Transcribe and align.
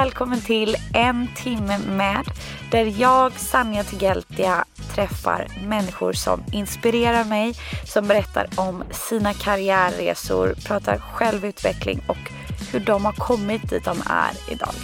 Välkommen 0.00 0.40
till 0.40 0.76
En 0.94 1.28
timme 1.36 1.78
med 1.78 2.24
där 2.70 3.00
jag, 3.00 3.32
Sanja 3.32 3.84
Tigeltia, 3.84 4.64
träffar 4.94 5.46
människor 5.66 6.12
som 6.12 6.44
inspirerar 6.52 7.24
mig, 7.24 7.54
som 7.84 8.08
berättar 8.08 8.46
om 8.56 8.84
sina 8.90 9.34
karriärresor, 9.34 10.54
pratar 10.66 10.98
självutveckling 10.98 12.00
och 12.06 12.32
hur 12.72 12.80
de 12.80 13.04
har 13.04 13.12
kommit 13.12 13.70
dit 13.70 13.84
de 13.84 14.02
är 14.10 14.52
idag. 14.52 14.74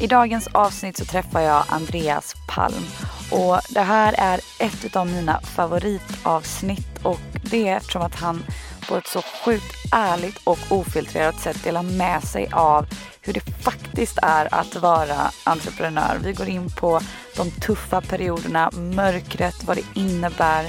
I 0.00 0.06
dagens 0.06 0.46
avsnitt 0.46 0.96
så 0.96 1.04
träffar 1.04 1.40
jag 1.40 1.64
Andreas 1.68 2.34
Palm 2.48 2.84
och 3.30 3.60
det 3.70 3.80
här 3.82 4.14
är 4.18 4.40
ett 4.58 4.96
av 4.96 5.06
mina 5.06 5.40
favoritavsnitt 5.40 6.98
och 7.02 7.20
det 7.42 7.68
är 7.68 7.76
eftersom 7.76 8.02
att 8.02 8.14
han 8.14 8.42
på 8.88 8.96
ett 8.96 9.06
så 9.06 9.22
sjukt 9.22 9.76
ärligt 9.92 10.40
och 10.44 10.58
ofiltrerat 10.68 11.40
sätt 11.40 11.64
dela 11.64 11.82
med 11.82 12.24
sig 12.24 12.48
av 12.52 12.86
hur 13.20 13.32
det 13.32 13.40
faktiskt 13.64 14.18
är 14.22 14.54
att 14.54 14.76
vara 14.76 15.30
entreprenör. 15.44 16.18
Vi 16.22 16.32
går 16.32 16.48
in 16.48 16.70
på 16.70 17.00
de 17.36 17.50
tuffa 17.50 18.00
perioderna, 18.00 18.70
mörkret, 18.70 19.64
vad 19.64 19.76
det 19.76 20.00
innebär 20.00 20.66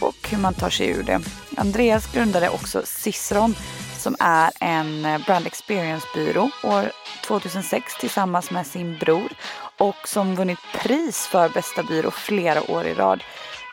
och 0.00 0.28
hur 0.30 0.38
man 0.38 0.54
tar 0.54 0.70
sig 0.70 0.88
ur 0.88 1.02
det. 1.02 1.20
Andreas 1.56 2.12
grundade 2.12 2.48
också 2.48 2.82
Cicero 2.84 3.50
som 3.98 4.16
är 4.20 4.50
en 4.60 5.22
brand 5.26 5.46
experience-byrå 5.46 6.50
år 6.62 6.90
2006 7.26 7.98
tillsammans 8.00 8.50
med 8.50 8.66
sin 8.66 8.98
bror 8.98 9.32
och 9.78 10.08
som 10.08 10.34
vunnit 10.34 10.58
pris 10.74 11.26
för 11.26 11.48
bästa 11.48 11.82
byrå 11.82 12.10
flera 12.10 12.70
år 12.70 12.84
i 12.84 12.94
rad. 12.94 13.22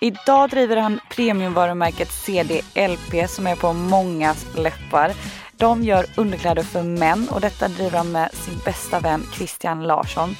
Idag 0.03 0.49
driver 0.49 0.77
han 0.77 0.99
premiumvarumärket 1.09 2.11
CDLP 2.11 3.29
som 3.29 3.47
är 3.47 3.55
på 3.55 3.73
mångas 3.73 4.45
läppar. 4.55 5.13
De 5.57 5.83
gör 5.83 6.05
underkläder 6.17 6.63
för 6.63 6.83
män 6.83 7.29
och 7.29 7.41
detta 7.41 7.67
driver 7.67 7.97
han 7.97 8.11
med 8.11 8.29
sin 8.33 8.59
bästa 8.65 8.99
vän 8.99 9.23
Christian 9.33 9.83
Larsson. 9.83 10.35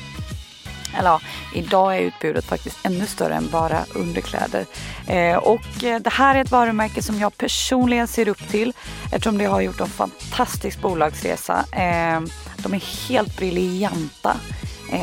Eller 0.97 1.09
ja, 1.09 1.19
idag 1.55 1.97
är 1.97 2.01
utbudet 2.01 2.45
faktiskt 2.45 2.85
ännu 2.85 3.05
större 3.05 3.33
än 3.33 3.49
bara 3.51 3.79
underkläder. 3.95 4.65
Eh, 5.07 5.37
och 5.37 5.83
eh, 5.83 5.99
det 5.99 6.13
här 6.13 6.35
är 6.35 6.41
ett 6.41 6.51
varumärke 6.51 7.01
som 7.01 7.19
jag 7.19 7.37
personligen 7.37 8.07
ser 8.07 8.27
upp 8.27 8.49
till 8.49 8.73
eftersom 9.05 9.37
det 9.37 9.45
har 9.45 9.61
gjort 9.61 9.79
en 9.79 9.87
fantastisk 9.87 10.81
bolagsresa. 10.81 11.65
Eh, 11.71 12.21
de 12.57 12.73
är 12.73 13.07
helt 13.09 13.37
briljanta 13.37 14.37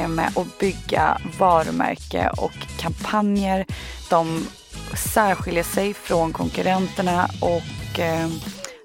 med 0.08 0.32
att 0.36 0.58
bygga 0.58 1.20
varumärke 1.38 2.30
och 2.36 2.52
kampanjer. 2.78 3.66
De 4.10 4.46
särskiljer 4.94 5.64
sig 5.64 5.94
från 5.94 6.32
konkurrenterna 6.32 7.30
och 7.40 7.98
eh, 8.00 8.28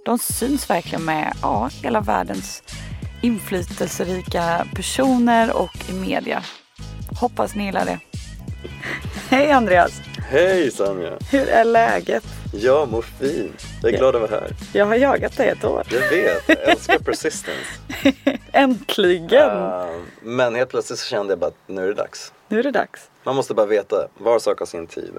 de 0.06 0.20
syns 0.20 0.70
verkligen 0.70 1.06
med 1.06 1.34
ja, 1.42 1.70
hela 1.84 2.02
världens 2.02 2.64
inflytelserika 3.22 4.68
personer 4.76 5.58
och 5.58 5.90
i 5.90 5.94
media. 5.94 6.44
Hoppas 7.20 7.56
ni 7.56 7.66
gillar 7.66 7.86
det. 7.86 8.00
Hej 9.30 9.52
Andreas! 9.52 10.02
Hej 10.30 10.72
Sanja! 10.72 11.18
Hur 11.32 11.48
är 11.48 11.66
läget? 11.66 12.24
Jag 12.60 12.92
mår 12.92 13.02
fint. 13.02 13.66
Jag 13.82 13.94
är 13.94 13.98
glad 13.98 14.16
att 14.16 14.22
vara 14.22 14.32
här. 14.32 14.52
Jag 14.74 14.86
har 14.86 14.96
jagat 14.96 15.38
dig 15.38 15.50
ett 15.50 15.64
år. 15.64 15.84
Jag 15.92 16.10
vet, 16.10 16.44
jag 16.48 16.70
älskar 16.70 17.00
persistence. 17.00 17.80
Äntligen! 18.52 19.50
Uh, 19.50 20.02
men 20.22 20.56
helt 20.56 20.70
plötsligt 20.70 21.00
så 21.00 21.06
kände 21.06 21.32
jag 21.32 21.40
bara 21.40 21.48
att 21.48 21.58
nu 21.68 21.84
är 21.84 21.88
det 21.88 21.94
dags. 21.94 22.34
Nu 22.48 22.60
är 22.60 22.64
det 22.64 22.72
dags. 22.72 23.10
Man 23.24 23.36
måste 23.36 23.54
bara 23.54 23.66
veta 23.66 24.08
var 24.18 24.40
sak 24.40 24.60
har 24.60 24.66
sin 24.66 24.88
tid. 24.88 25.12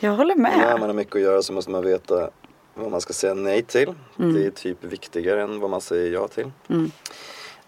Jag 0.00 0.12
håller 0.12 0.34
med. 0.34 0.58
När 0.58 0.78
man 0.78 0.88
har 0.88 0.94
mycket 0.94 1.16
att 1.16 1.22
göra 1.22 1.42
så 1.42 1.52
måste 1.52 1.70
man 1.70 1.84
veta 1.84 2.30
vad 2.74 2.90
man 2.90 3.00
ska 3.00 3.12
säga 3.12 3.34
nej 3.34 3.62
till. 3.62 3.94
Mm. 4.18 4.34
Det 4.34 4.46
är 4.46 4.50
typ 4.50 4.84
viktigare 4.84 5.42
än 5.42 5.60
vad 5.60 5.70
man 5.70 5.80
säger 5.80 6.12
ja 6.12 6.28
till. 6.28 6.50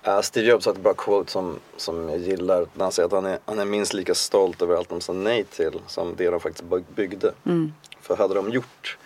Uh, 0.09 0.21
Steve 0.21 0.47
Jobs 0.47 0.67
har 0.67 0.73
ett 0.73 0.81
bra 0.81 0.95
quote 0.95 1.31
som, 1.31 1.59
som 1.77 2.09
jag 2.09 2.19
gillar. 2.19 2.67
När 2.75 2.85
han 2.85 2.93
säger 2.93 3.07
att 3.07 3.13
han 3.13 3.27
är, 3.27 3.39
han 3.45 3.59
är 3.59 3.65
minst 3.65 3.95
lika 3.95 4.15
stolt 4.15 4.63
över 4.63 4.77
allt 4.77 4.89
de 4.89 5.01
sa 5.01 5.13
nej 5.13 5.45
till 5.45 5.81
som 5.87 6.15
det 6.17 6.31
de 6.31 6.41
faktiskt 6.41 6.65
by- 6.65 6.85
byggde. 6.95 7.33
Mm. 7.47 7.73
För 8.01 8.17
hade 8.17 8.35
de 8.35 8.51
gjort, 8.51 8.99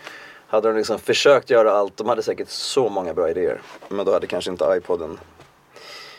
hade 0.46 0.68
de 0.68 0.76
liksom 0.76 0.98
försökt 0.98 1.50
göra 1.50 1.72
allt, 1.72 1.96
de 1.96 2.08
hade 2.08 2.22
säkert 2.22 2.48
så 2.48 2.88
många 2.88 3.14
bra 3.14 3.30
idéer. 3.30 3.60
Men 3.88 4.06
då 4.06 4.12
hade 4.12 4.26
kanske 4.26 4.50
inte 4.50 4.74
iPoden 4.76 5.18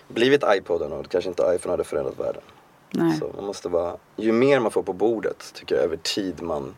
blivit 0.08 0.44
iPoden 0.48 0.94
och 0.94 1.10
kanske 1.10 1.30
inte 1.30 1.44
iPhone 1.56 1.74
hade 1.74 1.84
förändrat 1.84 2.20
världen. 2.20 2.42
Nej. 2.90 3.18
Så 3.20 3.32
man 3.36 3.46
måste 3.46 3.70
vara, 3.70 3.98
ju 4.16 4.32
mer 4.32 4.60
man 4.60 4.72
får 4.72 4.84
på 4.84 4.94
bordet 4.94 5.52
tycker 5.54 5.76
jag 5.76 5.84
över 5.84 5.98
tid 5.98 6.42
man 6.42 6.76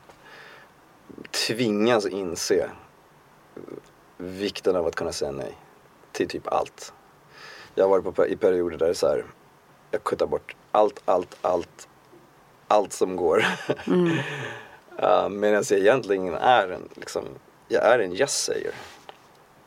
tvingas 1.32 2.06
inse 2.06 2.70
vikten 4.18 4.76
av 4.76 4.88
att 4.88 4.96
kunna 4.96 5.12
säga 5.12 5.32
nej 5.32 5.58
till 6.12 6.28
typ 6.28 6.48
allt. 6.48 6.94
Jag 7.76 7.84
har 7.84 7.90
varit 7.90 8.16
på, 8.16 8.28
i 8.28 8.36
perioder 8.36 8.78
där 8.78 8.86
det 8.86 8.92
är 8.92 8.94
så 8.94 9.08
här, 9.08 9.26
jag 9.92 10.04
kuttar 10.04 10.26
bort 10.26 10.56
allt, 10.72 11.02
allt, 11.06 11.38
allt, 11.42 11.88
allt 12.68 12.94
som 12.94 13.16
går. 13.16 13.46
Mm. 13.88 14.18
uh, 15.04 15.30
Medan 15.30 15.64
jag 15.70 15.80
egentligen 15.80 16.34
är 16.34 16.68
en, 16.68 16.90
liksom, 16.94 17.24
jag 17.68 17.84
är 17.84 18.00
en 18.00 18.14
yes-säger. 18.14 18.72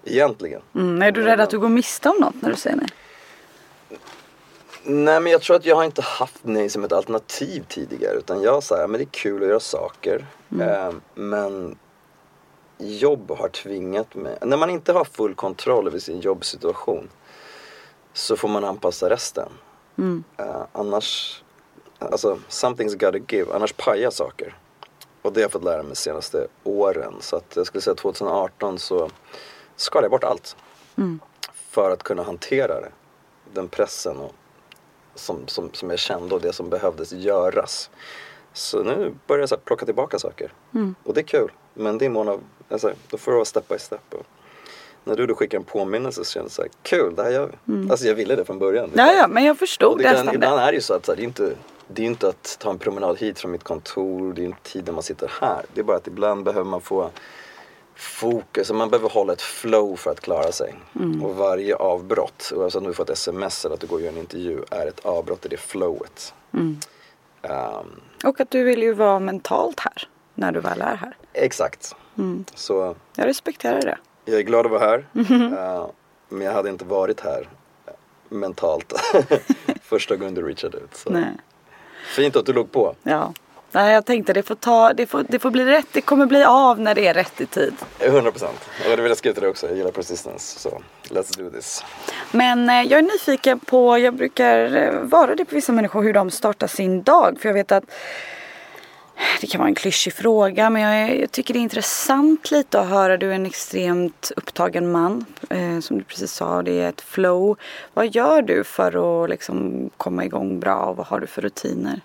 Egentligen. 0.04 0.62
Mm. 0.74 1.02
Är 1.02 1.12
du 1.12 1.22
rädd 1.22 1.40
att 1.40 1.50
du 1.50 1.58
går 1.58 1.68
miste 1.68 2.08
om 2.08 2.16
något 2.20 2.42
när 2.42 2.50
du 2.50 2.56
säger 2.56 2.76
nej? 2.76 2.88
Nej 4.82 5.20
men 5.20 5.32
jag 5.32 5.42
tror 5.42 5.56
att 5.56 5.64
jag 5.64 5.76
har 5.76 5.84
inte 5.84 6.02
haft 6.02 6.38
nej 6.42 6.68
som 6.68 6.84
ett 6.84 6.92
alternativ 6.92 7.64
tidigare 7.68 8.16
utan 8.16 8.42
jag 8.42 8.62
säger 8.62 8.86
men 8.86 8.98
det 8.98 9.04
är 9.04 9.10
kul 9.10 9.42
att 9.42 9.48
göra 9.48 9.60
saker. 9.60 10.26
Eh, 10.60 10.92
men 11.14 11.78
jobb 12.78 13.30
har 13.38 13.48
tvingat 13.48 14.14
mig, 14.14 14.38
när 14.42 14.56
man 14.56 14.70
inte 14.70 14.92
har 14.92 15.04
full 15.04 15.34
kontroll 15.34 15.86
över 15.86 15.98
sin 15.98 16.20
jobbsituation 16.20 17.08
så 18.16 18.36
får 18.36 18.48
man 18.48 18.64
anpassa 18.64 19.10
resten. 19.10 19.48
Eh, 20.36 20.62
annars, 20.72 21.42
alltså 21.98 22.38
something's 22.48 22.92
gotta 22.92 23.18
give, 23.36 23.54
annars 23.54 23.72
pajar 23.72 24.10
saker. 24.10 24.56
Och 25.22 25.32
det 25.32 25.40
har 25.40 25.42
jag 25.42 25.52
fått 25.52 25.64
lära 25.64 25.82
mig 25.82 25.88
de 25.88 25.96
senaste 25.96 26.46
åren. 26.64 27.14
Så 27.20 27.36
att 27.36 27.56
jag 27.56 27.66
skulle 27.66 27.82
säga 27.82 27.94
2018 27.94 28.78
så 28.78 29.10
skalade 29.76 30.04
jag 30.04 30.10
bort 30.10 30.24
allt. 30.24 30.56
För 31.52 31.90
att 31.90 32.02
kunna 32.02 32.22
hantera 32.22 32.80
det. 32.80 32.92
Den 33.54 33.68
pressen 33.68 34.16
och 34.16 34.34
som, 35.14 35.48
som, 35.48 35.70
som 35.72 35.90
jag 35.90 35.98
kände 35.98 36.34
och 36.34 36.40
det 36.40 36.52
som 36.52 36.70
behövdes 36.70 37.12
göras. 37.12 37.90
Så 38.52 38.82
nu 38.82 39.14
börjar 39.26 39.40
jag 39.40 39.48
så 39.48 39.56
plocka 39.56 39.84
tillbaka 39.84 40.18
saker. 40.18 40.52
Och 41.02 41.14
det 41.14 41.20
är 41.20 41.26
kul. 41.26 41.52
Men 41.74 41.98
det 41.98 42.04
är 42.04 42.10
mån 42.10 42.28
av, 42.28 42.40
alltså, 42.68 42.92
då 43.10 43.18
får 43.18 43.32
det 43.32 43.36
vara 43.36 43.44
step 43.44 43.68
by 43.68 43.78
step. 43.78 44.14
Och 44.14 44.26
när 45.06 45.16
du 45.16 45.26
då 45.26 45.34
skickar 45.34 45.58
en 45.58 45.64
påminnelse 45.64 46.24
så 46.24 46.30
känns 46.32 46.46
det 46.46 46.50
så 46.54 46.62
här, 46.62 46.70
kul, 46.82 47.14
det 47.16 47.22
här 47.22 47.30
gör 47.30 47.50
vi. 47.64 47.90
Alltså 47.90 48.06
jag 48.06 48.14
ville 48.14 48.36
det 48.36 48.44
från 48.44 48.58
början. 48.58 48.90
Ja, 48.94 49.12
ja, 49.12 49.28
men 49.28 49.44
jag 49.44 49.58
förstod 49.58 49.98
det 49.98 50.12
nästan 50.12 50.34
ibland 50.34 50.60
är 50.60 50.66
det 50.66 50.74
ju 50.74 50.80
så 50.80 50.94
att 50.94 51.06
så 51.06 51.12
här, 51.12 51.16
det 51.16 51.22
är 51.22 51.24
inte 51.24 51.52
det 51.88 52.02
är 52.02 52.06
inte 52.06 52.28
att 52.28 52.56
ta 52.60 52.70
en 52.70 52.78
promenad 52.78 53.18
hit 53.18 53.38
från 53.38 53.50
mitt 53.52 53.64
kontor, 53.64 54.32
det 54.32 54.42
är 54.42 54.44
inte 54.44 54.62
tiden 54.62 54.94
man 54.94 55.02
sitter 55.02 55.30
här. 55.40 55.64
Det 55.74 55.80
är 55.80 55.84
bara 55.84 55.96
att 55.96 56.06
ibland 56.06 56.44
behöver 56.44 56.64
man 56.70 56.80
få 56.80 57.10
fokus 57.94 58.72
man 58.72 58.90
behöver 58.90 59.08
hålla 59.08 59.32
ett 59.32 59.42
flow 59.42 59.96
för 59.96 60.10
att 60.10 60.20
klara 60.20 60.52
sig. 60.52 60.74
Mm. 60.94 61.24
Och 61.24 61.36
varje 61.36 61.76
avbrott, 61.76 62.52
oavsett 62.56 62.80
om 62.80 62.86
du 62.86 62.94
får 62.94 63.02
ett 63.04 63.10
sms 63.10 63.64
eller 63.64 63.74
att 63.74 63.80
du 63.80 63.86
går 63.86 63.96
och 63.96 64.02
gör 64.02 64.08
en 64.08 64.18
intervju, 64.18 64.60
är 64.70 64.86
ett 64.86 65.06
avbrott 65.06 65.46
i 65.46 65.48
det 65.48 65.56
flowet. 65.56 66.34
Mm. 66.54 66.78
Ehm, 67.42 68.00
Och 68.24 68.40
att 68.40 68.50
du 68.50 68.62
vill 68.62 68.82
ju 68.82 68.92
vara 68.92 69.18
mentalt 69.18 69.80
här 69.80 70.08
när 70.34 70.52
du 70.52 70.60
väl 70.60 70.80
är 70.80 70.96
här. 70.96 71.16
exakt. 71.32 71.94
Mm. 72.18 72.44
Så 72.54 72.96
Jag 73.16 73.26
respekterar 73.26 73.80
det. 73.80 73.98
Jag 74.26 74.38
är 74.38 74.42
glad 74.42 74.66
att 74.66 74.72
vara 74.72 74.80
här. 74.80 75.06
Eh, 75.14 75.86
men 76.28 76.46
jag 76.46 76.52
hade 76.52 76.68
inte 76.68 76.84
varit 76.84 77.20
här 77.20 77.48
eh, 77.86 77.92
mentalt 78.28 78.92
första 79.82 80.16
gången 80.16 80.34
du 80.34 80.42
reachade 80.42 80.76
ut. 80.76 80.94
Så. 80.94 81.10
Nej. 81.10 81.32
Fint 82.16 82.36
att 82.36 82.46
du 82.46 82.52
låg 82.52 82.72
på. 82.72 82.94
Ja, 83.02 83.32
Nej, 83.76 83.94
jag 83.94 84.06
tänkte 84.06 84.32
det 84.32 84.42
får, 84.42 84.54
ta, 84.54 84.92
det, 84.92 85.06
får, 85.06 85.24
det 85.28 85.38
får 85.38 85.50
bli 85.50 85.64
rätt. 85.64 85.86
Det 85.92 86.00
kommer 86.00 86.26
bli 86.26 86.44
av 86.44 86.80
när 86.80 86.94
det 86.94 87.06
är 87.06 87.14
rätt 87.14 87.40
i 87.40 87.46
tid. 87.46 87.74
100 88.00 88.30
procent. 88.30 88.68
Jag 88.82 88.90
hade 88.90 89.02
velat 89.02 89.18
skriva 89.18 89.34
till 89.34 89.42
det 89.42 89.48
också. 89.48 89.66
Jag 89.66 89.76
gillar 89.76 89.90
persistence. 89.90 90.58
Så 90.58 90.82
let's 91.08 91.38
do 91.38 91.50
this. 91.50 91.84
Men 92.32 92.70
eh, 92.70 92.82
jag 92.82 92.98
är 92.98 93.02
nyfiken 93.02 93.58
på, 93.58 93.98
jag 93.98 94.14
brukar 94.14 94.76
eh, 94.76 95.00
vara 95.00 95.34
det 95.34 95.44
på 95.44 95.54
vissa 95.54 95.72
människor, 95.72 96.02
hur 96.02 96.12
de 96.12 96.30
startar 96.30 96.66
sin 96.66 97.02
dag. 97.02 97.38
För 97.40 97.48
jag 97.48 97.54
vet 97.54 97.72
att 97.72 97.84
det 99.40 99.46
kan 99.46 99.58
vara 99.58 99.68
en 99.68 99.74
klyschig 99.74 100.12
fråga 100.12 100.70
men 100.70 100.82
jag, 100.82 101.20
jag, 101.20 101.32
tycker 101.32 101.54
det 101.54 101.60
är 101.60 101.62
intressant 101.62 102.50
lite 102.50 102.80
att 102.80 102.88
höra. 102.88 103.16
Du 103.16 103.30
är 103.30 103.34
en 103.34 103.46
extremt 103.46 104.32
upptagen 104.36 104.92
man. 104.92 105.24
Eh, 105.50 105.80
som 105.80 105.98
du 105.98 106.04
precis 106.04 106.32
sa, 106.32 106.62
det 106.62 106.80
är 106.80 106.88
ett 106.88 107.00
flow. 107.00 107.56
Vad 107.94 108.14
gör 108.14 108.42
du 108.42 108.64
för 108.64 109.24
att 109.24 109.30
liksom 109.30 109.90
komma 109.96 110.24
igång 110.24 110.60
bra 110.60 110.76
och 110.76 110.96
vad 110.96 111.06
har 111.06 111.20
du 111.20 111.26
för 111.26 111.42
rutiner? 111.42 112.00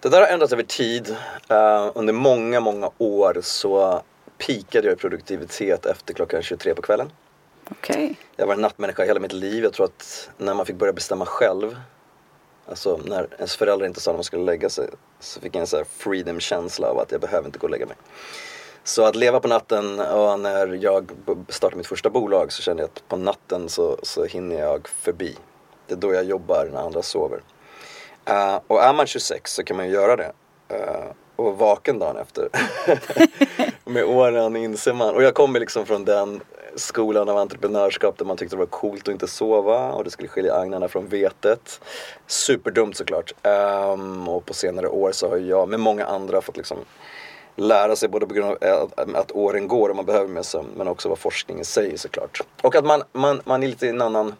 Det 0.00 0.08
där 0.08 0.20
har 0.20 0.28
ändrats 0.28 0.52
över 0.52 0.62
tid. 0.62 1.16
Uh, 1.50 1.90
under 1.94 2.12
många, 2.12 2.60
många 2.60 2.90
år 2.98 3.38
så 3.42 4.02
pikade 4.38 4.86
jag 4.86 4.96
i 4.96 4.96
produktivitet 4.96 5.86
efter 5.86 6.14
klockan 6.14 6.42
23 6.42 6.74
på 6.74 6.82
kvällen. 6.82 7.10
Okay. 7.70 8.14
Jag 8.36 8.46
var 8.46 8.54
en 8.54 8.60
nattmänniska 8.60 9.04
hela 9.04 9.20
mitt 9.20 9.32
liv. 9.32 9.64
Jag 9.64 9.72
tror 9.72 9.86
att 9.86 10.30
när 10.38 10.54
man 10.54 10.66
fick 10.66 10.76
börja 10.76 10.92
bestämma 10.92 11.26
själv 11.26 11.76
Alltså 12.66 13.00
när 13.04 13.28
ens 13.36 13.56
föräldrar 13.56 13.86
inte 13.86 14.00
sa 14.00 14.10
när 14.10 14.16
man 14.16 14.24
skulle 14.24 14.44
lägga 14.44 14.70
sig 14.70 14.88
så 15.20 15.40
fick 15.40 15.54
jag 15.54 15.60
en 15.60 15.66
sån 15.66 15.78
här 15.78 15.84
freedom-känsla 15.84 16.88
av 16.88 16.98
att 16.98 17.12
jag 17.12 17.20
behöver 17.20 17.46
inte 17.46 17.58
gå 17.58 17.66
och 17.66 17.70
lägga 17.70 17.86
mig. 17.86 17.96
Så 18.84 19.04
att 19.04 19.16
leva 19.16 19.40
på 19.40 19.48
natten 19.48 20.00
och 20.00 20.40
när 20.40 20.66
jag 20.66 21.10
startade 21.48 21.76
mitt 21.76 21.86
första 21.86 22.10
bolag 22.10 22.52
så 22.52 22.62
kände 22.62 22.82
jag 22.82 22.88
att 22.88 23.08
på 23.08 23.16
natten 23.16 23.68
så, 23.68 23.98
så 24.02 24.24
hinner 24.24 24.60
jag 24.60 24.88
förbi. 24.88 25.36
Det 25.86 25.94
är 25.94 25.98
då 25.98 26.14
jag 26.14 26.24
jobbar 26.24 26.68
när 26.72 26.80
andra 26.80 27.02
sover. 27.02 27.42
Uh, 28.30 28.60
och 28.66 28.82
är 28.82 28.92
man 28.92 29.06
26 29.06 29.54
så 29.54 29.64
kan 29.64 29.76
man 29.76 29.86
ju 29.86 29.92
göra 29.92 30.16
det. 30.16 30.32
Uh, 30.72 31.12
och 31.46 31.58
vaken 31.58 31.98
dagen 31.98 32.16
efter. 32.16 32.48
Med 33.90 34.04
åren 34.04 34.56
inser 34.56 34.92
man. 34.92 35.14
Och 35.14 35.22
jag 35.22 35.34
kommer 35.34 35.60
liksom 35.60 35.86
från 35.86 36.04
den 36.04 36.40
skolan 36.76 37.28
av 37.28 37.36
entreprenörskap 37.36 38.18
där 38.18 38.24
man 38.24 38.36
tyckte 38.36 38.56
det 38.56 38.60
var 38.60 38.66
coolt 38.66 39.08
att 39.08 39.12
inte 39.12 39.28
sova 39.28 39.92
och 39.92 40.04
det 40.04 40.10
skulle 40.10 40.28
skilja 40.28 40.54
agnarna 40.54 40.88
från 40.88 41.08
vetet. 41.08 41.80
Superdumt 42.26 42.96
såklart. 42.96 43.32
Um, 43.42 44.28
och 44.28 44.46
på 44.46 44.54
senare 44.54 44.88
år 44.88 45.12
så 45.12 45.28
har 45.28 45.36
jag 45.36 45.68
med 45.68 45.80
många 45.80 46.04
andra 46.04 46.40
fått 46.40 46.56
liksom 46.56 46.78
lära 47.56 47.96
sig 47.96 48.08
både 48.08 48.26
på 48.26 48.34
grund 48.34 48.50
av 48.64 48.92
att, 48.96 49.14
att 49.14 49.32
åren 49.32 49.68
går 49.68 49.88
och 49.88 49.96
man 49.96 50.04
behöver 50.04 50.28
mer 50.28 50.42
sömn 50.42 50.68
men 50.76 50.88
också 50.88 51.08
vad 51.08 51.18
forskningen 51.18 51.64
säger 51.64 51.96
såklart. 51.96 52.40
Och 52.62 52.74
att 52.74 52.84
man, 52.84 53.02
man, 53.12 53.40
man 53.44 53.62
är 53.62 53.68
lite 53.68 53.86
i 53.86 53.88
en 53.88 54.02
annan 54.02 54.34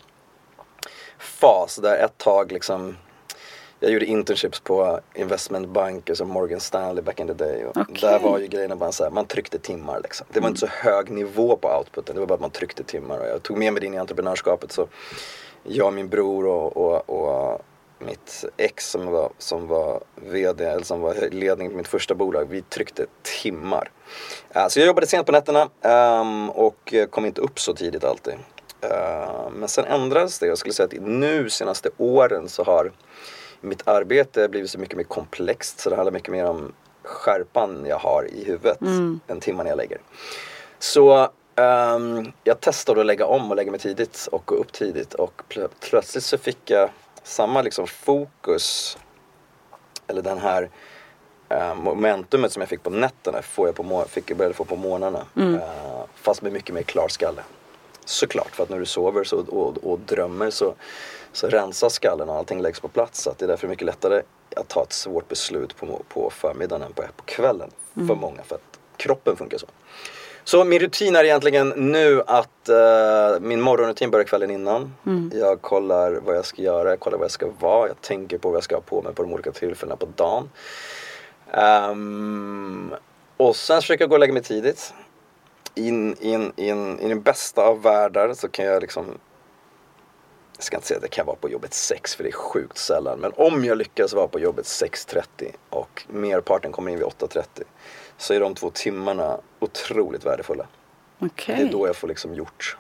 fas 1.19 1.77
där 1.77 2.05
ett 2.05 2.19
tag 2.19 2.53
liksom 2.53 2.97
jag 3.83 3.91
gjorde 3.91 4.07
internships 4.07 4.61
på 4.61 5.01
investmentbanker 5.15 6.15
som 6.15 6.29
Morgan 6.29 6.61
Stanley 6.61 7.03
back 7.03 7.21
in 7.21 7.27
the 7.27 7.33
day. 7.33 7.65
Och 7.65 7.77
okay. 7.77 7.97
Där 8.01 8.19
var 8.19 8.39
ju 8.39 8.47
grejerna 8.47 8.77
bara 8.77 8.93
så 8.93 9.05
här, 9.05 9.11
man 9.11 9.27
tryckte 9.27 9.59
timmar 9.59 10.01
liksom. 10.03 10.27
Det 10.33 10.41
var 10.41 10.49
inte 10.49 10.61
så 10.61 10.67
hög 10.67 11.11
nivå 11.11 11.57
på 11.57 11.69
outputen, 11.69 12.15
det 12.15 12.21
var 12.21 12.27
bara 12.27 12.35
att 12.35 12.41
man 12.41 12.51
tryckte 12.51 12.85
timmar. 12.85 13.19
Och 13.19 13.27
jag 13.27 13.43
tog 13.43 13.59
med 13.59 13.73
mig 13.73 13.81
det 13.81 13.87
in 13.87 13.95
i 13.95 13.99
entreprenörskapet 13.99 14.73
så 14.73 14.89
jag, 15.63 15.93
min 15.93 16.09
bror 16.09 16.47
och, 16.47 16.77
och, 16.77 17.11
och 17.11 17.61
mitt 17.99 18.45
ex 18.57 18.91
som 18.91 19.07
var, 19.07 19.31
som 19.39 19.67
var 19.67 20.01
VD, 20.15 20.65
eller 20.65 20.85
som 20.85 21.01
var 21.01 21.31
ledning 21.31 21.71
på 21.71 21.77
mitt 21.77 21.89
första 21.89 22.15
bolag, 22.15 22.47
vi 22.51 22.63
tryckte 22.63 23.07
timmar. 23.23 23.91
Uh, 24.57 24.69
så 24.69 24.81
jag 24.81 24.87
jobbade 24.87 25.07
sent 25.07 25.27
på 25.27 25.33
nätterna 25.33 25.69
um, 26.21 26.51
och 26.51 26.95
kom 27.11 27.27
inte 27.27 27.41
upp 27.41 27.61
så 27.61 27.75
tidigt 27.75 28.05
alltid. 28.05 28.35
Uh, 28.85 29.51
men 29.53 29.69
sen 29.69 29.85
ändrades 29.85 30.39
det. 30.39 30.47
Jag 30.47 30.59
skulle 30.59 30.73
säga 30.73 30.87
att 30.87 31.07
nu 31.07 31.51
senaste 31.51 31.91
åren 31.99 32.49
så 32.49 32.65
har 32.65 32.93
mitt 33.63 33.89
arbete 33.89 34.49
blivit 34.49 34.71
så 34.71 34.79
mycket 34.79 34.97
mer 34.97 35.05
komplext 35.05 35.81
så 35.81 35.91
det 35.91 35.97
handlar 35.97 36.13
mycket 36.13 36.33
mer 36.33 36.45
om 36.45 36.73
skärpan 37.03 37.87
jag 37.89 37.99
har 37.99 38.29
i 38.33 38.45
huvudet 38.45 38.81
mm. 38.81 39.21
än 39.29 39.41
timmarna 39.41 39.69
jag 39.69 39.77
lägger. 39.77 40.01
Så 40.79 41.31
um, 41.57 42.33
jag 42.45 42.61
testade 42.61 43.01
att 43.01 43.07
lägga 43.07 43.27
om 43.27 43.51
och 43.51 43.57
lägga 43.57 43.71
mig 43.71 43.81
tidigt 43.81 44.29
och 44.33 44.43
gå 44.45 44.55
upp 44.55 44.73
tidigt 44.73 45.15
och 45.15 45.43
pl 45.49 45.61
plötsligt 45.81 46.25
så 46.25 46.39
fick 46.39 46.71
jag 46.71 46.91
samma 47.23 47.63
liksom 47.63 47.87
fokus 47.87 48.99
eller 50.07 50.23
den 50.23 50.39
här 50.39 50.71
uh, 51.55 51.75
momentumet 51.75 52.53
som 52.53 52.61
jag 52.61 52.69
fick 52.69 52.83
på 52.83 52.91
nätterna 52.91 53.43
får 53.43 53.69
jag 53.69 53.75
på 53.75 54.05
fick 54.09 54.31
jag 54.31 54.39
började 54.39 54.55
få 54.55 54.65
på 54.65 54.77
morgnarna. 54.77 55.27
Mm. 55.37 55.55
Uh, 55.55 55.61
fast 56.15 56.43
med 56.43 56.53
mycket 56.53 56.75
mer 56.75 56.83
klar 56.83 57.09
skalle. 57.09 57.43
Såklart, 58.05 58.51
för 58.51 58.63
att 58.63 58.69
när 58.69 58.79
du 58.79 58.87
sover 58.87 59.25
så, 59.25 59.39
och, 59.39 59.93
och 59.93 59.99
drömmer 60.01 60.51
så 60.51 60.75
så 61.33 61.49
rensas 61.49 61.95
skallen 61.95 62.29
och 62.29 62.37
allting 62.37 62.63
läggs 62.63 62.81
på 62.81 62.89
plats. 62.89 63.23
Så 63.23 63.31
att 63.31 63.39
det 63.39 63.45
är 63.45 63.49
därför 63.49 63.69
mycket 63.69 63.87
lättare 63.87 64.23
att 64.57 64.69
ta 64.69 64.83
ett 64.83 64.93
svårt 64.93 65.29
beslut 65.29 65.77
på, 65.77 66.03
på 66.09 66.31
förmiddagen 66.31 66.83
än 66.83 66.93
på, 66.93 67.03
på 67.03 67.25
kvällen 67.25 67.71
mm. 67.97 68.09
för 68.09 68.15
många. 68.15 68.43
För 68.43 68.55
att 68.55 68.79
kroppen 68.97 69.37
funkar 69.37 69.59
så. 69.59 69.67
Så 70.45 70.65
min 70.65 70.81
rutin 70.81 71.17
är 71.17 71.25
egentligen 71.25 71.69
nu 71.69 72.23
att 72.27 72.69
uh, 72.69 73.41
min 73.41 73.61
morgonrutin 73.61 74.11
börjar 74.11 74.25
kvällen 74.25 74.51
innan. 74.51 74.95
Mm. 75.07 75.33
Jag 75.35 75.63
kollar 75.63 76.13
vad 76.13 76.37
jag 76.37 76.45
ska 76.45 76.63
göra, 76.63 76.91
jag 76.91 77.01
kollar 77.01 77.19
vad 77.19 77.25
jag 77.25 77.31
ska 77.31 77.47
vara. 77.59 77.89
Jag 77.89 78.01
tänker 78.01 78.39
på 78.39 78.49
vad 78.49 78.57
jag 78.57 78.65
ska 78.65 78.75
ha 78.75 78.83
på 78.83 79.03
mig 79.03 79.15
på 79.15 79.23
de 79.23 79.33
olika 79.33 79.53
tillfällena 79.53 79.97
på 79.97 80.07
dagen. 80.17 80.51
Um, 81.91 82.95
och 83.37 83.57
sen 83.57 83.81
försöker 83.81 84.03
jag 84.03 84.09
gå 84.09 84.17
och 84.17 84.21
lägga 84.21 84.33
mig 84.33 84.43
tidigt. 84.43 84.95
In, 85.75 86.17
in, 86.21 86.53
in, 86.57 87.01
I 87.01 87.09
den 87.09 87.23
bästa 87.23 87.63
av 87.63 87.83
världar 87.83 88.35
så 88.35 88.49
kan 88.49 88.65
jag 88.65 88.83
liksom 88.83 89.19
jag 90.63 90.67
ska 90.67 90.77
inte 90.77 90.87
säga 90.89 90.99
att 90.99 91.05
jag 91.05 91.11
kan 91.11 91.27
vara 91.27 91.37
på 91.37 91.49
jobbet 91.49 91.75
6 91.75 92.15
för 92.15 92.25
det 92.25 92.31
är 92.31 92.33
sjukt 92.33 92.79
sällan. 92.79 93.19
Men 93.19 93.33
om 93.37 93.65
jag 93.65 93.79
lyckas 93.79 94.13
vara 94.13 94.29
på 94.29 94.41
jobbet 94.41 94.65
6.30 94.65 95.53
och 95.71 96.05
merparten 96.09 96.73
kommer 96.73 96.93
in 96.93 96.99
vid 96.99 97.07
8.30 97.07 97.45
så 98.19 98.35
är 98.35 98.41
de 98.41 98.55
två 98.55 98.71
timmarna 98.71 99.41
otroligt 99.61 100.27
värdefulla. 100.27 100.67
Okay. 101.19 101.57
Det 101.57 101.63
är 101.63 101.73
då 101.73 101.87
jag 101.87 101.97
får 101.97 102.09
liksom 102.09 102.35
gjort 102.35 102.77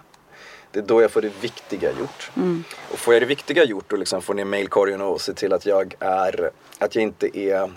det 0.71 0.79
är 0.79 0.83
då 0.83 1.03
jag 1.03 1.11
får 1.11 1.23
det 1.23 1.33
viktiga 1.41 1.91
gjort. 1.91 2.31
Mm. 2.37 2.65
Och 2.93 2.99
får 2.99 3.15
jag 3.15 3.23
det 3.23 3.27
viktiga 3.27 3.65
gjort 3.65 3.93
och 3.93 3.99
liksom 3.99 4.23
få 4.23 4.33
ner 4.33 4.45
mailkorgen 4.45 5.01
och 5.01 5.21
se 5.21 5.35
till 5.35 5.53
att 5.53 5.67
jag 5.67 5.95
är, 5.99 6.51
att 6.79 6.95
jag 6.95 7.03
inte 7.03 7.39
är, 7.39 7.73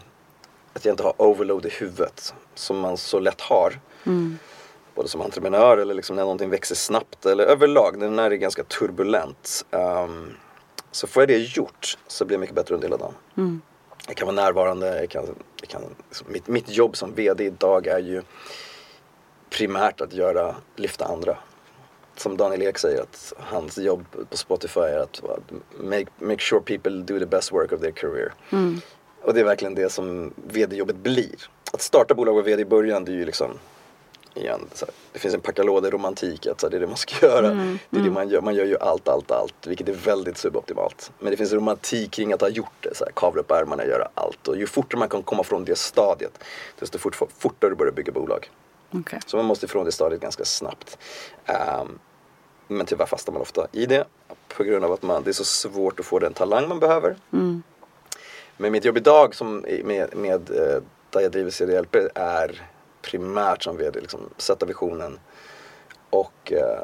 att 0.74 0.86
jag 0.86 0.94
inte 0.94 1.04
har 1.04 1.22
overload 1.22 1.66
i 1.66 1.70
huvudet 1.70 2.34
som 2.56 2.80
man 2.80 2.98
så 2.98 3.20
lätt 3.20 3.42
har. 3.42 3.80
Mm 4.06 4.40
både 4.96 5.10
som 5.10 5.22
entreprenör 5.22 5.78
eller 5.78 5.94
liksom 5.94 6.16
när 6.16 6.24
någonting 6.24 6.50
växer 6.50 6.76
snabbt 6.76 7.26
eller 7.26 7.44
överlag 7.44 7.98
när 7.98 8.30
det 8.30 8.36
är 8.36 8.38
ganska 8.38 8.64
turbulent. 8.64 9.66
Um, 9.72 10.34
så 10.92 11.08
får 11.08 11.22
jag 11.22 11.28
det 11.28 11.58
gjort 11.58 11.98
så 12.08 12.26
blir 12.26 12.36
jag 12.36 12.40
mycket 12.40 12.56
bättre 12.56 12.76
under 12.76 12.88
hela 12.88 12.98
dagen. 12.98 13.14
Mm. 13.38 13.62
Jag 14.08 14.18
kan 14.18 14.26
vara 14.26 14.36
närvarande, 14.36 15.00
jag 15.00 15.10
kan, 15.10 15.26
jag 15.60 15.70
kan, 15.70 15.82
liksom, 16.10 16.28
mitt, 16.30 16.48
mitt 16.48 16.70
jobb 16.70 16.98
som 16.98 17.14
VD 17.14 17.46
idag 17.46 17.88
är 17.88 18.00
ju 18.00 18.22
primärt 19.50 20.02
att 20.02 20.14
göra, 20.14 20.56
lyfta 20.76 21.06
andra. 21.06 21.38
Som 22.18 22.38
Daniel 22.38 22.62
Ek 22.62 22.78
säger 22.78 23.02
att 23.02 23.34
hans 23.38 23.78
jobb 23.78 24.06
på 24.30 24.38
Spotify 24.38 24.80
är 24.80 25.00
att 25.00 25.22
make, 25.80 26.06
make 26.18 26.40
sure 26.40 26.62
people 26.62 26.92
do 26.92 27.20
the 27.20 27.26
best 27.26 27.52
work 27.52 27.72
of 27.72 27.82
their 27.82 27.92
career. 27.92 28.34
Mm. 28.52 28.82
Och 29.22 29.34
det 29.34 29.40
är 29.40 29.44
verkligen 29.44 29.76
det 29.76 29.90
som 29.90 30.34
VD-jobbet 30.36 30.96
blir. 30.96 31.36
Att 31.74 31.82
starta 31.82 32.14
bolag 32.14 32.38
och 32.38 32.48
VD 32.48 32.62
i 32.62 32.66
början 32.66 33.06
det 33.06 33.12
är 33.12 33.16
ju 33.16 33.26
liksom 33.26 33.60
igen. 34.36 34.68
Här, 34.80 34.90
det 35.14 35.20
finns 35.20 35.34
en 35.34 35.42
packalåde-romantik, 35.42 36.48
att 36.48 36.62
så 36.62 36.68
här, 36.68 36.72
det 36.72 36.78
är 36.78 36.82
det 36.82 36.88
man 36.88 36.98
ska 36.98 37.26
göra. 37.28 37.48
Mm, 37.48 37.80
det 37.90 37.98
är 37.98 38.00
mm. 38.00 38.14
det 38.14 38.20
man 38.20 38.30
gör. 38.30 38.42
Man 38.42 38.56
gör 38.56 38.66
ju 38.66 38.78
allt, 38.78 39.08
allt, 39.08 39.32
allt, 39.32 39.68
vilket 39.68 39.90
är 39.90 39.94
väldigt 39.94 40.38
suboptimalt. 40.38 41.12
Men 41.20 41.32
det 41.32 41.38
finns 41.38 41.52
en 41.52 41.58
romantik 41.58 42.12
kring 42.12 42.34
att 42.34 42.42
ha 42.42 42.50
gjort 42.50 42.78
det, 42.80 42.96
så 42.96 43.06
här, 43.06 43.12
kavla 43.12 43.42
upp 43.42 43.52
ärmarna, 43.52 43.86
göra 43.86 44.08
allt. 44.14 44.48
Och 44.48 44.58
ju 44.58 44.68
fortare 44.68 45.00
man 45.00 45.10
kan 45.10 45.24
komma 45.24 45.44
från 45.44 45.66
det 45.66 45.78
stadiet, 45.78 46.44
desto 46.80 46.98
fort, 46.98 47.16
fortare 47.38 47.76
börjar 47.76 47.94
bygga 47.94 48.12
bolag. 48.12 48.50
Okay. 48.92 49.20
Så 49.26 49.38
man 49.38 49.46
måste 49.46 49.66
ifrån 49.66 49.86
det 49.86 49.92
stadiet 49.92 50.22
ganska 50.22 50.46
snabbt. 50.46 50.98
Um, 51.82 52.00
men 52.68 52.86
tyvärr 52.86 53.06
fastnar 53.06 53.34
man 53.34 53.42
ofta 53.42 53.68
i 53.72 53.86
det 53.86 54.06
på 54.48 54.64
grund 54.64 54.86
av 54.86 54.92
att 54.92 55.04
man, 55.04 55.24
det 55.24 55.30
är 55.30 55.34
så 55.34 55.44
svårt 55.44 56.00
att 56.00 56.06
få 56.06 56.20
den 56.20 56.34
talang 56.34 56.68
man 56.68 56.80
behöver. 56.80 57.16
Mm. 57.34 57.64
Men 58.58 58.72
mitt 58.72 58.86
jobb 58.86 58.98
idag 58.98 59.36
som 59.36 59.66
med, 59.84 60.16
med, 60.16 60.50
eh, 60.50 60.82
där 61.10 61.22
jag 61.22 61.32
driver 61.32 61.52
CDLP 61.52 61.96
är 62.16 62.62
primärt 63.06 63.64
som 63.64 63.78
VD, 63.78 64.02
liksom, 64.02 64.30
sätta 64.38 64.66
visionen 64.66 65.20
och 66.10 66.52
eh, 66.52 66.82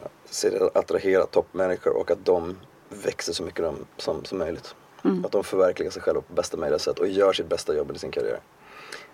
attrahera 0.74 1.26
toppmänniskor 1.26 1.98
och 1.98 2.12
att 2.12 2.26
de 2.26 2.58
växer 2.90 3.34
så 3.34 3.44
mycket 3.44 3.64
de, 3.64 3.76
som, 3.98 4.26
som 4.26 4.38
möjligt. 4.38 4.76
Mm. 5.04 5.26
Att 5.26 5.32
de 5.32 5.44
förverkligar 5.44 5.92
sig 5.92 6.02
själva 6.02 6.22
på 6.22 6.34
bästa 6.34 6.58
möjliga 6.58 6.80
sätt 6.80 7.00
och 7.00 7.08
gör 7.08 7.34
sitt 7.34 7.50
bästa 7.50 7.76
jobb 7.76 7.92
i 7.96 8.00
sin 8.00 8.12
karriär. 8.12 8.40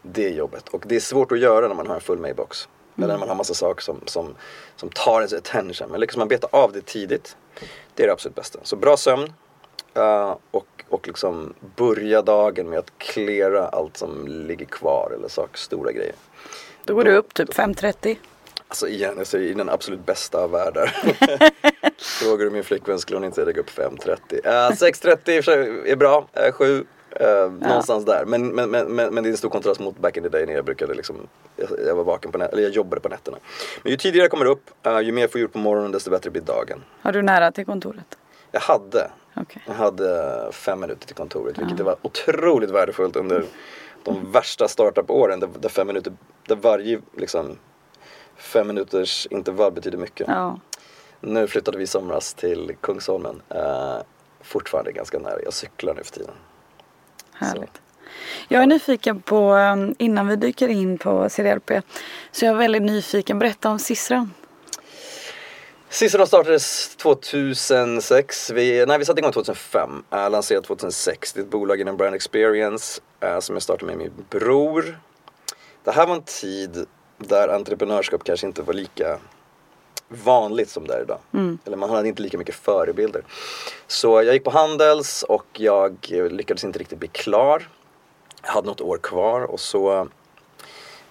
Det 0.01 0.25
är 0.25 0.31
jobbet. 0.33 0.69
Och 0.69 0.83
det 0.87 0.95
är 0.95 0.99
svårt 0.99 1.31
att 1.31 1.39
göra 1.39 1.67
när 1.67 1.75
man 1.75 1.87
har 1.87 1.95
en 1.95 2.01
full 2.01 2.19
mailbox. 2.19 2.67
Mm. 2.97 3.03
Eller 3.03 3.13
när 3.13 3.19
man 3.19 3.29
har 3.29 3.35
massa 3.35 3.53
saker 3.53 3.81
som, 3.81 4.01
som, 4.05 4.35
som 4.75 4.89
tar 4.89 5.17
ens 5.17 5.33
attention. 5.33 5.91
Men 5.91 5.99
liksom 5.99 6.19
man 6.19 6.27
betar 6.27 6.49
av 6.51 6.71
det 6.71 6.85
tidigt. 6.85 7.37
Det 7.93 8.03
är 8.03 8.07
det 8.07 8.13
absolut 8.13 8.35
bästa. 8.35 8.59
Så 8.63 8.75
bra 8.75 8.97
sömn. 8.97 9.33
Uh, 9.97 10.35
och, 10.51 10.83
och 10.89 11.07
liksom 11.07 11.53
börja 11.75 12.21
dagen 12.21 12.69
med 12.69 12.79
att 12.79 12.97
klära 12.97 13.67
allt 13.67 13.97
som 13.97 14.27
ligger 14.27 14.65
kvar 14.65 15.11
eller 15.15 15.27
saker, 15.27 15.57
stora 15.57 15.91
grejer. 15.91 16.15
Då 16.87 16.95
går 16.95 17.03
du 17.03 17.15
upp 17.15 17.33
typ 17.33 17.53
5.30? 17.53 18.17
Alltså 18.67 18.87
igen, 18.87 19.13
jag 19.17 19.27
säger 19.27 19.51
i 19.51 19.53
den 19.53 19.69
absolut 19.69 20.05
bästa 20.05 20.39
av 20.39 20.51
världar. 20.51 20.87
Frågar 21.97 22.45
du 22.45 22.51
min 22.51 22.63
flickvän 22.63 22.99
skulle 22.99 23.17
hon 23.17 23.23
inte 23.23 23.43
går 23.43 23.59
upp 23.59 23.69
5.30. 23.69 24.15
Uh, 24.33 24.51
6.30 24.71 25.85
är 25.85 25.95
bra, 25.95 26.27
uh, 26.45 26.51
7. 26.51 26.77
Uh, 26.79 26.83
Uh, 27.21 27.51
någonstans 27.51 28.05
där. 28.05 28.25
Men, 28.25 28.47
men, 28.47 28.69
men, 28.69 28.87
men, 28.95 29.23
det 29.23 29.29
är 29.29 29.31
en 29.31 29.37
stor 29.37 29.49
kontrast 29.49 29.79
mot 29.79 29.97
back 29.97 30.17
in 30.17 30.23
the 30.23 30.29
day 30.29 30.45
när 30.45 30.53
jag 30.53 30.65
brukade 30.65 30.93
liksom, 30.93 31.15
jag, 31.55 31.69
jag 31.87 31.95
var 31.95 32.03
vaken 32.03 32.31
på 32.31 32.37
nätterna, 32.37 32.53
eller 32.53 32.63
jag 32.63 32.71
jobbade 32.71 33.01
på 33.01 33.09
nätterna. 33.09 33.37
Men 33.83 33.91
ju 33.91 33.97
tidigare 33.97 34.23
jag 34.23 34.31
kommer 34.31 34.45
upp, 34.45 34.69
uh, 34.87 35.01
ju 35.01 35.11
mer 35.11 35.21
jag 35.21 35.31
får 35.31 35.41
gjort 35.41 35.53
på 35.53 35.59
morgonen 35.59 35.91
desto 35.91 36.09
bättre 36.09 36.29
blir 36.29 36.41
dagen. 36.41 36.83
Har 37.01 37.11
du 37.11 37.21
nära 37.21 37.51
till 37.51 37.65
kontoret? 37.65 38.17
Jag 38.51 38.59
hade, 38.59 39.11
Okej. 39.35 39.61
jag 39.65 39.73
hade 39.73 40.49
fem 40.51 40.79
minuter 40.79 41.07
till 41.07 41.15
kontoret 41.15 41.57
vilket 41.57 41.79
var 41.79 41.95
otroligt 42.01 42.71
värdefullt 42.71 43.15
under 43.15 43.45
de 44.07 44.31
värsta 44.31 44.67
startup-åren 44.67 45.39
där, 45.39 45.49
där 45.59 45.69
fem 45.69 45.87
minuter, 45.87 46.13
där 46.47 46.55
varje 46.55 46.99
liksom 47.17 47.57
fem 48.35 48.67
minuters 48.67 49.27
intervall 49.31 49.71
betyder 49.71 49.97
mycket. 49.97 50.27
Ja. 50.27 50.59
Nu 51.21 51.47
flyttade 51.47 51.77
vi 51.77 51.83
i 51.83 51.87
somras 51.87 52.33
till 52.33 52.75
Kungsholmen. 52.81 53.41
Uh, 53.55 53.97
fortfarande 54.41 54.91
ganska 54.91 55.19
nära, 55.19 55.41
jag 55.43 55.53
cyklar 55.53 55.93
nu 55.93 56.03
för 56.03 56.11
tiden. 56.11 56.33
Härligt. 57.33 57.81
Jag 58.47 58.63
är 58.63 58.67
nyfiken 58.67 59.21
på, 59.21 59.53
um, 59.53 59.95
innan 59.97 60.27
vi 60.27 60.35
dyker 60.35 60.67
in 60.67 60.97
på 60.97 61.29
CDLP, 61.29 61.71
så 62.31 62.45
jag 62.45 62.53
är 62.53 62.57
väldigt 62.57 62.81
nyfiken. 62.81 63.39
Berätta 63.39 63.69
om 63.69 63.79
Cicero. 63.79 64.27
Cicero 65.89 66.25
startades 66.25 66.95
2006. 66.95 68.49
Vi, 68.49 68.85
nej, 68.85 68.97
vi 68.97 69.05
satte 69.05 69.19
igång 69.19 69.31
2005. 69.31 70.03
Äh, 70.11 70.29
lanserade 70.29 70.67
2006. 70.67 71.33
Det 71.33 71.39
är 71.39 71.43
ett 71.43 71.49
bolag 71.49 71.81
inom 71.81 71.97
Brand 71.97 72.15
Experience 72.15 73.01
äh, 73.19 73.39
som 73.39 73.55
jag 73.55 73.63
startade 73.63 73.85
med 73.85 73.97
min 73.97 74.25
bror. 74.29 74.99
Det 75.83 75.91
här 75.91 76.07
var 76.07 76.15
en 76.15 76.21
tid 76.21 76.85
där 77.17 77.47
entreprenörskap 77.47 78.23
kanske 78.23 78.47
inte 78.47 78.61
var 78.61 78.73
lika 78.73 79.19
vanligt 80.07 80.69
som 80.69 80.87
det 80.87 80.93
är 80.93 81.01
idag. 81.01 81.19
Eller 81.65 81.77
man 81.77 81.89
hade 81.89 82.07
inte 82.07 82.21
lika 82.21 82.37
mycket 82.37 82.55
förebilder. 82.55 83.23
Så 83.87 84.23
jag 84.23 84.33
gick 84.33 84.43
på 84.43 84.51
Handels 84.51 85.23
och 85.23 85.45
jag 85.53 85.97
lyckades 86.09 86.63
inte 86.63 86.79
riktigt 86.79 86.99
bli 86.99 87.07
klar. 87.07 87.69
Jag 88.43 88.51
hade 88.51 88.67
något 88.67 88.81
år 88.81 88.97
kvar 88.97 89.41
och 89.41 89.59
så 89.59 90.07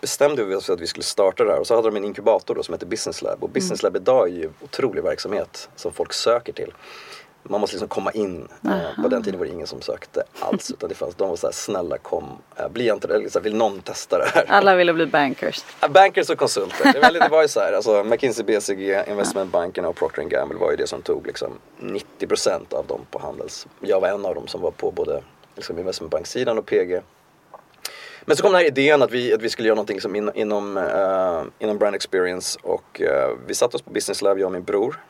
bestämde 0.00 0.44
vi 0.44 0.54
oss 0.54 0.66
för 0.66 0.72
att 0.72 0.80
vi 0.80 0.86
skulle 0.86 1.04
starta 1.04 1.44
det 1.44 1.52
här 1.52 1.60
och 1.60 1.66
så 1.66 1.74
hade 1.76 1.88
de 1.88 1.96
en 1.96 2.04
inkubator 2.04 2.54
då 2.54 2.62
som 2.62 2.74
heter 2.74 2.86
Business 2.86 3.22
Lab 3.22 3.42
och 3.44 3.50
Business 3.50 3.82
Lab 3.82 3.96
idag 3.96 4.28
är 4.28 4.32
ju 4.32 4.50
otrolig 4.60 5.02
verksamhet 5.02 5.68
som 5.76 5.92
folk 5.92 6.12
söker 6.12 6.52
till. 6.52 6.72
Man 7.48 7.60
måste 7.60 7.74
liksom 7.76 7.88
komma 7.88 8.12
in. 8.12 8.48
Eh, 8.64 9.02
På 9.02 9.08
den 9.08 9.22
tiden 9.22 9.38
var 9.38 9.46
det 9.46 9.52
ingen 9.52 9.66
som 9.66 9.80
sökte 9.80 10.22
alls 10.40 10.70
utan 10.70 10.88
det 10.88 10.94
fanns, 10.94 11.14
de 11.14 11.28
var 11.28 11.36
så 11.36 11.46
här, 11.46 11.52
snälla 11.52 11.98
kom, 11.98 12.38
eh, 12.56 12.68
bli 12.68 12.88
så 12.88 13.08
här, 13.08 13.40
vill 13.40 13.56
någon 13.56 13.80
testa 13.80 14.18
det 14.18 14.30
här? 14.34 14.44
Alla 14.48 14.74
ville 14.74 14.92
bli 14.92 15.06
bankers. 15.06 15.64
Bankers 15.90 16.30
och 16.30 16.38
konsulter. 16.38 16.92
Det, 16.92 17.00
var, 17.00 17.10
det 17.10 17.28
var 17.28 17.42
ju 17.42 17.48
så 17.48 17.60
här, 17.60 17.72
alltså 17.72 18.04
McKinsey, 18.04 18.44
BCG, 18.44 19.02
investmentbankerna 19.08 19.88
och 19.88 19.96
Procter 19.96 20.22
Gamble 20.22 20.58
var 20.58 20.70
ju 20.70 20.76
det 20.76 20.86
som 20.86 21.02
tog 21.02 21.26
liksom 21.26 21.52
90% 21.80 22.74
av 22.74 22.86
dem 22.86 23.00
på 23.10 23.18
Handels. 23.18 23.66
Jag 23.80 24.00
var 24.00 24.08
en 24.08 24.26
av 24.26 24.34
dem 24.34 24.46
som 24.46 24.60
var 24.60 24.70
på 24.70 24.90
både 24.90 25.22
liksom 25.56 25.78
investmentbanksidan 25.78 26.58
och 26.58 26.66
PG. 26.66 27.00
Men 28.28 28.36
så 28.36 28.42
kom 28.42 28.52
den 28.52 28.60
här 28.60 28.66
idén 28.66 29.02
att 29.02 29.10
vi, 29.10 29.34
att 29.34 29.42
vi 29.42 29.48
skulle 29.48 29.68
göra 29.68 29.74
någonting 29.74 30.00
som 30.00 30.16
in, 30.16 30.30
inom, 30.34 30.76
eh, 30.76 31.64
inom 31.64 31.78
brand 31.78 31.94
experience 31.94 32.58
och 32.62 33.00
eh, 33.00 33.36
vi 33.46 33.54
satte 33.54 33.76
oss 33.76 33.82
på 33.82 33.90
Business 33.90 34.22
Lab, 34.22 34.38
jag 34.38 34.46
och 34.46 34.52
min 34.52 34.62
bror. 34.62 35.00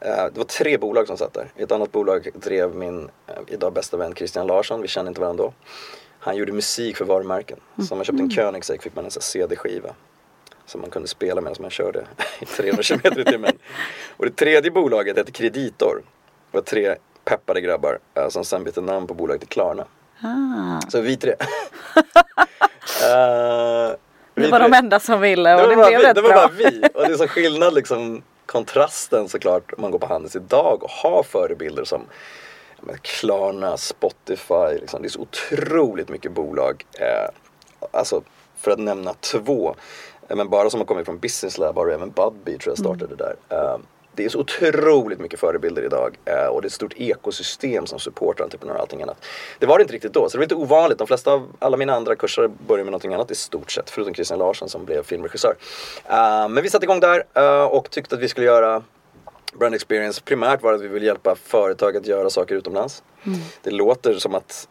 Eh, 0.00 0.24
det 0.32 0.38
var 0.38 0.44
tre 0.44 0.78
bolag 0.78 1.06
som 1.06 1.16
satt 1.16 1.34
där. 1.34 1.52
I 1.56 1.62
ett 1.62 1.72
annat 1.72 1.92
bolag 1.92 2.28
drev 2.34 2.74
min 2.74 3.10
idag 3.46 3.72
bästa 3.72 3.96
vän 3.96 4.14
Christian 4.14 4.46
Larsson, 4.46 4.82
vi 4.82 4.88
kände 4.88 5.08
inte 5.08 5.20
varandra 5.20 5.44
då. 5.44 5.52
Han 6.18 6.36
gjorde 6.36 6.52
musik 6.52 6.96
för 6.96 7.04
varumärken. 7.04 7.60
Så 7.88 7.94
om 7.94 7.98
man 7.98 8.04
köpte 8.04 8.22
en 8.22 8.30
Koenigsegg 8.30 8.82
fick 8.82 8.94
man 8.94 9.04
en 9.04 9.10
CD-skiva. 9.10 9.94
Som 10.66 10.80
man 10.80 10.90
kunde 10.90 11.08
spela 11.08 11.40
medan 11.40 11.56
man 11.60 11.70
körde 11.70 12.06
i 12.40 12.44
300 12.44 12.82
km 12.82 13.20
i 13.20 13.24
timmen. 13.24 13.58
Och 14.16 14.24
det 14.24 14.36
tredje 14.36 14.70
bolaget 14.70 15.16
hette 15.16 15.32
Kreditor. 15.32 16.02
Det 16.50 16.56
var 16.58 16.62
tre 16.62 16.96
peppade 17.24 17.60
grabbar 17.60 17.98
som 18.28 18.44
sen 18.44 18.64
bytte 18.64 18.80
namn 18.80 19.06
på 19.06 19.14
bolaget 19.14 19.40
till 19.40 19.48
Klarna. 19.48 19.86
Ah, 20.22 20.80
Så 20.90 21.00
vi 21.00 21.16
tre. 21.16 21.34
Det 24.34 24.40
vi 24.42 24.50
var 24.50 24.58
tre- 24.58 24.68
de 24.68 24.76
enda 24.76 25.00
som 25.00 25.20
ville 25.20 25.54
och 25.54 25.60
det, 25.62 25.68
det 25.68 25.76
var, 25.76 25.86
blev 25.88 26.00
vi, 26.00 26.06
rätt 26.06 26.14
det 26.14 26.22
var 26.22 26.28
bra. 26.28 26.36
bara 26.38 26.48
vi. 26.56 26.82
Och 26.94 27.00
det 27.06 27.12
är 27.12 27.16
så 27.16 27.28
skillnad 27.28 27.74
liksom 27.74 28.22
kontrasten 28.46 29.28
såklart 29.28 29.72
om 29.72 29.82
man 29.82 29.90
går 29.90 29.98
på 29.98 30.06
Handels 30.06 30.36
idag 30.36 30.82
och 30.82 30.90
har 30.90 31.22
förebilder 31.22 31.84
som 31.84 32.02
men 32.80 32.96
Klarna, 33.02 33.76
Spotify. 33.76 34.78
Liksom. 34.80 35.02
Det 35.02 35.08
är 35.08 35.10
så 35.10 35.20
otroligt 35.20 36.08
mycket 36.08 36.32
bolag. 36.32 36.84
Eh, 36.98 37.30
alltså 37.92 38.22
för 38.56 38.70
att 38.70 38.78
nämna 38.78 39.14
två. 39.14 39.74
Eh, 40.28 40.36
men 40.36 40.48
bara 40.48 40.70
som 40.70 40.80
har 40.80 40.84
kommit 40.84 41.04
från 41.06 41.18
Business 41.18 41.58
Lab 41.58 41.76
har 41.76 41.86
du 41.86 41.92
även 41.94 42.10
Budbee 42.10 42.58
tror 42.58 42.70
jag 42.72 42.78
startade 42.78 43.16
där. 43.16 43.36
Eh, 43.48 43.78
det 44.14 44.24
är 44.24 44.28
så 44.28 44.38
otroligt 44.38 45.20
mycket 45.20 45.40
förebilder 45.40 45.82
idag 45.82 46.18
eh, 46.24 46.46
och 46.46 46.62
det 46.62 46.66
är 46.66 46.68
ett 46.68 46.72
stort 46.72 46.94
ekosystem 46.96 47.86
som 47.86 47.98
supportar 47.98 48.44
entreprenörer 48.44 48.76
och 48.76 48.82
allting 48.82 49.02
annat. 49.02 49.24
Det 49.58 49.66
var 49.66 49.78
det 49.78 49.82
inte 49.82 49.94
riktigt 49.94 50.12
då, 50.12 50.28
så 50.28 50.36
det 50.36 50.38
var 50.38 50.44
lite 50.44 50.54
ovanligt. 50.54 50.98
De 50.98 51.06
flesta 51.06 51.32
av 51.32 51.48
alla 51.58 51.76
mina 51.76 51.94
andra 51.94 52.16
kurser 52.16 52.48
började 52.48 52.84
med 52.84 52.92
någonting 52.92 53.14
annat 53.14 53.30
i 53.30 53.34
stort 53.34 53.70
sett, 53.70 53.90
förutom 53.90 54.14
Christian 54.14 54.38
Larsson 54.38 54.68
som 54.68 54.84
blev 54.84 55.02
filmregissör. 55.02 55.54
Eh, 56.04 56.48
men 56.48 56.62
vi 56.62 56.70
satte 56.70 56.84
igång 56.84 57.00
där 57.00 57.24
eh, 57.34 57.64
och 57.64 57.90
tyckte 57.90 58.14
att 58.14 58.20
vi 58.20 58.28
skulle 58.28 58.46
göra 58.46 58.82
Brand 59.52 59.74
Experience 59.74 60.22
primärt 60.24 60.62
var 60.62 60.72
att 60.72 60.80
vi 60.80 60.88
vill 60.88 61.02
hjälpa 61.02 61.34
företag 61.34 61.96
att 61.96 62.06
göra 62.06 62.30
saker 62.30 62.54
utomlands. 62.54 63.02
Det 63.62 63.70
låter 63.70 64.14
som 64.14 64.34
att, 64.34 64.68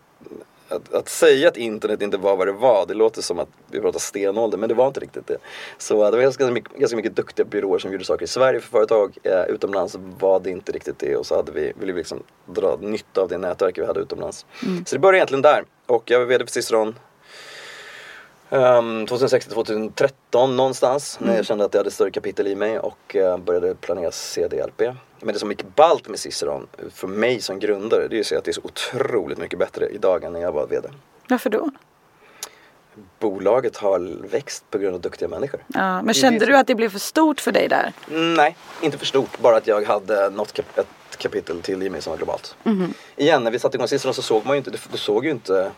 att 0.72 0.94
att 0.94 1.10
säga 1.10 1.48
att 1.48 1.58
internet 1.58 2.02
inte 2.02 2.18
var 2.18 2.36
vad 2.36 2.48
det 2.48 2.52
var, 2.52 2.86
det 2.86 2.94
låter 2.94 3.22
som 3.22 3.40
att 3.40 3.50
vi 3.72 3.80
pratar 3.80 4.00
stenålder, 4.00 4.58
men 4.58 4.70
det 4.70 4.76
var 4.76 4.88
inte 4.88 5.00
riktigt 5.00 5.28
det. 5.28 5.38
Så 5.78 5.94
det 6.12 6.18
var 6.18 6.24
ganska 6.24 6.52
mycket, 6.52 6.78
ganska 6.78 6.96
mycket 6.98 7.16
duktiga 7.16 7.46
byråer 7.46 7.80
som 7.80 7.92
gjorde 7.92 8.06
saker 8.06 8.24
i 8.24 8.28
Sverige 8.28 8.60
för 8.60 8.70
företag. 8.70 9.18
Eh, 9.24 9.44
utomlands 9.44 9.98
var 10.20 10.40
det 10.40 10.50
inte 10.50 10.72
riktigt 10.72 11.00
det 11.00 11.16
och 11.16 11.26
så 11.26 11.36
hade 11.36 11.52
vi, 11.52 11.74
ville 11.80 11.94
vi 11.94 12.00
liksom 12.00 12.24
dra 12.46 12.78
nytta 12.82 13.22
av 13.22 13.30
det 13.30 13.38
nätverk 13.38 13.78
vi 13.78 13.86
hade 13.86 14.00
utomlands. 14.00 14.46
Så 14.86 14.96
det 14.96 15.00
började 15.00 15.18
egentligen 15.18 15.42
där. 15.42 15.64
Och 15.86 16.12
jag 16.12 16.20
var 16.20 16.26
VD 16.26 16.46
för 16.46 16.52
Ciceron 16.52 16.96
Um, 18.54 19.08
2006 19.08 19.46
till 19.46 19.54
2013 19.54 20.58
någonstans 20.58 21.18
när 21.22 21.36
jag 21.36 21.46
kände 21.46 21.66
att 21.66 21.74
jag 21.74 21.80
hade 21.80 21.92
större 21.92 22.12
kapitel 22.12 22.48
i 22.48 22.56
mig 22.56 22.80
och 22.80 23.16
eh, 23.16 23.38
började 23.38 23.76
planera 23.76 24.12
CDLP. 24.12 24.82
Men 25.24 25.34
det 25.34 25.40
som 25.40 25.50
gick 25.52 25.76
ballt 25.76 26.08
med 26.10 26.20
Ciceron 26.20 26.68
för 26.94 27.08
mig 27.08 27.42
som 27.42 27.60
grundare 27.60 28.08
det 28.08 28.14
är 28.14 28.16
ju 28.16 28.22
att 28.22 28.28
se 28.28 28.36
att 28.36 28.44
det 28.44 28.52
är 28.52 28.54
så 28.54 28.62
otroligt 28.64 29.38
mycket 29.38 29.60
bättre 29.60 29.90
idag 29.90 30.24
än 30.24 30.34
när 30.34 30.40
jag 30.42 30.52
var 30.52 30.68
VD. 30.68 30.90
Varför 31.30 31.50
då? 31.50 31.70
Bolaget 33.20 33.78
har 33.78 34.28
växt 34.28 34.64
på 34.70 34.78
grund 34.78 34.96
av 34.96 35.02
duktiga 35.02 35.30
människor. 35.30 35.64
Ja, 35.68 36.02
men 36.02 36.10
är 36.10 36.14
kände 36.14 36.46
du 36.46 36.58
att 36.58 36.68
det 36.68 36.76
blev 36.76 36.90
för 36.90 37.00
stort 37.00 37.42
för 37.42 37.52
dig 37.52 37.68
där? 37.68 37.94
Nej, 38.10 38.58
inte 38.82 38.98
för 38.98 39.06
stort. 39.06 39.40
Bara 39.40 39.58
att 39.58 39.68
jag 39.68 39.84
hade 39.86 40.30
något 40.30 40.54
kap- 40.54 40.80
ett 40.80 41.18
kapitel 41.18 41.62
till 41.62 41.84
i 41.84 41.90
mig 41.90 42.02
som 42.02 42.12
var 42.12 42.18
globalt. 42.18 42.56
Igen, 43.16 43.44
när 43.44 43.52
vi 43.52 43.60
satte 43.60 43.78
igång 43.78 43.88
Ciceron 43.88 44.14
så 44.14 44.22
såg 44.22 44.46
man 44.46 44.54
ju 44.56 44.58
inte, 44.58 44.72
du 44.92 44.98
såg 44.98 45.26
ju 45.26 45.32
inte 45.32 45.72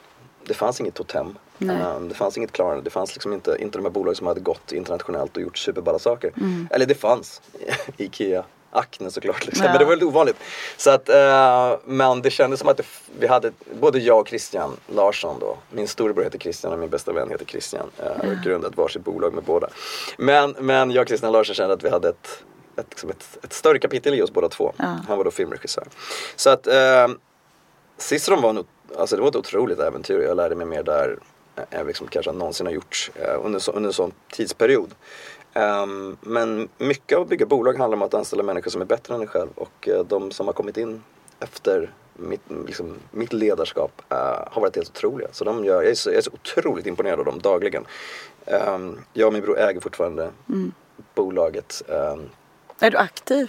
det 0.45 0.53
fanns 0.53 0.79
inget 0.79 0.93
Totem. 0.93 1.37
Um, 1.59 2.09
det 2.09 2.15
fanns 2.15 2.37
inget 2.37 2.51
Klarna. 2.51 2.81
Det 2.81 2.89
fanns 2.89 3.13
liksom 3.15 3.33
inte, 3.33 3.57
inte 3.59 3.77
de 3.77 3.83
här 3.85 3.91
bolagen 3.91 4.15
som 4.15 4.27
hade 4.27 4.39
gått 4.39 4.71
internationellt 4.71 5.35
och 5.37 5.41
gjort 5.43 5.57
superballa 5.57 5.99
saker. 5.99 6.31
Eller 6.71 6.85
det 6.85 6.95
fanns. 6.95 7.41
Ikea. 7.97 8.43
Acne 8.73 9.11
såklart. 9.11 9.45
Liksom. 9.45 9.65
Ja. 9.65 9.71
Men 9.71 9.79
det 9.79 9.85
var 9.85 9.89
väldigt 9.89 10.07
ovanligt. 10.07 10.37
Så 10.77 10.89
att, 10.89 11.09
eh, 11.09 11.77
men 11.85 12.21
det 12.21 12.29
kändes 12.29 12.59
som 12.59 12.69
att 12.69 12.77
det, 12.77 12.85
vi 13.19 13.27
hade, 13.27 13.51
både 13.73 13.99
jag 13.99 14.19
och 14.19 14.27
Christian 14.27 14.77
Larsson 14.87 15.39
då. 15.39 15.57
Min 15.71 15.87
storebror 15.87 16.23
heter 16.23 16.39
Christian 16.39 16.73
och 16.73 16.79
min 16.79 16.89
bästa 16.89 17.13
vän 17.13 17.29
heter 17.29 17.45
Christian. 17.45 17.91
Uh, 17.99 18.25
mm. 18.25 18.41
Grundat 18.43 18.77
varsitt 18.77 19.03
bolag 19.03 19.33
med 19.33 19.43
båda. 19.43 19.67
Men, 20.17 20.55
men 20.59 20.91
jag 20.91 21.01
och 21.01 21.07
Christian 21.07 21.31
Larsson 21.31 21.55
kände 21.55 21.73
att 21.73 21.83
vi 21.83 21.89
hade 21.89 22.09
ett, 22.09 22.43
ett, 22.77 22.85
liksom 22.89 23.09
ett, 23.09 23.37
ett 23.43 23.53
större 23.53 23.79
kapitel 23.79 24.13
i 24.13 24.21
oss 24.21 24.31
båda 24.31 24.49
två. 24.49 24.73
Ja. 24.77 24.97
Han 25.07 25.17
var 25.17 25.25
då 25.25 25.31
filmregissör. 25.31 25.87
Så 26.35 26.49
att 26.49 26.67
eh, 26.67 27.07
Ciceron 27.97 28.41
var 28.41 28.53
nog, 28.53 28.65
alltså 28.97 29.15
det 29.15 29.21
var 29.21 29.29
ett 29.29 29.35
otroligt 29.35 29.79
äventyr. 29.79 30.19
Jag 30.19 30.37
lärde 30.37 30.55
mig 30.55 30.65
mer 30.65 30.83
där 30.83 31.17
än 31.69 31.87
liksom 31.87 32.07
kanske 32.07 32.31
någonsin 32.31 32.65
har 32.65 32.73
gjort 32.73 33.11
eh, 33.15 33.45
under, 33.45 33.59
så, 33.59 33.71
under 33.71 33.87
en 33.87 33.93
sån 33.93 34.11
tidsperiod. 34.31 34.91
Ehm, 35.53 36.17
men 36.21 36.69
mycket 36.77 37.15
av 37.15 37.21
att 37.21 37.29
bygga 37.29 37.45
bolag 37.45 37.77
handlar 37.77 37.97
om 37.97 38.01
att 38.01 38.13
anställa 38.13 38.43
människor 38.43 38.71
som 38.71 38.81
är 38.81 38.85
bättre 38.85 39.15
än 39.15 39.21
en 39.21 39.27
själv 39.27 39.49
och 39.55 39.87
eh, 39.87 40.03
de 40.05 40.31
som 40.31 40.45
har 40.45 40.53
kommit 40.53 40.77
in 40.77 41.03
efter 41.39 41.91
mitt, 42.13 42.41
liksom, 42.67 42.95
mitt 43.11 43.33
ledarskap 43.33 44.01
eh, 44.09 44.17
har 44.51 44.61
varit 44.61 44.75
helt 44.75 44.89
otroliga. 44.89 45.27
Så 45.31 45.43
de 45.43 45.65
gör, 45.65 45.81
jag, 45.81 45.91
är 45.91 45.95
så, 45.95 46.09
jag 46.09 46.17
är 46.17 46.21
så 46.21 46.31
otroligt 46.33 46.85
imponerad 46.85 47.19
av 47.19 47.25
dem 47.25 47.39
dagligen. 47.39 47.85
Ehm, 48.45 48.99
jag 49.13 49.27
och 49.27 49.33
min 49.33 49.41
bror 49.41 49.59
äger 49.59 49.81
fortfarande 49.81 50.31
bolaget. 51.15 51.81
Ehm, 51.87 52.29
Är 52.79 52.91
du 52.91 52.97
aktiv? 52.97 53.47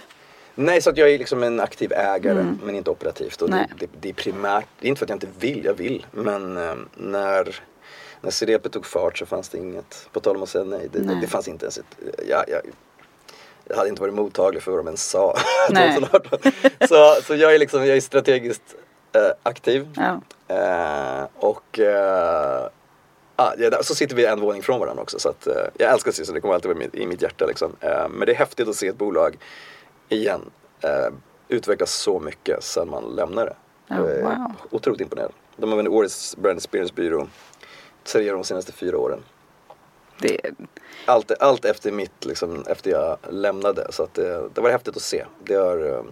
Nej, 0.55 0.81
så 0.81 0.89
att 0.89 0.97
jag 0.97 1.09
är 1.09 1.17
liksom 1.17 1.43
en 1.43 1.59
aktiv 1.59 1.91
ägare 1.91 2.45
men 2.63 2.75
inte 2.75 2.89
operativt. 2.89 3.41
Och 3.41 3.49
det, 3.49 3.67
det, 3.79 3.89
det 4.01 4.09
är 4.09 4.13
primärt, 4.13 4.65
det 4.79 4.87
är 4.87 4.89
inte 4.89 4.99
för 4.99 5.05
att 5.05 5.09
jag 5.09 5.15
inte 5.15 5.39
vill, 5.39 5.65
jag 5.65 5.73
vill. 5.73 6.05
Men 6.11 6.53
när, 6.93 7.59
när 8.25 8.31
CDP 8.31 8.69
tog 8.69 8.85
fart 8.85 9.17
så 9.17 9.25
fanns 9.25 9.49
det 9.49 9.57
inget, 9.57 10.09
på 10.11 10.19
tal 10.19 10.35
om 10.35 10.43
att 10.43 10.49
säga 10.49 10.63
nej, 10.63 10.89
det, 10.91 10.99
Nej. 10.99 11.17
det 11.21 11.27
fanns 11.27 11.47
inte 11.47 11.65
ens 11.65 11.77
ett, 11.77 11.97
jag, 12.29 12.43
jag, 12.47 12.61
jag 13.67 13.75
hade 13.75 13.89
inte 13.89 14.01
varit 14.01 14.13
mottaglig 14.13 14.63
för 14.63 14.71
vad 14.71 14.79
de 14.79 14.87
ens 14.87 15.09
sa 15.09 15.35
Nej. 15.69 15.95
2018. 15.95 16.51
så, 16.87 17.21
så 17.23 17.35
jag 17.35 17.55
är 17.55 17.59
liksom, 17.59 17.85
jag 17.85 17.97
är 17.97 18.01
strategiskt 18.01 18.75
eh, 19.13 19.31
aktiv. 19.43 19.87
Ja. 19.95 20.21
Eh, 20.55 21.27
och 21.35 21.79
eh, 21.79 22.67
ah, 23.35 23.51
ja, 23.57 23.83
så 23.83 23.95
sitter 23.95 24.15
vi 24.15 24.25
en 24.25 24.39
våning 24.39 24.63
från 24.63 24.79
varandra 24.79 25.03
också. 25.03 25.19
Så 25.19 25.29
att, 25.29 25.47
eh, 25.47 25.53
jag 25.77 25.93
älskar 25.93 26.11
Cissi, 26.11 26.33
det 26.33 26.41
kommer 26.41 26.53
alltid 26.53 26.75
vara 26.75 26.85
i, 26.93 27.07
mitt 27.07 27.21
hjärta. 27.21 27.45
Liksom. 27.45 27.75
Eh, 27.79 28.09
men 28.09 28.25
det 28.25 28.31
är 28.31 28.35
häftigt 28.35 28.67
att 28.67 28.75
se 28.75 28.87
ett 28.87 28.97
bolag 28.97 29.37
igen 30.09 30.41
eh, 30.81 31.13
utvecklas 31.47 31.93
så 31.93 32.19
mycket 32.19 32.63
sedan 32.63 32.89
man 32.89 33.03
lämnar 33.03 33.45
det. 33.45 33.55
Är 33.95 34.21
wow. 34.21 34.53
Otroligt 34.71 35.01
imponerad. 35.01 35.31
De 35.57 35.69
har 35.69 35.77
vunnit 35.77 35.93
årets 35.93 36.37
brand 36.37 36.57
experience-byrå 36.57 37.19
tre 37.19 37.27
av 38.15 38.21
de 38.21 38.43
senaste 38.43 38.71
fyra 38.71 38.97
åren. 38.97 39.23
Det, 40.19 40.39
Allt, 41.05 41.31
allt 41.39 41.65
efter 41.65 41.91
mitt, 41.91 42.25
liksom, 42.25 42.65
efter 42.67 42.91
jag 42.91 43.17
lämnade. 43.29 43.87
Så 43.89 44.03
att 44.03 44.13
det, 44.13 44.49
det 44.53 44.61
var 44.61 44.69
häftigt 44.69 44.95
att 44.95 45.01
se. 45.01 45.25
Det 45.43 45.55
har, 45.55 45.89
eh, 45.89 46.03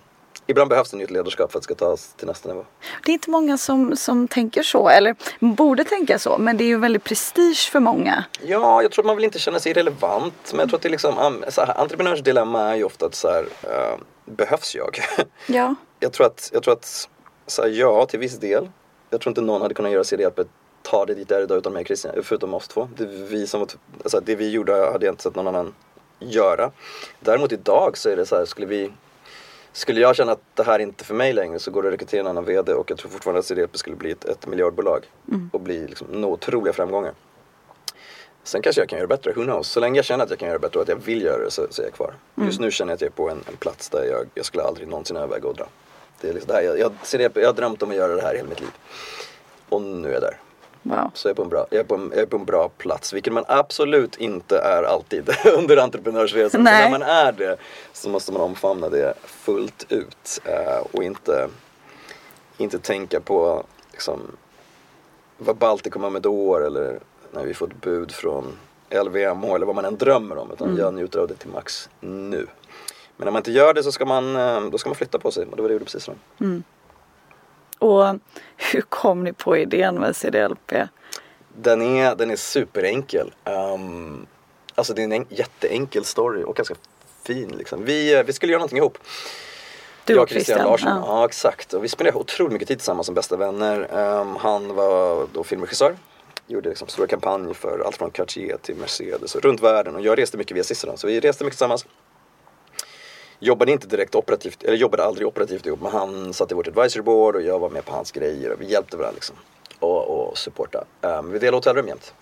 ibland 0.48 0.70
behövs 0.70 0.92
det 0.92 0.98
nytt 0.98 1.12
ledarskap 1.12 1.52
för 1.52 1.58
att 1.60 1.64
det 1.64 1.74
ska 1.74 1.76
tas 1.76 2.14
till 2.14 2.28
nästa 2.28 2.50
nivå. 2.50 2.66
det 3.06 3.12
är 3.12 3.14
inte 3.14 3.30
många 3.30 3.58
som, 3.58 3.96
som 3.96 4.28
tänker 4.28 4.64
så, 4.64 4.90
eller 4.90 5.16
borde 5.40 5.84
tänka 5.84 6.20
så, 6.20 6.38
men 6.38 6.58
det 6.58 6.64
är 6.64 6.68
ju 6.68 6.78
väldigt 6.78 7.04
prestige 7.04 7.70
för 7.72 7.80
många. 7.80 8.24
Ja, 8.42 8.82
jag 8.82 8.92
tror 8.92 9.04
att 9.04 9.08
man 9.08 9.16
vill 9.16 9.26
inte 9.26 9.40
känna 9.40 9.60
sig 9.60 9.74
relevant. 9.74 10.52
Men 10.52 10.60
jag 10.60 10.70
tror 10.70 10.78
att 10.78 10.82
det 10.82 10.90
är 10.90 10.92
liksom, 10.92 11.44
så 11.50 11.62
här, 11.62 11.82
entreprenörs 11.82 12.22
dilemma 12.22 12.62
är 12.62 12.76
ju 12.76 12.84
ofta 12.84 13.06
att 13.06 13.16
så 13.16 13.28
här, 13.28 13.46
eh, 13.64 13.98
behövs 14.26 14.76
jag? 14.76 15.00
Ja. 15.48 15.76
jag 16.00 16.14
tror 16.14 16.26
att, 16.26 16.50
jag 16.54 16.64
tror 16.64 16.74
att 16.74 17.10
så 17.48 17.62
här, 17.62 17.70
ja, 17.70 18.06
till 18.06 18.20
viss 18.20 18.38
del. 18.38 18.70
Jag 19.10 19.22
tror 19.22 19.32
inte 19.32 19.42
någon 19.42 19.62
hade 19.62 19.74
kunnat 19.74 19.92
göra 19.92 20.04
CD-hjälpet 20.04 20.48
ta 20.84 21.06
det 21.06 21.14
dit 21.14 21.30
det 21.30 21.36
är 21.36 21.42
idag 21.42 21.58
utan 21.58 21.74
mig 21.74 21.86
Christian, 21.86 22.24
förutom 22.24 22.54
oss 22.54 22.68
två. 22.68 22.90
Det, 22.98 23.06
vi 23.06 23.48
som, 23.48 23.68
alltså, 24.04 24.20
det 24.20 24.36
vi 24.36 24.50
gjorde 24.50 24.74
hade 24.74 25.06
jag 25.06 25.14
inte 25.14 25.24
sett 25.24 25.36
någon 25.36 25.48
annan 25.48 25.74
göra. 26.20 26.72
Däremot 27.20 27.52
idag 27.52 27.98
så 27.98 28.10
är 28.10 28.16
det 28.16 28.26
så 28.26 28.36
här, 28.36 28.46
skulle 28.46 28.68
vi 28.68 28.92
skulle 29.74 30.02
jag 30.02 30.16
känna 30.16 30.32
att 30.32 30.42
det 30.54 30.64
här 30.64 30.74
är 30.74 30.84
inte 30.84 31.04
för 31.04 31.14
mig 31.14 31.34
längre 31.34 31.60
så 31.60 31.72
går 31.72 31.84
det 31.84 31.88
att 31.88 31.94
rekrytera 31.94 32.22
en 32.22 32.28
annan 32.28 32.46
VD 32.46 32.74
och 32.74 32.92
jag 32.92 32.98
tror 32.98 33.12
fortfarande 33.12 33.40
att 33.40 33.46
CD-hjälpet 33.46 33.80
skulle 33.80 33.96
bli 33.96 34.12
ett, 34.12 34.26
ett 34.26 34.48
miljardbolag 34.48 35.06
och 35.52 35.60
bli 35.60 35.88
liksom, 35.88 36.08
nå 36.12 36.28
otroliga 36.28 36.74
framgångar. 36.74 37.14
Sen 38.44 38.62
kanske 38.62 38.82
jag 38.82 38.90
kan 38.90 39.00
göra 39.00 39.08
det 39.08 39.16
bättre, 39.16 39.34
who 39.34 39.44
knows. 39.44 39.68
Så 39.68 39.80
länge 39.80 39.98
jag 39.98 40.06
känner 40.06 40.24
att 40.24 40.30
jag 40.30 40.40
kan 40.40 40.48
göra 40.48 40.58
det 40.58 40.68
bättre 40.68 40.80
och 40.80 40.84
att 40.84 40.90
jag 40.90 40.96
vill 40.96 41.22
göra 41.22 41.44
det 41.44 41.52
så, 41.52 41.68
så 41.70 41.82
är 41.82 41.86
jag 41.86 41.94
kvar. 41.94 42.14
Just 42.36 42.60
nu 42.60 42.72
känner 42.72 42.92
jag 42.92 42.96
att 42.96 43.02
jag 43.02 43.08
är 43.08 43.12
på 43.12 43.30
en, 43.30 43.44
en 43.48 43.58
plats 43.58 43.90
där 43.90 44.04
jag, 44.04 44.28
jag 44.34 44.46
skulle 44.46 44.64
aldrig 44.64 44.88
någonsin 44.88 45.18
överväga 45.18 45.50
att 45.50 45.58
dra. 45.58 45.68
Det 46.22 46.30
är 46.30 46.34
liksom 46.34 46.48
det 46.48 46.54
här, 46.54 46.62
jag, 46.62 46.80
jag, 46.80 46.92
CD, 47.04 47.30
jag 47.36 47.46
har 47.48 47.54
drömt 47.54 47.84
om 47.84 47.90
att 47.90 47.96
göra 47.96 48.16
det 48.16 48.22
här 48.22 48.36
hela 48.36 48.50
mitt 48.50 48.62
liv. 48.62 48.72
Och 49.70 49.82
nu 49.82 50.10
är 50.10 50.14
jag 50.14 50.22
där. 50.22 50.38
Wow. 50.84 51.12
Så 51.14 51.28
jag 51.28 51.32
är 51.32 51.36
på 51.36 51.42
en 51.42 51.50
bra, 51.50 51.68
jag 51.70 51.80
är 51.80 51.84
på 51.84 51.96
en, 51.96 52.10
jag 52.14 52.22
är 52.22 52.26
på 52.26 52.38
en 52.38 52.46
bra 52.46 52.70
plats, 52.70 53.14
vilket 53.14 53.34
man 53.34 53.44
absolut 53.48 54.16
inte 54.16 54.60
är 54.60 54.84
alltid 54.84 55.30
under 55.58 55.78
entreprenörsresan. 55.78 56.52
Så 56.52 56.58
Nej. 56.58 56.84
när 56.84 57.00
man 57.00 57.02
är 57.02 57.32
det 57.32 57.58
så 57.94 58.10
måste 58.10 58.32
man 58.32 58.42
omfamna 58.42 58.90
det 58.90 59.14
fullt 59.24 59.86
ut 59.90 60.42
eh, 60.46 60.86
och 60.92 61.04
inte, 61.04 61.50
inte 62.58 62.80
tänka 62.80 63.20
på 63.20 63.64
liksom, 63.92 64.20
vad 65.38 65.56
Baltikum 65.56 66.04
Amador 66.04 66.66
eller 66.66 67.00
när 67.32 67.46
vi 67.46 67.54
får 67.54 67.68
ett 67.68 67.82
bud 67.82 68.12
från 68.12 68.58
LVMH 68.90 69.56
eller 69.56 69.66
vad 69.66 69.76
man 69.76 69.86
än 69.86 69.98
drömmer 69.98 70.38
om. 70.38 70.52
Utan 70.52 70.78
jag 70.78 70.94
njuter 70.94 71.20
av 71.20 71.28
det 71.28 71.36
till 71.36 71.50
max 71.50 71.90
nu. 72.00 72.48
Men 73.18 73.26
när 73.26 73.32
man 73.32 73.40
inte 73.40 73.52
gör 73.52 73.74
det 73.74 73.84
så 73.84 73.92
ska 73.92 74.06
man, 74.06 74.36
eh, 74.36 74.62
då 74.62 74.78
ska 74.78 74.90
man 74.90 74.96
flytta 74.96 75.20
på 75.20 75.32
sig 75.32 75.46
och 75.46 75.56
det 75.56 75.62
var 75.62 75.70
det 75.70 75.74
jag 75.74 75.80
gjorde 75.80 75.86
precis 75.86 76.06
då. 76.06 76.14
Och 77.84 78.20
hur 78.58 78.82
kom 78.82 79.24
ni 79.24 79.34
på 79.34 79.58
idén 79.58 79.96
med 79.96 80.16
CDLP? 80.16 80.72
Den 81.56 81.82
är, 81.82 82.16
den 82.16 82.32
är 82.32 82.36
superenkel. 82.36 83.34
Um, 83.44 84.26
alltså 84.76 84.94
det 84.94 85.02
är 85.02 85.04
en 85.04 85.12
en, 85.12 85.26
jätteenkel 85.30 86.06
story 86.06 86.44
och 86.44 86.56
ganska 86.56 86.76
fin 87.24 87.50
liksom. 87.58 87.86
Vi, 87.86 88.14
eh, 88.14 88.24
vi 88.24 88.34
skulle 88.34 88.52
göra 88.52 88.60
någonting 88.60 88.78
ihop. 88.78 88.98
Du 90.06 90.14
jag 90.14 90.24
och 90.24 90.30
Christian, 90.30 90.58
Christian, 90.58 90.72
Larsson. 90.72 90.90
ja. 90.90 91.20
Ja. 91.20 91.26
exakt. 91.26 91.74
Och 91.74 91.84
vi 91.84 91.90
spenderade 91.90 92.20
otroligt 92.20 92.54
mycket 92.54 92.68
tid 92.68 92.78
tillsammans 92.78 93.06
som 93.06 93.16
bästa 93.16 93.38
vänner. 93.38 93.88
Ehm, 93.94 94.36
han 94.36 94.76
var 94.76 95.28
då 95.34 95.44
filmregissör. 95.44 95.96
Gjorde 96.48 96.70
liksom 96.70 96.88
stora 96.88 97.08
kampanjer 97.08 97.54
för 97.54 97.84
allt 97.86 97.98
från 97.98 98.12
Cartier 98.12 98.58
till 98.58 98.76
Mercedes 98.76 99.36
och 99.36 99.42
runt 99.42 99.62
världen. 99.62 99.96
Och 99.96 100.02
jag 100.02 100.18
reste 100.18 100.38
mycket 100.38 100.58
via 100.58 100.64
Ciceron. 100.64 100.98
Så 100.98 101.08
vi 101.08 101.20
reste 101.20 101.44
mycket 101.44 101.58
tillsammans. 101.58 101.86
Jobbade 103.44 103.72
inte 103.72 103.88
direkt 103.88 104.16
operativt, 104.16 104.64
eller 104.64 104.78
jobbade 104.78 105.04
aldrig 105.04 105.28
operativt 105.28 105.66
ihop. 105.66 105.82
Men 105.82 105.92
han 105.92 106.34
satt 106.34 106.52
i 106.52 106.56
vårt 106.56 106.68
advisory 106.68 107.02
board 107.02 107.36
och 107.36 107.42
jag 107.42 107.60
var 107.60 107.70
med 107.70 107.86
på 107.86 107.94
hans 107.94 108.12
grejer. 108.12 108.52
Och 108.52 108.62
vi 108.62 108.66
hjälpte 108.66 108.98
varandra 108.98 109.16
liksom. 109.16 109.36
Och, 109.80 110.30
och 110.30 110.38
supporta. 110.38 110.84
Um, 111.02 111.32
vi 111.32 111.40
delade 111.40 111.58
hotellrum 111.58 111.88
jämt. 111.88 112.14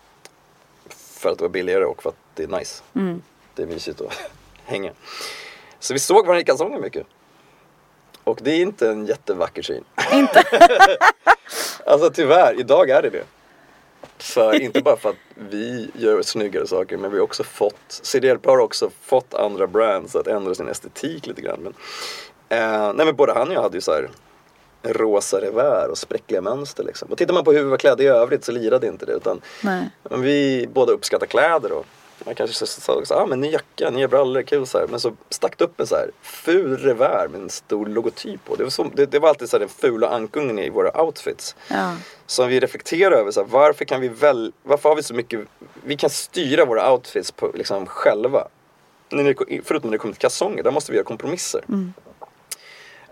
För 0.90 1.30
att 1.30 1.38
det 1.38 1.44
var 1.44 1.50
billigare 1.50 1.86
och 1.86 2.04
för 2.04 2.10
att 2.10 2.16
det 2.36 2.44
är 2.44 2.48
nice. 2.48 2.84
Det 3.56 3.64
är 3.64 3.68
mysigt 3.68 4.02
att 4.02 4.14
hänga. 4.66 4.92
Så 5.80 5.94
vi 5.94 6.00
såg 6.00 6.26
varandra 6.26 6.42
i 6.42 6.44
kalsonger 6.44 6.80
mycket. 6.80 7.08
Och 8.24 8.40
det 8.42 8.52
är 8.52 8.62
inte 8.62 8.90
en 8.90 9.06
jättevacker 9.06 9.62
syn. 9.62 9.84
Inte? 10.14 10.44
Alltså 11.86 12.10
tyvärr, 12.10 12.60
idag 12.60 12.90
är 12.90 13.02
det 13.02 13.10
det. 13.10 13.24
För, 14.22 14.62
inte 14.62 14.82
bara 14.82 14.98
för 14.98 15.10
att 15.10 15.16
vi 15.36 15.92
gör 15.94 16.22
snyggare 16.22 16.68
saker 16.68 16.98
men 16.98 17.12
vi 17.12 17.18
har 17.18 17.24
också 17.24 17.44
fått, 17.44 17.76
CDLP 17.88 18.46
har 18.46 18.58
också 18.58 18.90
fått 19.02 19.34
andra 19.34 19.68
brands 19.68 20.16
att 20.16 20.28
ändra 20.28 20.56
sin 20.56 20.68
estetik 20.68 21.28
lite 21.28 21.42
grann. 21.42 21.60
Men, 21.60 21.74
eh, 22.50 22.94
nej 22.94 23.06
men 23.06 23.16
både 23.16 23.34
han 23.34 23.48
och 23.48 23.54
jag 23.54 23.62
hade 23.62 23.78
ju 23.78 23.82
så 23.82 23.92
här 23.92 24.10
rosa 24.84 25.42
revär 25.42 25.88
och 25.90 25.98
spräckliga 25.98 26.42
mönster 26.42 26.84
liksom. 26.84 27.12
Och 27.12 27.18
tittar 27.18 27.34
man 27.34 27.44
på 27.44 27.52
hur 27.52 27.64
vi 27.64 27.70
var 27.70 27.78
klädda 27.78 28.04
i 28.04 28.08
övrigt 28.08 28.46
så 28.46 28.52
lirade 28.52 28.88
inte 28.88 29.06
det 29.06 29.14
utan 29.14 29.42
Nej. 29.64 29.90
vi 30.10 30.68
båda 30.74 30.92
uppskattar 30.92 31.26
kläder 31.28 31.72
och 31.72 31.86
man 32.26 32.36
kanske 32.36 32.66
sa 32.66 32.94
också, 32.94 33.14
ah, 33.14 33.26
men 33.26 33.42
ny 33.42 33.52
jacka, 33.52 33.90
nya 33.90 34.08
brallor, 34.08 34.42
kul 34.42 34.68
så 34.68 34.78
här. 34.78 34.88
Men 34.88 35.00
så 35.00 35.14
stack 35.30 35.58
det 35.58 35.64
upp 35.64 35.80
en 35.80 35.88
så 35.88 35.96
här 35.96 36.12
ful 36.22 36.78
revär 36.78 37.28
med 37.28 37.42
en 37.42 37.50
stor 37.50 37.86
logotyp 37.86 38.46
på. 38.46 38.56
Det 38.56 38.64
var, 38.64 38.70
så, 38.70 38.84
det, 38.84 39.06
det 39.06 39.20
var 39.20 39.30
alltid 39.30 39.50
så 39.50 39.56
här 39.56 39.60
den 39.60 39.70
fula 39.70 40.10
ankungen 40.10 40.60
i 40.60 40.70
våra 40.70 41.02
outfits. 41.02 41.56
Ja. 41.68 41.96
Som 42.26 42.48
vi 42.48 42.60
reflekterar 42.60 43.12
över, 43.12 43.32
så 43.32 43.40
här, 43.40 43.48
varför 43.48 43.86
kan 43.86 44.02
vi 44.02 44.08
väl, 44.08 44.54
varför 44.64 44.90
har 44.90 44.96
vi 44.96 45.04
så 45.04 45.14
mycket, 45.14 45.40
vi 45.84 45.98
kan 45.98 46.10
styra 46.10 46.66
våra 46.66 46.94
outfits 46.94 47.32
på, 47.32 47.52
liksom, 47.54 47.86
själva. 47.86 48.48
Förutom 49.64 49.90
när 49.90 49.92
det 49.92 49.98
kommer 49.98 50.14
till 50.14 50.22
kalsonger, 50.22 50.64
där 50.64 50.72
måste 50.72 50.92
vi 50.92 50.96
göra 50.98 51.06
kompromisser. 51.06 51.64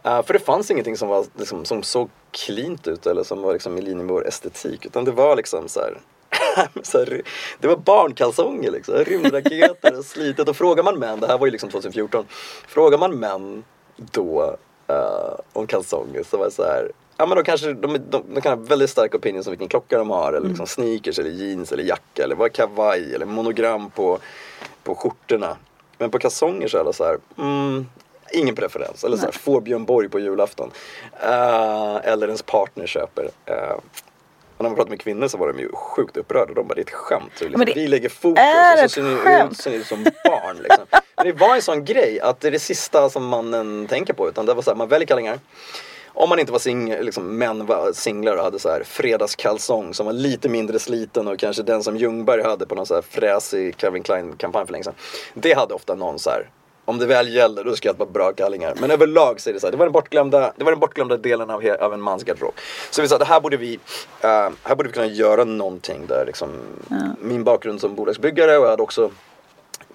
Eh, 0.03 0.23
för 0.23 0.33
det 0.33 0.39
fanns 0.39 0.71
ingenting 0.71 0.97
som, 0.97 1.07
var, 1.07 1.25
liksom, 1.37 1.65
som 1.65 1.83
såg 1.83 2.09
cleant 2.31 2.87
ut 2.87 3.05
eller 3.05 3.23
som 3.23 3.41
var 3.41 3.53
liksom, 3.53 3.77
i 3.77 3.81
linje 3.81 4.03
med 4.03 4.13
vår 4.13 4.27
estetik. 4.27 4.85
Utan 4.85 5.05
det 5.05 5.11
var 5.11 5.35
liksom 5.35 5.67
så 5.67 5.79
här, 5.79 5.93
så 5.93 5.99
här, 6.93 7.21
det 7.59 7.67
var 7.67 7.75
barnkalsonger 7.75 8.71
liksom, 8.71 8.95
rymdraketer 8.95 9.97
och 9.97 10.05
slitet. 10.05 10.49
Och 10.49 10.55
frågar 10.55 10.83
man 10.83 10.99
män, 10.99 11.19
det 11.19 11.27
här 11.27 11.37
var 11.37 11.47
ju 11.47 11.51
liksom 11.51 11.69
2014, 11.69 12.25
frågar 12.67 12.97
man 12.97 13.19
män 13.19 13.63
då 13.97 14.57
eh, 14.87 15.39
om 15.53 15.67
kalsonger 15.67 16.23
så 16.23 16.37
var 16.37 16.45
det 16.45 16.51
så 16.51 16.63
här, 16.63 16.91
ja 17.17 17.25
men 17.25 17.37
då 17.37 17.43
kanske 17.43 17.73
de, 17.73 17.97
de, 18.09 18.23
de 18.33 18.41
kan 18.41 18.59
ha 18.59 18.65
väldigt 18.65 18.89
starka 18.89 19.17
opinions 19.17 19.47
om 19.47 19.51
vilken 19.51 19.67
klocka 19.67 19.97
de 19.97 20.09
har 20.09 20.33
eller 20.33 20.47
liksom 20.47 20.67
sneakers 20.67 21.19
eller 21.19 21.29
jeans 21.29 21.71
eller 21.71 21.83
jacka 21.83 22.23
eller 22.23 22.35
vad 22.35 22.53
kavaj 22.53 23.15
eller 23.15 23.25
monogram 23.25 23.89
på, 23.89 24.19
på 24.83 24.95
skjortorna. 24.95 25.57
Men 25.97 26.11
på 26.11 26.19
kalsonger 26.19 26.67
så 26.67 26.77
är 26.77 26.83
det 26.83 26.93
så 26.93 27.03
här, 27.03 27.17
mm, 27.37 27.85
ingen 28.33 28.55
preferens. 28.55 29.03
Eller 29.03 29.17
så 29.17 29.23
här, 29.23 29.31
får 29.31 29.61
Björn 29.61 29.85
Borg 29.85 30.09
på 30.09 30.19
julafton. 30.19 30.71
Eh, 31.23 31.95
eller 31.95 32.27
ens 32.27 32.41
partner 32.41 32.87
köper. 32.87 33.29
Eh, 33.45 33.75
och 34.59 34.63
när 34.63 34.69
man 34.69 34.75
pratar 34.75 34.89
med 34.89 35.01
kvinnor 35.01 35.27
så 35.27 35.37
var 35.37 35.47
de 35.47 35.59
ju 35.59 35.71
sjukt 35.71 36.17
upprörda. 36.17 36.53
De 36.53 36.67
bara, 36.67 36.75
det 36.75 36.81
är 36.81 36.83
ett 36.83 36.91
skämt. 36.91 37.31
Så 37.35 37.43
liksom, 37.43 37.65
det 37.65 37.73
vi 37.75 37.87
lägger 37.87 38.09
fokus 38.09 38.43
och 38.83 38.89
så 38.89 38.89
ser 38.89 39.03
ni 39.03 39.49
ut 39.49 39.57
ser 39.57 39.71
ni 39.71 39.77
ut 39.77 39.85
som 39.85 40.03
barn. 40.03 40.57
Liksom. 40.57 40.85
Men 41.15 41.25
det 41.25 41.33
var 41.33 41.55
en 41.55 41.61
sån 41.61 41.85
grej 41.85 42.19
att 42.19 42.39
det 42.39 42.47
är 42.47 42.51
det 42.51 42.59
sista 42.59 43.09
som 43.09 43.25
mannen 43.25 43.87
tänker 43.87 44.13
på. 44.13 44.29
Utan 44.29 44.45
det 44.45 44.53
var 44.53 44.61
så 44.61 44.69
här, 44.69 44.77
man 44.77 44.87
väljer 44.87 45.07
kallingar. 45.07 45.39
Om 46.07 46.29
man 46.29 46.39
inte 46.39 46.51
var 46.51 46.59
singel, 46.59 47.05
liksom, 47.05 47.37
män 47.37 47.65
var 47.65 47.93
singlar 47.93 48.35
och 48.35 48.43
hade 48.43 48.59
så 48.59 48.69
här 48.69 48.83
fredagskalsong 48.83 49.93
som 49.93 50.05
var 50.05 50.13
lite 50.13 50.49
mindre 50.49 50.79
sliten 50.79 51.27
och 51.27 51.39
kanske 51.39 51.63
den 51.63 51.83
som 51.83 51.97
Ljungberg 51.97 52.43
hade 52.43 52.65
på 52.65 52.75
någon 52.75 52.85
så 52.85 52.95
här 52.95 53.01
fräsig 53.01 53.77
Calvin 53.77 54.03
Klein 54.03 54.37
kampanj 54.37 54.65
för 54.65 54.71
länge 54.71 54.83
sedan. 54.83 54.95
Det 55.33 55.53
hade 55.53 55.73
ofta 55.73 55.95
någon 55.95 56.19
så 56.19 56.29
här 56.29 56.49
om 56.89 56.97
det 56.97 57.05
väl 57.05 57.33
gäller 57.33 57.63
då 57.63 57.75
ska 57.75 57.89
jag 57.89 57.95
ha 57.95 58.05
bra 58.05 58.33
kallingar. 58.33 58.73
Men 58.81 58.91
överlag 58.91 59.41
så 59.41 59.49
är 59.49 59.53
det 59.53 59.59
så 59.59 59.67
här, 59.67 59.71
det 59.71 59.77
var 59.77 59.85
den 59.85 59.93
bortglömda, 59.93 60.53
det 60.55 60.63
var 60.63 60.71
den 60.71 60.79
bortglömda 60.79 61.17
delen 61.17 61.49
av, 61.49 61.75
av 61.79 61.93
en 61.93 62.01
mans 62.01 62.23
garderob. 62.23 62.53
Så 62.91 63.01
vi 63.01 63.07
sa 63.07 63.15
att 63.15 63.27
här 63.27 63.39
borde 63.41 63.57
vi, 63.57 63.79
eh, 64.21 64.29
här 64.63 64.75
borde 64.75 64.89
vi 64.89 64.93
kunna 64.93 65.05
göra 65.05 65.43
någonting 65.43 66.05
där 66.07 66.25
liksom, 66.25 66.49
min 67.21 67.43
bakgrund 67.43 67.81
som 67.81 67.95
bolagsbyggare 67.95 68.57
och 68.57 68.65
jag 68.65 68.69
hade 68.69 68.83
också 68.83 69.11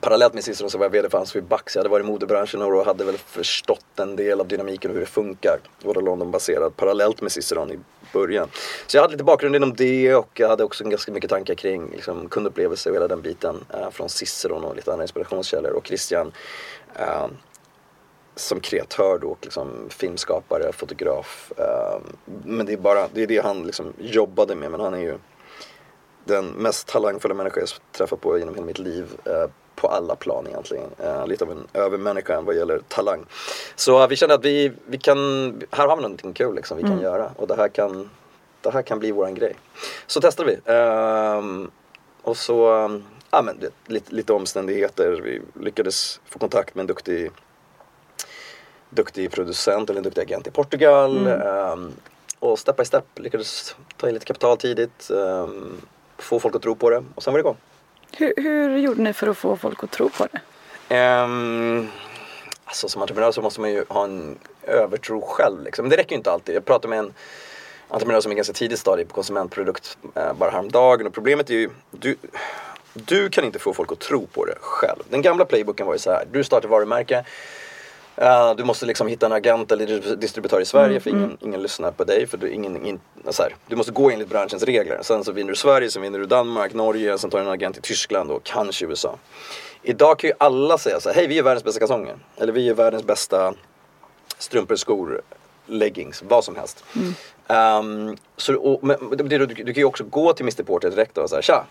Parallellt 0.05 0.35
med 0.35 0.45
Cicero 0.45 0.71
så 0.71 0.79
var 0.79 0.85
jag 0.85 0.91
VD 0.91 1.11
för 1.11 1.19
Ansby 1.19 1.41
Bax. 1.41 1.75
Jag 1.75 1.81
hade 1.81 1.89
varit 1.89 2.05
i 2.05 2.09
modebranschen 2.09 2.61
några 2.61 2.77
år 2.77 2.81
och 2.81 2.87
hade 2.87 3.05
väl 3.05 3.19
förstått 3.19 3.99
en 3.99 4.17
del 4.17 4.41
av 4.41 4.49
dynamiken 4.49 4.91
och 4.91 4.95
hur 4.95 5.01
det 5.01 5.07
funkar. 5.07 5.59
Både 5.83 6.01
Londonbaserad 6.01 6.77
parallellt 6.77 7.23
med 7.23 7.33
Ciceron 7.33 7.73
i 7.73 7.79
början. 8.13 8.49
Så 8.87 8.97
jag 8.97 9.03
hade 9.03 9.13
lite 9.13 9.25
bakgrund 9.25 9.57
inom 9.57 9.75
det 9.75 10.15
och 10.15 10.41
jag 10.41 10.49
hade 10.49 10.65
också 10.65 10.85
ganska 10.85 11.13
mycket 11.13 11.31
tankar 11.31 11.55
kring 11.55 11.91
liksom, 11.91 12.29
kundupplevelse 12.29 12.91
och 12.91 12.97
hela 12.97 13.09
den 13.09 13.23
biten 13.23 13.65
eh, 13.75 13.91
från 13.91 14.09
Ciceron 14.09 14.65
och 14.65 14.77
lite 14.77 14.93
andra 14.93 15.05
inspirationskällor. 15.05 15.73
Och 15.73 15.87
Christian 15.87 16.33
eh, 16.95 17.27
som 18.37 18.61
kreatör 18.61 19.19
då 19.19 19.29
och 19.29 19.39
liksom 19.43 19.87
filmskapare, 19.89 20.73
fotograf. 20.73 21.53
Eh, 21.57 22.01
men 22.45 22.67
det 22.67 22.73
är 22.73 22.77
bara 22.77 23.09
det, 23.13 23.23
är 23.23 23.27
det 23.27 23.45
han 23.45 23.63
liksom 23.63 23.93
jobbade 23.99 24.55
med. 24.55 24.71
Men 24.71 24.81
han 24.81 24.95
är 24.95 24.99
ju 24.99 25.19
den 26.25 26.47
mest 26.47 26.89
talangfulla 26.89 27.35
människa 27.35 27.61
jag 27.61 27.69
träffat 27.93 28.21
på 28.21 28.39
genom 28.39 28.55
hela 28.55 28.67
mitt 28.67 28.79
liv. 28.79 29.07
Eh, 29.25 29.51
Eh, 29.75 29.81
på 29.81 29.89
alla 29.89 30.17
plan 30.17 30.47
egentligen. 30.47 30.91
Eh, 30.99 31.27
lite 31.27 31.45
av 31.45 31.51
en 31.51 31.67
övermänniska 31.73 32.41
vad 32.41 32.57
gäller 32.57 32.81
talang. 32.89 33.25
Så 33.77 34.03
eh, 34.03 34.09
vi 34.09 34.17
kände 34.17 34.35
att 34.35 34.45
vi, 34.45 34.73
vi 34.87 34.99
kan, 34.99 35.19
här 35.71 35.89
har 35.89 35.97
vi 35.97 36.03
någonting 36.03 36.33
kul 36.33 36.55
liksom 36.55 36.77
vi 36.77 36.83
kan 36.83 37.01
göra. 37.01 37.31
Och 37.37 37.47
det 37.47 37.57
här 37.57 37.69
kan, 37.69 38.11
det 38.61 38.71
här 38.71 38.83
kan 38.83 38.99
bli 38.99 39.13
våran 39.13 39.35
grej. 39.35 39.57
Så 40.07 40.21
testade 40.21 40.51
vi. 40.51 40.73
Ehm, 40.73 41.71
och 42.23 42.37
så, 42.37 42.73
um, 42.73 43.05
ja 43.31 43.43
men 43.43 43.61
lite, 43.87 44.15
lite 44.15 44.33
omständigheter. 44.33 45.21
Vi 45.25 45.43
lyckades 45.65 46.21
få 46.25 46.39
kontakt 46.39 46.75
med 46.75 46.83
en 46.83 46.87
duktig 46.87 47.31
duktig 48.91 49.31
producent 49.31 49.91
eller 49.91 49.99
en 49.99 50.05
duktig 50.05 50.23
agent 50.23 50.47
i 50.47 50.51
Portugal. 50.51 51.27
Ehm, 51.27 51.93
och 52.39 52.59
step 52.59 52.77
by 52.77 52.85
step 52.85 53.05
lyckades 53.15 53.77
ta 53.97 54.09
in 54.09 54.15
lite 54.15 54.27
kapital 54.27 54.57
tidigt. 54.57 55.11
Um, 55.11 55.81
få 56.19 56.41
folk 56.41 56.57
att 56.57 56.63
tro 56.63 56.75
på 56.75 56.91
det 56.91 57.05
och 57.15 57.23
sen 57.23 57.33
var 57.33 57.39
det 57.39 57.43
igång. 57.43 57.57
Hur, 58.17 58.33
hur 58.37 58.79
gjorde 58.79 59.03
ni 59.03 59.13
för 59.13 59.27
att 59.27 59.39
få 59.39 59.57
folk 59.57 59.85
att 59.85 59.91
tro 59.91 60.09
på 60.09 60.27
det? 60.33 60.41
Um, 61.23 61.89
alltså 62.65 62.89
som 62.89 63.03
entreprenör 63.03 63.33
så 63.33 63.43
måste 63.43 63.61
man 63.61 63.71
ju 63.71 63.85
ha 63.89 64.05
en 64.05 64.39
övertro 64.63 65.21
själv. 65.21 65.63
Liksom. 65.65 65.83
Men 65.83 65.91
det 65.91 65.97
räcker 65.97 66.11
ju 66.11 66.17
inte 66.17 66.31
alltid. 66.31 66.55
Jag 66.55 66.65
pratade 66.65 66.89
med 66.89 66.99
en 66.99 67.13
entreprenör 67.89 68.21
som 68.21 68.33
är 68.33 68.37
ganska 68.37 68.53
tidigt 68.53 68.79
stadie 68.79 69.05
på 69.05 69.15
konsumentprodukt 69.15 69.99
eh, 70.15 70.33
bara 70.33 70.51
häromdagen. 70.51 71.07
Och 71.07 71.15
problemet 71.15 71.51
är 71.51 71.55
ju, 71.55 71.71
du, 71.91 72.17
du 72.93 73.29
kan 73.29 73.45
inte 73.45 73.59
få 73.59 73.75
folk 73.75 73.93
att 73.93 74.01
tro 74.01 74.27
på 74.27 74.45
det 74.45 74.55
själv. 74.61 75.03
Den 75.09 75.23
gamla 75.23 75.45
playbooken 75.45 75.87
var 75.87 75.95
ju 75.95 75.99
så 75.99 76.11
här, 76.11 76.25
du 76.33 76.45
startar 76.45 76.69
varumärke. 76.69 77.25
Uh, 78.23 78.57
du 78.57 78.65
måste 78.65 78.87
liksom 78.87 79.09
hitta 79.09 79.27
en 79.27 79.33
agent 79.33 79.73
eller 79.73 80.17
distributör 80.17 80.61
i 80.61 80.65
Sverige 80.65 80.89
mm, 80.89 81.01
för 81.01 81.11
ingen, 81.11 81.25
mm. 81.25 81.37
ingen 81.41 81.63
lyssnar 81.63 81.91
på 81.91 82.05
dig. 82.05 82.27
För 82.27 82.39
du, 82.39 82.51
ingen, 82.51 82.87
in, 82.87 83.01
så 83.31 83.43
här, 83.43 83.55
du 83.67 83.77
måste 83.77 83.93
gå 83.93 84.11
enligt 84.11 84.29
branschens 84.29 84.63
regler. 84.63 84.99
Sen 85.03 85.25
så 85.25 85.33
vinner 85.33 85.51
du 85.51 85.57
Sverige, 85.57 85.91
sen 85.91 86.03
vinner 86.03 86.19
du 86.19 86.27
Danmark, 86.27 86.75
Norge, 86.75 87.19
sen 87.19 87.31
tar 87.31 87.39
du 87.39 87.45
en 87.45 87.51
agent 87.51 87.79
i 87.79 87.81
Tyskland 87.81 88.31
och 88.31 88.45
kanske 88.45 88.87
USA. 88.87 89.19
Idag 89.83 90.19
kan 90.19 90.29
ju 90.29 90.35
alla 90.39 90.79
säga 90.79 91.01
så 91.01 91.09
här, 91.09 91.17
hej 91.17 91.27
vi 91.27 91.39
är 91.39 91.43
världens 91.43 91.65
bästa 91.65 91.79
kalsonger. 91.79 92.17
Eller 92.37 92.53
vi 92.53 92.69
är 92.69 92.75
världens 92.75 93.05
bästa 93.05 93.55
strumpor, 94.39 94.77
skor, 94.77 95.23
leggings, 95.67 96.23
vad 96.29 96.45
som 96.45 96.57
helst. 96.57 96.85
Mm. 96.97 97.15
Um, 98.09 98.17
så, 98.37 98.55
och, 98.55 98.85
men, 98.85 98.97
du, 99.11 99.39
du, 99.39 99.47
du, 99.47 99.65
kan 99.65 99.75
ju 99.75 99.85
också 99.85 100.05
gå 100.05 100.33
till 100.33 100.45
Mr 100.45 100.63
Porter 100.63 100.91
direkt 100.91 101.19
och 101.19 101.31
säga 101.31 101.43
tja, 101.43 101.65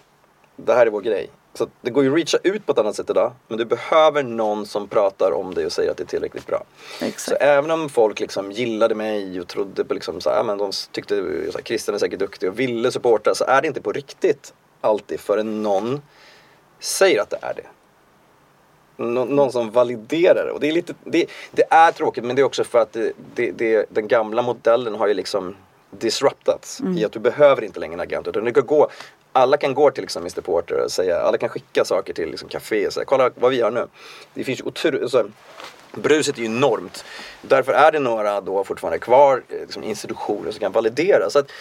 det 0.55 0.73
här 0.73 0.85
är 0.85 0.91
vår 0.91 1.01
grej. 1.01 1.29
Så 1.53 1.67
det 1.81 1.91
går 1.91 2.03
ju 2.03 2.09
att 2.09 2.15
reacha 2.15 2.37
ut 2.43 2.65
på 2.65 2.71
ett 2.71 2.77
annat 2.77 2.95
sätt 2.95 3.09
idag. 3.09 3.31
Men 3.47 3.57
du 3.57 3.65
behöver 3.65 4.23
någon 4.23 4.65
som 4.65 4.87
pratar 4.87 5.31
om 5.31 5.53
dig 5.53 5.65
och 5.65 5.71
säger 5.71 5.91
att 5.91 5.97
det 5.97 6.03
är 6.03 6.07
tillräckligt 6.07 6.47
bra. 6.47 6.63
Exakt. 7.01 7.21
Så 7.21 7.35
även 7.35 7.71
om 7.71 7.89
folk 7.89 8.19
liksom 8.19 8.51
gillade 8.51 8.95
mig 8.95 9.39
och 9.39 9.47
trodde 9.47 9.85
på 9.85 9.93
liksom 9.93 10.21
så 10.21 10.29
här, 10.29 10.43
men 10.43 10.57
de 10.57 10.71
tyckte 10.91 11.25
att 11.55 11.67
Christian 11.67 11.95
är 11.95 11.99
säkert 11.99 12.19
duktig 12.19 12.49
och 12.49 12.59
ville 12.59 12.91
supporta 12.91 13.35
så 13.35 13.45
är 13.45 13.61
det 13.61 13.67
inte 13.67 13.81
på 13.81 13.91
riktigt 13.91 14.53
alltid 14.81 15.19
förrän 15.19 15.63
någon 15.63 16.01
säger 16.79 17.21
att 17.21 17.29
det 17.29 17.39
är 17.41 17.53
det. 17.53 17.67
Nå 18.97 19.25
någon 19.25 19.51
som 19.51 19.71
validerar 19.71 20.45
det. 20.45 20.51
Och 20.51 20.59
det 20.59 20.67
är, 20.67 20.71
lite, 20.71 20.93
det, 21.03 21.25
det, 21.51 21.63
är 21.69 21.91
tråkigt 21.91 22.23
men 22.23 22.35
det 22.35 22.41
är 22.41 22.43
också 22.43 22.63
för 22.63 22.79
att 22.79 22.97
det, 23.35 23.51
det, 23.51 23.85
den 23.89 24.07
gamla 24.07 24.41
modellen 24.41 24.95
har 24.95 25.07
ju 25.07 25.13
liksom 25.13 25.55
disruptats 25.91 26.79
mm. 26.79 26.97
i 26.97 27.05
att 27.05 27.11
du 27.11 27.19
behöver 27.19 27.63
inte 27.63 27.79
längre 27.79 27.93
en 27.93 27.99
agent 27.99 28.27
utan 28.27 28.43
du 28.43 28.53
kan 28.53 28.65
gå 28.65 28.89
alla 29.33 29.57
kan 29.57 29.73
gå 29.73 29.91
till 29.91 30.03
liksom 30.03 30.21
Mr 30.21 30.41
Porter 30.41 30.83
och 30.83 30.91
säga, 30.91 31.19
alla 31.19 31.37
kan 31.37 31.49
skicka 31.49 31.85
saker 31.85 32.13
till 32.13 32.29
liksom 32.29 32.49
café 32.49 32.87
och 32.87 32.93
säga, 32.93 33.05
kolla 33.05 33.31
vad 33.35 33.51
vi 33.51 33.57
gör 33.57 33.71
nu. 33.71 33.87
Det 34.33 34.43
finns 34.43 34.61
otroligt, 34.61 35.01
alltså, 35.01 35.29
bruset 35.91 36.37
är 36.37 36.39
ju 36.39 36.45
enormt. 36.45 37.05
Därför 37.41 37.73
är 37.73 37.91
det 37.91 37.99
några 37.99 38.41
då 38.41 38.63
fortfarande 38.63 38.99
kvar, 38.99 39.43
eh, 39.49 39.59
liksom 39.59 39.83
institutioner 39.83 40.51
som 40.51 40.59
kan 40.59 40.71
validera. 40.71 41.29
Så 41.29 41.39
att, 41.39 41.51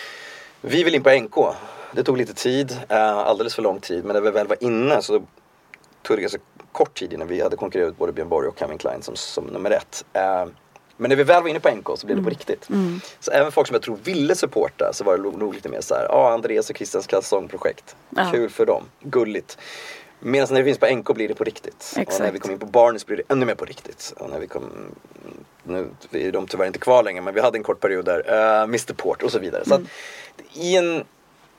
vi 0.61 0.85
vill 0.85 0.95
in 0.95 1.03
på 1.03 1.11
NK. 1.11 1.55
Det 1.93 2.05
tog 2.05 2.17
lite 2.17 2.35
tid, 2.35 2.77
eh, 2.89 3.19
alldeles 3.19 3.55
för 3.55 3.63
lång 3.63 3.81
tid. 3.81 4.05
Men 4.05 4.15
när 4.15 4.21
vi 4.21 4.31
väl 4.31 4.47
var 4.47 4.57
inne 4.61 5.03
så 5.03 5.23
tog 6.03 6.17
det 6.17 6.21
ganska 6.21 6.39
kort 6.73 6.95
tid 6.95 7.13
innan 7.13 7.29
vi 7.29 7.41
hade 7.41 7.57
konkurrerat 7.57 7.91
ut 7.91 7.99
både 7.99 8.13
Björn 8.13 8.29
Borg 8.29 8.49
och 8.49 8.57
Calvin 8.57 8.79
Klein 8.79 9.03
som, 9.03 9.17
som 9.17 9.45
nummer 9.45 9.71
ett. 9.71 10.05
Eh, 10.13 10.47
men 10.97 11.09
när 11.09 11.17
vi 11.17 11.23
väl 11.23 11.43
var 11.43 11.51
inne 11.51 11.61
på 11.61 11.71
NK 11.71 11.87
så 11.99 12.07
blev 12.07 12.17
det 12.17 12.23
på 12.23 12.29
mm. 12.29 12.39
riktigt. 12.39 12.69
Mm. 12.69 13.01
Så 13.21 13.31
även 13.31 13.53
folk 13.53 13.67
som 13.67 13.75
jag 13.75 13.83
tror 13.83 13.99
ville 14.05 14.35
supporta 14.35 14.93
så 14.93 15.05
var 15.05 15.17
det 15.17 15.23
nog 15.23 15.55
lite 15.55 15.69
mer 15.69 15.81
så 15.81 15.95
här, 15.95 16.03
ja 16.03 16.15
ah, 16.15 16.33
Andreas 16.33 16.71
och 16.71 16.77
Christians 16.77 17.07
kalsongprojekt. 17.07 17.97
Kul 18.33 18.51
för 18.51 18.67
dem, 18.67 18.85
gulligt. 19.01 19.59
Medan 20.25 20.49
när 20.51 20.59
det 20.59 20.65
finns 20.65 20.79
på 20.79 20.87
NK 20.87 21.15
blir 21.15 21.29
det 21.29 21.35
på 21.35 21.45
riktigt. 21.45 21.95
Exakt. 21.97 22.21
Och 22.21 22.21
när 22.21 22.33
vi 22.33 22.39
kom 22.39 22.51
in 22.51 22.59
på 22.59 22.67
Barnes 22.67 23.07
blir 23.07 23.17
det 23.17 23.23
ännu 23.29 23.47
mer 23.47 23.55
på 23.55 23.65
riktigt. 23.65 24.15
Och 24.17 24.31
när 24.31 24.39
vi 24.39 24.47
kom, 24.47 24.71
nu 25.63 25.89
är 26.11 26.33
de 26.33 26.47
tyvärr 26.47 26.67
inte 26.67 26.79
kvar 26.79 27.03
längre 27.03 27.23
men 27.23 27.35
vi 27.35 27.41
hade 27.41 27.59
en 27.59 27.63
kort 27.63 27.81
period 27.81 28.05
där, 28.05 28.31
uh, 28.31 28.37
eh, 28.37 28.63
Mr 28.63 28.93
Port 28.93 29.23
och 29.23 29.33
så 29.33 29.39
vidare. 29.39 29.63
Mm. 29.67 29.69
Så 29.69 29.75
att, 29.75 30.57
i 30.57 30.77
en, 30.77 31.05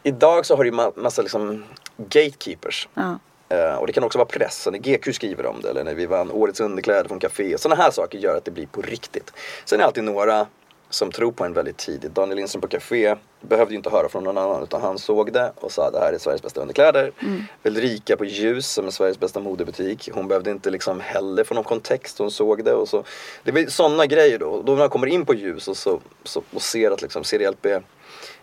idag 0.04 0.46
så 0.46 0.56
har 0.56 0.64
du 0.64 0.70
ju 0.70 0.92
massa 0.96 1.22
liksom 1.22 1.64
gatekeepers. 1.98 2.88
Ja. 2.94 3.20
Uh, 3.52 3.76
och 3.76 3.88
det 3.88 3.94
kan 3.94 4.04
också 4.04 4.18
vara 4.18 4.28
press, 4.28 4.68
när 4.72 4.80
GQ 4.80 5.16
skriver 5.16 5.46
om 5.46 5.62
det 5.62 5.70
eller 5.70 5.84
när 5.84 5.94
vi 5.94 6.06
vann 6.06 6.32
Årets 6.32 6.60
underkläder 6.60 7.08
från 7.08 7.20
Café. 7.20 7.58
Sådana 7.58 7.84
här 7.84 7.92
saker 7.92 8.18
gör 8.18 8.38
att 8.38 8.46
det 8.46 8.52
blir 8.52 8.66
på 8.66 8.82
riktigt. 8.82 9.34
Sen 9.66 9.80
är 9.80 9.82
det 9.82 9.86
alltid 9.86 10.04
några 10.04 10.48
som 10.94 11.12
tror 11.12 11.32
på 11.32 11.46
en 11.46 11.54
väldigt 11.54 11.78
tidigt. 11.78 12.16
Daniel 12.16 12.36
Lindström 12.36 12.62
på 12.62 12.68
Café 12.68 13.16
behövde 13.42 13.74
ju 13.74 13.78
inte 13.78 13.90
höra 13.90 14.10
från 14.10 14.24
någon 14.24 14.38
annan 14.38 14.64
utan 14.64 14.82
han 14.82 14.98
såg 14.98 15.34
det 15.34 15.52
och 15.56 15.72
sa 15.72 15.92
det 15.92 16.00
här 16.00 16.14
är 16.14 16.18
Sveriges 16.18 16.42
bästa 16.42 16.62
underkläder. 16.62 17.12
Mm. 17.20 17.44
Ulrika 17.64 18.18
på 18.18 18.26
Ljus 18.26 18.68
som 18.68 18.88
är 18.88 18.92
Sveriges 18.92 19.20
bästa 19.20 19.40
modebutik. 19.40 20.10
Hon 20.14 20.28
behövde 20.28 20.52
inte 20.52 20.70
liksom 20.70 21.00
heller 21.00 21.44
få 21.44 21.54
någon 21.54 21.64
kontext, 21.64 22.20
hon 22.20 22.32
såg 22.32 22.64
det 22.64 22.74
och 22.74 22.90
så. 22.90 23.04
Det 23.44 23.52
blir 23.52 23.68
sådana 23.68 24.06
grejer 24.06 24.40
då. 24.40 24.62
Då 24.62 24.72
när 24.72 24.80
man 24.80 24.90
kommer 24.90 25.08
in 25.08 25.26
på 25.26 25.34
Ljus 25.34 25.68
och, 25.68 25.78
så, 25.78 26.00
så 26.24 26.44
och 26.54 26.62
ser 26.62 26.92
att 26.92 27.02
liksom 27.02 27.24
CDLP 27.24 27.66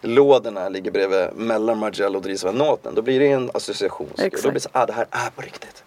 lådorna 0.01 0.69
ligger 0.69 0.91
bredvid 0.91 1.29
mellan 1.35 1.79
Margiela 1.79 2.19
och 2.19 2.23
Dries 2.23 2.45
Van 2.45 2.55
Noten. 2.55 2.95
Då 2.95 3.03
blir 3.03 3.21
det 3.21 3.29
en 3.29 3.51
association. 3.55 4.09
Då 4.17 4.41
blir 4.43 4.53
det 4.53 4.61
så 4.61 4.69
ah 4.73 4.87
det 4.87 4.93
här 4.93 5.07
är 5.11 5.31
på 5.31 5.43
riktigt. 5.43 5.85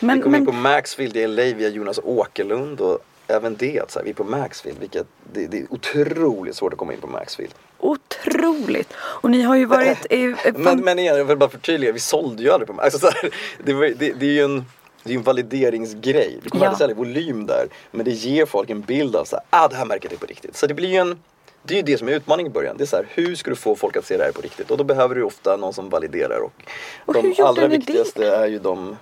Men, 0.00 0.16
vi 0.16 0.22
kom 0.22 0.32
men... 0.32 0.40
in 0.40 0.46
på 0.46 0.52
Maxfield 0.52 1.16
i 1.16 1.26
LA 1.26 1.42
via 1.42 1.68
Jonas 1.68 2.00
Åkerlund 2.04 2.80
och 2.80 2.98
även 3.26 3.56
det 3.56 3.80
att 3.80 3.90
så 3.90 3.98
här, 3.98 4.04
vi 4.04 4.10
är 4.10 4.14
på 4.14 4.24
Maxfield. 4.24 4.78
Vilket, 4.78 5.06
det, 5.32 5.46
det, 5.46 5.58
är 5.58 5.66
otroligt 5.70 6.56
svårt 6.56 6.72
att 6.72 6.78
komma 6.78 6.92
in 6.92 7.00
på 7.00 7.06
Maxfield. 7.06 7.54
Otroligt! 7.78 8.92
Och 8.96 9.30
ni 9.30 9.42
har 9.42 9.56
ju 9.56 9.64
varit... 9.64 10.12
i, 10.12 10.34
men, 10.54 10.80
men 10.80 10.98
igen, 10.98 11.16
jag 11.16 11.24
vill 11.24 11.36
bara 11.36 11.50
förtydliga, 11.50 11.92
vi 11.92 12.00
sålde 12.00 12.42
ju 12.42 12.50
aldrig 12.50 12.66
på 12.66 12.72
Maxfield. 12.72 13.04
Alltså, 13.14 13.28
det, 13.64 13.94
det, 13.94 14.12
det 14.12 14.26
är 14.26 14.32
ju 14.32 14.44
en 14.44 14.64
det 15.04 15.12
är 15.12 15.16
en 15.16 15.22
valideringsgrej. 15.22 16.38
Vi 16.42 16.50
kommer 16.50 16.64
ja. 16.64 16.70
aldrig 16.70 16.78
sälja 16.78 16.96
volym 16.96 17.46
där. 17.46 17.66
Men 17.90 18.04
det 18.04 18.10
ger 18.10 18.46
folk 18.46 18.70
en 18.70 18.80
bild 18.80 19.16
av 19.16 19.22
att 19.22 19.46
ah, 19.50 19.68
det 19.68 19.76
här 19.76 19.84
märket 19.84 20.12
är 20.12 20.16
på 20.16 20.26
riktigt. 20.26 20.56
Så 20.56 20.66
det 20.66 20.74
blir 20.74 20.88
ju 20.88 20.96
en 20.96 21.18
det 21.62 21.74
är 21.74 21.76
ju 21.76 21.82
det 21.82 21.98
som 21.98 22.08
är 22.08 22.12
utmaningen 22.12 22.52
i 22.52 22.54
början. 22.54 22.76
Det 22.76 22.84
är 22.84 22.86
så 22.86 22.96
här, 22.96 23.06
hur 23.14 23.34
ska 23.34 23.50
du 23.50 23.56
få 23.56 23.76
folk 23.76 23.96
att 23.96 24.04
se 24.06 24.16
det 24.16 24.24
här 24.24 24.32
på 24.32 24.40
riktigt? 24.40 24.70
Och 24.70 24.76
då 24.76 24.84
behöver 24.84 25.14
du 25.14 25.22
ofta 25.22 25.56
någon 25.56 25.74
som 25.74 25.88
validerar. 25.88 26.40
Och, 26.40 26.62
och 27.06 27.14
de 27.14 27.42
allra 27.42 27.66
viktigaste 27.66 28.20
det? 28.20 28.36
är 28.36 28.46
ju 28.46 28.58
de, 28.58 28.96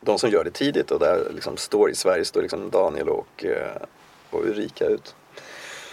de 0.00 0.18
som 0.18 0.30
gör 0.30 0.44
det 0.44 0.50
tidigt. 0.50 0.90
Och 0.90 1.00
där 1.00 1.30
liksom 1.34 1.56
står 1.56 1.90
i 1.90 1.94
Sverige 1.94 2.24
står 2.24 2.42
liksom 2.42 2.70
Daniel 2.70 3.08
och, 3.08 3.44
eh, 3.44 3.82
och 4.30 4.44
Ulrika 4.44 4.86
ut. 4.86 5.14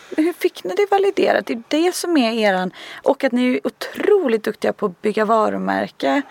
Men 0.09 0.25
hur 0.25 0.33
fick 0.33 0.63
ni 0.63 0.75
det 0.75 0.91
validerat? 0.91 1.45
Det 1.45 1.53
är 1.53 1.63
det 1.67 1.95
som 1.95 2.17
är 2.17 2.33
eran... 2.33 2.71
Och 3.03 3.23
att 3.23 3.31
ni 3.31 3.53
är 3.53 3.67
otroligt 3.67 4.43
duktiga 4.43 4.73
på 4.73 4.85
att 4.85 5.01
bygga 5.01 5.25
varumärke. 5.25 6.21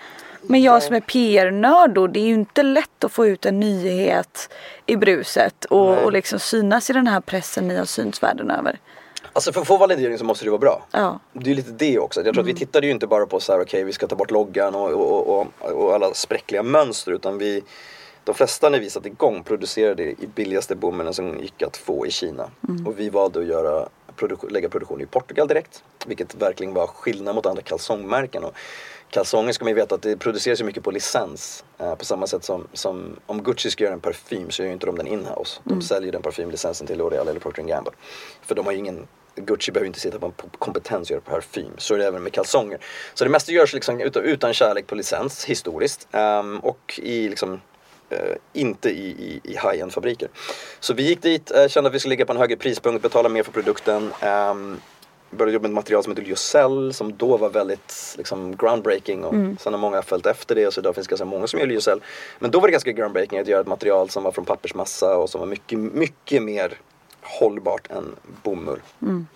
Men 0.41 0.61
jag 0.61 0.83
som 0.83 0.95
är 0.95 1.01
PR-nörd 1.01 1.93
då, 1.93 2.07
det 2.07 2.19
är 2.19 2.25
ju 2.25 2.33
inte 2.33 2.63
lätt 2.63 3.03
att 3.03 3.11
få 3.11 3.27
ut 3.27 3.45
en 3.45 3.59
nyhet 3.59 4.53
i 4.85 4.95
bruset 4.95 5.65
och, 5.65 5.97
och 5.97 6.11
liksom 6.11 6.39
synas 6.39 6.89
i 6.89 6.93
den 6.93 7.07
här 7.07 7.21
pressen 7.21 7.67
ni 7.67 7.75
har 7.75 7.85
synts 7.85 8.23
världen 8.23 8.51
över. 8.51 8.79
Alltså 9.33 9.53
för 9.53 9.61
att 9.61 9.67
få 9.67 9.77
validering 9.77 10.17
så 10.17 10.25
måste 10.25 10.45
det 10.45 10.51
vara 10.51 10.59
bra. 10.59 10.85
Ja. 10.91 11.19
Det 11.33 11.51
är 11.51 11.55
lite 11.55 11.71
det 11.71 11.99
också. 11.99 12.19
Jag 12.19 12.25
tror 12.25 12.33
mm. 12.33 12.41
att 12.41 12.47
vi 12.47 12.51
mm. 12.51 12.59
tittade 12.59 12.87
ju 12.87 12.93
inte 12.93 13.07
bara 13.07 13.25
på 13.25 13.39
så 13.39 13.51
här, 13.51 13.59
okej 13.59 13.67
okay, 13.67 13.83
vi 13.83 13.93
ska 13.93 14.07
ta 14.07 14.15
bort 14.15 14.31
loggan 14.31 14.75
och, 14.75 14.89
och, 14.89 15.39
och, 15.39 15.47
och, 15.71 15.93
alla 15.93 16.13
spräckliga 16.13 16.63
mönster 16.63 17.11
utan 17.11 17.37
vi 17.37 17.63
de 18.23 18.35
flesta 18.35 18.69
när 18.69 18.79
vi 18.79 18.89
satte 18.89 19.07
igång 19.07 19.43
producerade 19.43 20.03
i 20.03 20.29
billigaste 20.35 20.75
bomullen 20.75 21.13
som 21.13 21.39
gick 21.39 21.61
att 21.61 21.77
få 21.77 22.07
i 22.07 22.11
Kina. 22.11 22.51
Mm. 22.69 22.87
Och 22.87 22.99
vi 22.99 23.09
valde 23.09 23.39
att 23.39 23.45
göra, 23.45 23.89
lägga 24.49 24.69
produktion 24.69 25.01
i 25.01 25.05
Portugal 25.05 25.47
direkt. 25.47 25.83
Vilket 26.05 26.35
verkligen 26.35 26.73
var 26.73 26.87
skillnad 26.87 27.35
mot 27.35 27.45
andra 27.45 27.61
kalsongmärken. 27.61 28.43
Och 28.43 28.53
kalsonger 29.09 29.53
ska 29.53 29.65
man 29.65 29.69
ju 29.69 29.75
veta 29.75 29.95
att 29.95 30.01
det 30.01 30.17
produceras 30.17 30.61
ju 30.61 30.65
mycket 30.65 30.83
på 30.83 30.91
licens. 30.91 31.63
Eh, 31.77 31.95
på 31.95 32.05
samma 32.05 32.27
sätt 32.27 32.43
som, 32.43 32.67
som 32.73 33.15
om 33.25 33.43
Gucci 33.43 33.71
ska 33.71 33.83
göra 33.83 33.93
en 33.93 34.01
parfym 34.01 34.51
så 34.51 34.61
gör 34.61 34.67
ju 34.67 34.73
inte 34.73 34.85
de 34.85 34.97
den 34.97 35.07
inhouse. 35.07 35.59
De 35.63 35.71
mm. 35.71 35.81
säljer 35.81 36.11
den 36.11 36.21
parfymlicensen 36.21 36.87
till 36.87 37.01
L'Oreal 37.01 37.29
eller 37.29 37.39
Procter 37.39 37.63
Gamble. 37.63 37.93
För 38.41 38.55
de 38.55 38.65
har 38.65 38.73
ju 38.73 38.79
ingen 38.79 39.07
Gucci 39.35 39.71
behöver 39.71 39.87
inte 39.87 39.99
sitta 39.99 40.19
på 40.19 40.25
en 40.25 40.33
kompetens 40.59 41.01
att 41.01 41.09
göra 41.09 41.21
parfym. 41.21 41.71
Så 41.77 41.93
är 41.93 41.97
det 41.97 42.07
även 42.07 42.23
med 42.23 42.33
kalsonger. 42.33 42.79
Så 43.13 43.23
det 43.23 43.29
mesta 43.29 43.51
görs 43.51 43.73
liksom 43.73 44.01
utan, 44.01 44.23
utan 44.23 44.53
kärlek 44.53 44.87
på 44.87 44.95
licens 44.95 45.45
historiskt. 45.45 46.07
Um, 46.11 46.59
och 46.59 46.99
i 47.03 47.29
liksom 47.29 47.53
uh, 47.53 48.35
inte 48.53 48.89
i, 48.89 49.07
i, 49.07 49.41
i 49.43 49.51
high-end 49.51 49.93
fabriker. 49.93 50.29
Så 50.79 50.93
vi 50.93 51.03
gick 51.03 51.21
dit, 51.21 51.51
uh, 51.55 51.67
kände 51.67 51.87
att 51.87 51.93
vi 51.93 51.99
skulle 51.99 52.09
ligga 52.09 52.25
på 52.25 52.33
en 52.33 52.37
högre 52.37 52.55
prispunkt, 52.55 53.01
betala 53.01 53.29
mer 53.29 53.43
för 53.43 53.51
produkten. 53.51 54.13
Um, 54.51 54.81
började 55.37 55.53
jobba 55.53 55.63
med 55.63 55.71
ett 55.71 55.75
material 55.75 56.03
som 56.03 56.11
heter 56.11 56.23
lyocell 56.23 56.93
som 56.93 57.17
då 57.17 57.37
var 57.37 57.49
väldigt 57.49 58.15
liksom, 58.17 58.55
groundbreaking 58.55 59.23
och 59.23 59.33
mm. 59.33 59.57
sen 59.57 59.73
har 59.73 59.79
många 59.79 60.01
följt 60.01 60.25
efter 60.25 60.55
det 60.55 60.67
och 60.67 60.73
så 60.73 60.79
idag 60.79 60.95
finns 60.95 61.07
det 61.07 61.11
ganska 61.11 61.25
många 61.25 61.47
som 61.47 61.59
gör 61.59 61.67
lyocell. 61.67 62.01
Men 62.39 62.51
då 62.51 62.59
var 62.59 62.67
det 62.67 62.71
ganska 62.71 62.91
groundbreaking 62.91 63.39
att 63.39 63.47
göra 63.47 63.61
ett 63.61 63.67
material 63.67 64.09
som 64.09 64.23
var 64.23 64.31
från 64.31 64.45
pappersmassa 64.45 65.17
och 65.17 65.29
som 65.29 65.39
var 65.39 65.47
mycket, 65.47 65.79
mycket 65.79 66.43
mer 66.43 66.77
hållbart 67.23 67.91
än 67.91 68.15
bomull. 68.43 68.81
Mm. 69.01 69.27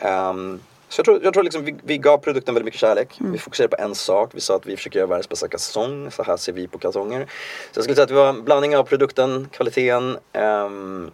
Um, 0.00 0.60
så 0.88 1.00
jag 1.00 1.04
tror, 1.04 1.24
jag 1.24 1.32
tror 1.32 1.42
liksom 1.42 1.64
vi, 1.64 1.74
vi 1.82 1.98
gav 1.98 2.18
produkten 2.18 2.54
väldigt 2.54 2.64
mycket 2.64 2.80
kärlek. 2.80 3.20
Mm. 3.20 3.32
Vi 3.32 3.38
fokuserade 3.38 3.76
på 3.76 3.82
en 3.82 3.94
sak. 3.94 4.30
Vi 4.34 4.40
sa 4.40 4.56
att 4.56 4.66
vi 4.66 4.76
försöker 4.76 4.98
göra 4.98 5.06
världens 5.08 5.28
bästa 5.28 5.48
kalsong. 5.48 6.10
Så 6.10 6.22
här 6.22 6.36
ser 6.36 6.52
vi 6.52 6.68
på 6.68 6.78
kalsonger. 6.78 7.26
Så 7.72 7.78
jag 7.78 7.84
skulle 7.84 7.94
säga 7.94 8.02
att 8.02 8.08
det 8.08 8.14
var 8.14 8.28
en 8.28 8.44
blandning 8.44 8.76
av 8.76 8.84
produkten, 8.84 9.48
kvaliteten, 9.52 10.18
um, 10.32 11.10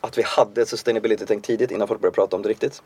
att 0.00 0.18
vi 0.18 0.22
hade 0.22 0.62
ett 0.62 0.68
sustainability-tänk 0.68 1.44
tidigt 1.44 1.70
innan 1.70 1.88
folk 1.88 2.00
började 2.00 2.14
prata 2.14 2.36
om 2.36 2.42
det 2.42 2.48
riktigt. 2.48 2.82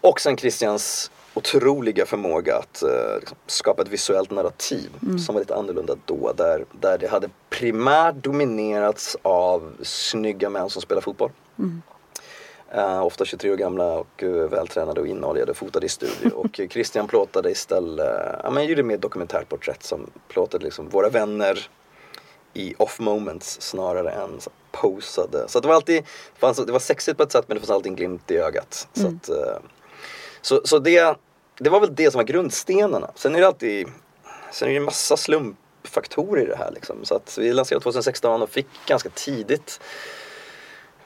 Och 0.00 0.20
sen 0.20 0.36
Christians 0.36 1.10
otroliga 1.36 2.06
förmåga 2.06 2.56
att 2.56 2.82
uh, 2.86 3.18
liksom, 3.20 3.36
skapa 3.46 3.82
ett 3.82 3.88
visuellt 3.88 4.30
narrativ 4.30 4.90
mm. 5.02 5.18
som 5.18 5.34
var 5.34 5.42
lite 5.42 5.54
annorlunda 5.54 5.96
då. 6.04 6.32
Där, 6.32 6.64
där 6.80 6.98
det 6.98 7.06
hade 7.06 7.28
primärt 7.50 8.14
dominerats 8.14 9.16
av 9.22 9.72
snygga 9.82 10.50
män 10.50 10.70
som 10.70 10.82
spelar 10.82 11.00
fotboll. 11.00 11.30
Mm. 11.58 11.82
Uh, 12.76 13.06
ofta 13.06 13.24
23 13.24 13.52
år 13.52 13.56
gamla 13.56 13.98
och 13.98 14.22
uh, 14.22 14.48
vältränade 14.48 15.00
och 15.00 15.06
inoljade 15.06 15.54
fotade 15.54 15.86
i 15.86 15.88
studio. 15.88 16.30
och 16.34 16.60
uh, 16.60 16.68
Christian 16.68 17.06
plåtade 17.06 17.50
istället, 17.50 18.40
ja 18.42 18.50
men 18.50 18.66
gjorde 18.66 18.82
mer 18.82 18.98
dokumentärporträtt 18.98 19.82
som 19.82 20.10
plåtade 20.28 20.64
liksom 20.64 20.88
våra 20.88 21.08
vänner 21.08 21.68
i 22.54 22.74
off 22.78 23.00
moments 23.00 23.60
snarare 23.60 24.10
än 24.10 24.40
så, 24.40 24.50
posade. 24.72 25.48
Så 25.48 25.60
det 25.60 25.68
var 25.68 25.74
alltid, 25.74 26.02
det, 26.02 26.40
fanns, 26.40 26.66
det 26.66 26.72
var 26.72 26.78
sexigt 26.78 27.16
på 27.16 27.22
ett 27.22 27.32
sätt 27.32 27.44
men 27.48 27.54
det 27.54 27.60
fanns 27.60 27.70
alltid 27.70 27.90
en 27.90 27.96
glimt 27.96 28.30
i 28.30 28.36
ögat. 28.36 28.88
Mm. 28.96 29.20
Så, 29.22 29.32
att, 29.32 29.62
så, 30.40 30.60
så 30.64 30.78
det, 30.78 31.16
det 31.58 31.70
var 31.70 31.80
väl 31.80 31.94
det 31.94 32.10
som 32.10 32.18
var 32.18 32.24
grundstenarna. 32.24 33.10
Sen 33.14 33.34
är 33.34 33.40
det 33.40 33.46
alltid, 33.46 33.88
sen 34.52 34.68
är 34.68 34.72
det 34.72 34.78
en 34.78 34.84
massa 34.84 35.16
slumpfaktorer 35.16 36.42
i 36.42 36.46
det 36.46 36.56
här 36.56 36.70
liksom. 36.74 37.04
Så 37.04 37.14
att 37.14 37.38
vi 37.40 37.52
lanserade 37.52 37.82
2016 37.82 38.42
och 38.42 38.50
fick 38.50 38.66
ganska 38.86 39.08
tidigt 39.08 39.80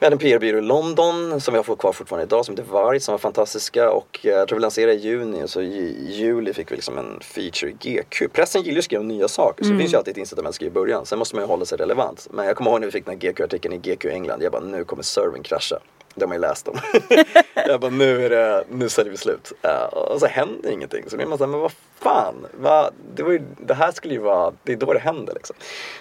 vi 0.01 0.05
hade 0.05 0.13
en 0.13 0.19
PR-byrå 0.19 0.57
i 0.57 0.61
London 0.61 1.41
som 1.41 1.53
vi 1.53 1.57
har 1.57 1.75
kvar 1.75 1.93
fortfarande 1.93 2.23
idag 2.23 2.45
som 2.45 2.55
heter 2.55 2.71
Varg 2.71 2.99
som 2.99 3.13
var 3.13 3.19
fantastiska 3.19 3.91
och 3.91 4.19
eh, 4.23 4.31
jag 4.31 4.47
tror 4.47 4.57
vi 4.57 4.61
lanserade 4.61 4.93
i 4.93 4.97
juni 4.97 5.43
och 5.43 5.49
så 5.49 5.61
i 5.61 6.11
juli 6.11 6.53
fick 6.53 6.71
vi 6.71 6.75
liksom 6.75 6.97
en 6.97 7.19
feature 7.21 7.71
i 7.71 7.73
GQ. 7.73 8.33
Pressen 8.33 8.61
gillar 8.61 8.73
ju 8.73 8.79
att 8.79 8.85
skriva 8.85 9.03
nya 9.03 9.27
saker 9.27 9.63
så 9.63 9.67
mm. 9.67 9.77
det 9.77 9.83
finns 9.83 9.93
ju 9.93 9.97
alltid 9.97 10.11
ett 10.11 10.17
incitament 10.17 10.61
i 10.61 10.69
början. 10.69 11.05
Sen 11.05 11.19
måste 11.19 11.35
man 11.35 11.43
ju 11.43 11.47
hålla 11.47 11.65
sig 11.65 11.77
relevant. 11.77 12.27
Men 12.31 12.45
jag 12.45 12.55
kommer 12.55 12.71
ihåg 12.71 12.79
när 12.79 12.87
vi 12.87 12.91
fick 12.91 13.05
den 13.05 13.19
här 13.21 13.31
GQ-artikeln 13.31 13.73
i 13.73 13.77
GQ 13.77 14.05
England. 14.05 14.43
Jag 14.43 14.51
bara 14.51 14.63
nu 14.63 14.83
kommer 14.83 15.03
servern 15.03 15.43
krascha. 15.43 15.79
Det 16.15 16.23
har 16.23 16.27
man 16.27 16.37
ju 16.37 16.41
läst 16.41 16.67
om. 16.67 16.77
jag 17.53 17.79
bara 17.79 17.91
nu 17.91 18.25
är 18.25 18.29
det, 18.29 18.63
nu 18.69 18.89
säljer 18.89 19.11
vi 19.11 19.17
slut. 19.17 19.51
Uh, 19.65 19.93
och 19.93 20.19
så 20.19 20.25
händer 20.25 20.69
ingenting. 20.69 21.03
Så 21.09 21.17
blir 21.17 21.27
man 21.27 21.37
såhär, 21.37 21.51
men 21.51 21.59
vad 21.59 21.71
fan. 21.99 22.47
Va? 22.53 22.91
Det, 23.15 23.23
var 23.23 23.31
ju, 23.31 23.41
det 23.57 23.73
här 23.73 23.91
skulle 23.91 24.13
ju 24.13 24.19
vara, 24.19 24.53
det 24.63 24.73
är 24.73 24.77
då 24.77 24.93
det 24.93 24.99
händer 24.99 25.33
liksom. 25.33 25.55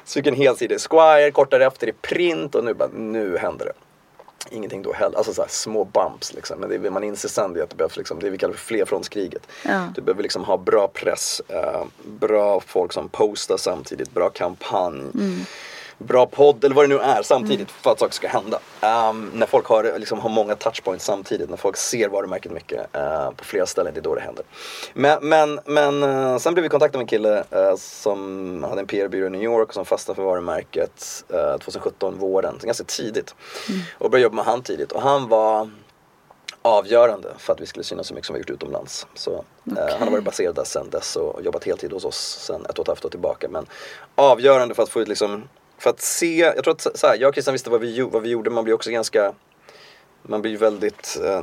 Så 0.05 0.13
fick 0.13 0.27
en 0.27 0.35
hel 0.35 0.57
sida 0.57 0.75
i 0.75 0.79
Squire, 0.79 1.31
kortare 1.31 1.67
efter 1.67 1.89
i 1.89 1.93
print 1.93 2.55
och 2.55 2.65
nu 2.65 2.75
bara, 2.75 2.89
nu 2.89 3.39
händer 3.39 3.65
det 3.65 3.73
ingenting 4.51 4.83
då 4.83 4.93
heller. 4.93 5.17
Alltså 5.17 5.35
så 5.35 5.45
små 5.49 5.85
bumps 5.85 6.35
liksom. 6.35 6.61
Men 6.61 6.83
det, 6.83 6.91
man 6.91 7.05
inser 7.05 7.29
sen 7.29 7.53
det 7.53 7.63
att 7.63 7.71
det 7.71 7.77
behövs 7.77 7.97
liksom, 7.97 8.19
det 8.19 8.31
vi 8.31 8.39
kallar 8.39 8.55
för 8.55 8.67
flerfrontskriget. 8.67 9.43
Ja. 9.65 9.93
Du 9.95 10.03
behöver 10.03 10.23
liksom 10.23 10.45
ha 10.45 10.57
bra 10.57 10.89
press, 10.89 11.43
uh, 11.51 11.85
bra 12.05 12.61
folk 12.61 12.93
som 12.93 13.09
postar 13.09 13.57
samtidigt, 13.57 14.11
bra 14.11 14.31
kampanj. 14.31 15.11
Mm 15.15 15.45
bra 16.01 16.27
podd 16.27 16.65
eller 16.65 16.75
vad 16.75 16.85
det 16.85 16.89
nu 16.89 16.99
är 16.99 17.23
samtidigt 17.23 17.59
mm. 17.69 17.83
för 17.83 17.91
att 17.91 17.99
saker 17.99 18.15
ska 18.15 18.29
hända. 18.29 18.59
Um, 19.11 19.31
när 19.35 19.47
folk 19.47 19.67
har, 19.67 19.99
liksom, 19.99 20.19
har 20.19 20.31
många 20.31 20.55
touchpoints 20.55 21.05
samtidigt, 21.05 21.51
när 21.51 21.57
folk 21.57 21.77
ser 21.77 22.09
varumärket 22.09 22.53
mycket 22.53 22.97
uh, 22.97 23.31
på 23.31 23.45
flera 23.45 23.67
ställen, 23.67 23.95
det 23.95 24.01
är 24.01 24.03
då 24.03 24.15
det 24.15 24.21
händer. 24.21 24.45
Men, 24.95 25.29
men, 25.29 25.61
men 25.65 26.03
uh, 26.03 26.39
sen 26.39 26.55
blev 26.55 26.63
vi 26.63 26.69
kontaktade 26.69 26.99
av 26.99 27.03
en 27.03 27.07
kille 27.07 27.39
uh, 27.39 27.77
som 27.77 28.65
hade 28.69 28.81
en 28.81 28.87
PR-byrå 28.87 29.27
i 29.27 29.31
New 29.31 29.43
York 29.43 29.69
och 29.69 29.75
som 29.75 29.85
fastnade 29.85 30.17
för 30.17 30.23
varumärket 30.23 31.25
2017, 31.61 32.19
våren, 32.19 32.59
ganska 32.63 32.85
tidigt. 32.85 33.35
Mm. 33.69 33.81
Och 33.99 34.11
började 34.11 34.23
jobba 34.23 34.37
med 34.37 34.45
han 34.45 34.63
tidigt 34.63 34.93
och 34.93 35.03
han 35.03 35.29
var 35.29 35.71
avgörande 36.63 37.29
för 37.39 37.53
att 37.53 37.61
vi 37.61 37.67
skulle 37.67 37.85
synas 37.85 38.07
så 38.07 38.15
mycket 38.15 38.27
som 38.27 38.35
vi 38.35 38.41
gjort 38.41 38.51
utomlands. 38.51 39.07
Så, 39.15 39.45
okay. 39.65 39.85
eh, 39.85 39.99
han 39.99 40.03
har 40.03 40.11
varit 40.11 40.25
baserad 40.25 40.55
där 40.55 40.65
sedan 40.65 40.91
dess 40.91 41.17
och 41.17 41.43
jobbat 41.43 41.65
heltid 41.65 41.93
hos 41.93 42.05
oss 42.05 42.39
sedan 42.47 42.67
ett 42.69 42.79
och 42.79 42.85
ett 42.85 42.89
halvt 42.89 43.05
år 43.05 43.11
tillbaka. 43.11 43.49
Men 43.49 43.67
avgörande 44.15 44.75
för 44.75 44.83
att 44.83 44.89
få 44.89 45.01
ut 45.01 45.09
liksom 45.09 45.49
för 45.81 45.91
att 45.91 46.01
se, 46.01 46.39
jag 46.39 46.65
tror 46.65 46.75
att 46.75 46.87
så 46.95 47.07
här, 47.07 47.17
jag 47.21 47.29
och 47.29 47.35
Christian 47.35 47.53
visste 47.53 47.71
vad 47.71 47.81
vi, 47.81 48.01
vad 48.01 48.23
vi 48.23 48.29
gjorde, 48.29 48.51
man 48.51 48.65
blir 48.65 48.75
också 48.75 48.91
ganska 48.91 49.35
man 50.23 50.43
blir 50.43 50.57
väldigt, 50.57 51.19
eh, 51.25 51.41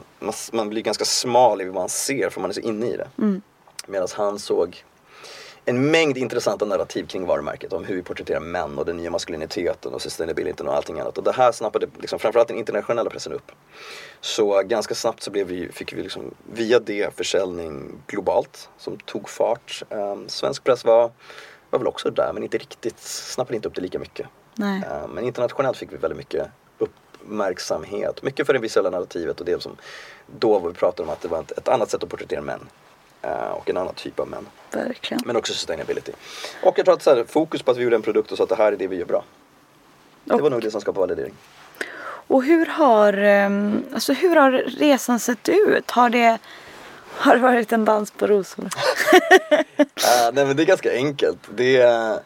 man, 0.51 0.69
blir 0.69 0.81
ganska 0.81 1.05
smal 1.05 1.61
i 1.61 1.65
vad 1.65 1.73
man 1.73 1.89
ser 1.89 2.29
för 2.29 2.41
man 2.41 2.49
är 2.49 2.53
så 2.53 2.61
inne 2.61 2.85
i 2.85 2.97
det. 2.97 3.07
Mm. 3.17 3.41
Medan 3.87 4.07
han 4.13 4.39
såg 4.39 4.83
en 5.65 5.91
mängd 5.91 6.17
intressanta 6.17 6.65
narrativ 6.65 7.07
kring 7.07 7.25
varumärket 7.25 7.73
om 7.73 7.85
hur 7.85 7.95
vi 7.95 8.03
porträtterar 8.03 8.39
män 8.39 8.77
och 8.77 8.85
den 8.85 8.97
nya 8.97 9.09
maskuliniteten 9.09 9.93
och 9.93 10.01
sustainability 10.01 10.63
och 10.63 10.75
allting 10.75 10.99
annat. 10.99 11.17
Och 11.17 11.23
det 11.23 11.31
här 11.31 11.51
snappade 11.51 11.87
liksom, 11.99 12.19
framförallt 12.19 12.47
den 12.47 12.57
internationella 12.57 13.09
pressen 13.09 13.33
upp. 13.33 13.51
Så 14.21 14.61
ganska 14.63 14.95
snabbt 14.95 15.23
så 15.23 15.31
blev 15.31 15.47
vi, 15.47 15.71
fick 15.71 15.93
vi 15.93 16.03
liksom, 16.03 16.33
via 16.53 16.79
det 16.79 17.17
försäljning 17.17 18.01
globalt 18.07 18.69
som 18.77 18.97
tog 18.97 19.29
fart. 19.29 19.83
Um, 19.89 20.29
svensk 20.29 20.63
press 20.63 20.85
var 20.85 21.11
var 21.69 21.79
väl 21.79 21.87
också 21.87 22.11
där 22.11 22.33
men 22.33 22.43
inte 22.43 22.57
riktigt, 22.57 22.99
snappade 22.99 23.55
inte 23.55 23.67
upp 23.67 23.75
det 23.75 23.81
lika 23.81 23.99
mycket. 23.99 24.27
Nej. 24.55 24.81
Uh, 24.81 25.07
men 25.07 25.23
internationellt 25.23 25.77
fick 25.77 25.93
vi 25.93 25.97
väldigt 25.97 26.17
mycket 26.17 26.47
uppmärksamhet. 26.77 28.23
Mycket 28.23 28.45
för 28.45 28.53
det 28.53 28.59
visuella 28.59 28.89
narrativet 28.89 29.39
och 29.39 29.45
det 29.45 29.61
som 29.61 29.75
då 30.39 30.59
vi 30.59 30.73
pratade 30.73 31.03
om 31.03 31.09
att 31.09 31.21
det 31.21 31.27
var 31.27 31.39
ett, 31.39 31.67
annat 31.67 31.89
sätt 31.89 32.03
att 32.03 32.09
porträttera 32.09 32.41
män. 32.41 32.69
Uh, 33.25 33.51
och 33.51 33.69
en 33.69 33.77
annan 33.77 33.93
typ 33.93 34.19
av 34.19 34.27
män. 34.27 34.47
Verkligen. 34.71 35.21
Men 35.25 35.35
också 35.35 35.53
sustainability. 35.53 36.11
Och 36.63 36.77
jag 36.77 36.85
tror 36.85 36.95
att 36.95 37.03
så 37.03 37.15
här, 37.15 37.23
fokus 37.27 37.61
på 37.61 37.71
att 37.71 37.77
vi 37.77 37.83
gjorde 37.83 37.95
en 37.95 38.01
produkt 38.01 38.31
och 38.31 38.37
så 38.37 38.43
att 38.43 38.49
det 38.49 38.55
här 38.55 38.71
är 38.71 38.77
det 38.77 38.87
vi 38.87 38.95
gör 38.95 39.05
bra. 39.05 39.23
Det 40.23 40.41
var 40.41 40.49
nog 40.49 40.61
det 40.61 40.71
som 40.71 40.81
skapade 40.81 40.99
validering. 40.99 41.33
Och 42.27 42.43
hur 42.43 42.65
har, 42.65 43.13
ehm, 43.13 43.83
alltså 43.93 44.13
hur 44.13 44.35
har 44.35 44.51
resan 44.51 45.19
sett 45.19 45.49
ut? 45.49 45.91
Har 45.91 46.09
det 46.09 46.37
har 47.17 47.35
det 47.35 47.41
varit 47.41 47.71
en 47.71 47.85
dans 47.85 48.11
på 48.11 48.27
rosor? 48.27 48.63
uh, 48.63 48.69
eh, 49.79 50.33
nej 50.33 50.45
men 50.45 50.55
det 50.55 50.63
är 50.63 50.65
ganska 50.65 50.93
enkelt. 50.93 51.39
Det 51.55 51.77
är, 51.77 52.19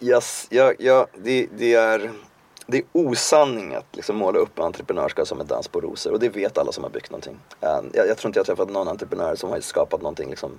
yes, 0.00 0.46
ja, 0.50 0.72
ja, 0.78 1.06
det, 1.16 1.46
det 1.58 1.74
är, 1.74 2.10
det 2.66 2.78
är 2.78 2.84
osanning 2.92 3.74
att 3.74 3.96
liksom 3.96 4.16
måla 4.16 4.38
upp 4.38 4.58
entreprenörskap 4.58 5.28
som 5.28 5.40
en 5.40 5.46
dans 5.46 5.68
på 5.68 5.80
rosor 5.80 6.12
och 6.12 6.20
det 6.20 6.28
vet 6.28 6.58
alla 6.58 6.72
som 6.72 6.84
har 6.84 6.90
byggt 6.90 7.10
någonting. 7.10 7.40
Uh, 7.62 7.80
jag, 7.92 8.08
jag 8.08 8.18
tror 8.18 8.28
inte 8.28 8.38
jag 8.38 8.44
har 8.44 8.56
träffat 8.56 8.70
någon 8.70 8.88
entreprenör 8.88 9.34
som 9.34 9.50
har 9.50 9.60
skapat 9.60 10.02
någonting 10.02 10.30
liksom, 10.30 10.58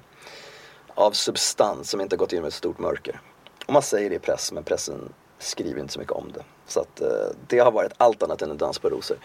av 0.96 1.12
substans 1.12 1.90
som 1.90 2.02
inte 2.02 2.18
gått 2.18 2.32
igenom 2.32 2.48
ett 2.48 2.54
stort 2.54 2.80
mörker. 2.80 3.22
Och 3.66 3.74
man 3.74 3.82
säger 3.82 4.10
det 4.10 4.16
i 4.16 4.20
press 4.20 4.52
men 4.52 4.64
pressen 4.64 5.14
skriver 5.42 5.82
inte 5.82 5.94
så 5.94 6.00
mycket 6.00 6.14
om 6.14 6.32
det. 6.34 6.44
Så 6.68 6.80
att, 6.80 7.02
eh, 7.02 7.08
det 7.48 7.60
har 7.60 7.72
varit 7.72 7.92
allt 7.98 8.24
annat 8.24 8.42
än 8.42 8.52
en 8.52 8.58
dans 8.58 8.80
på 8.80 8.90
rosor. 8.90 9.18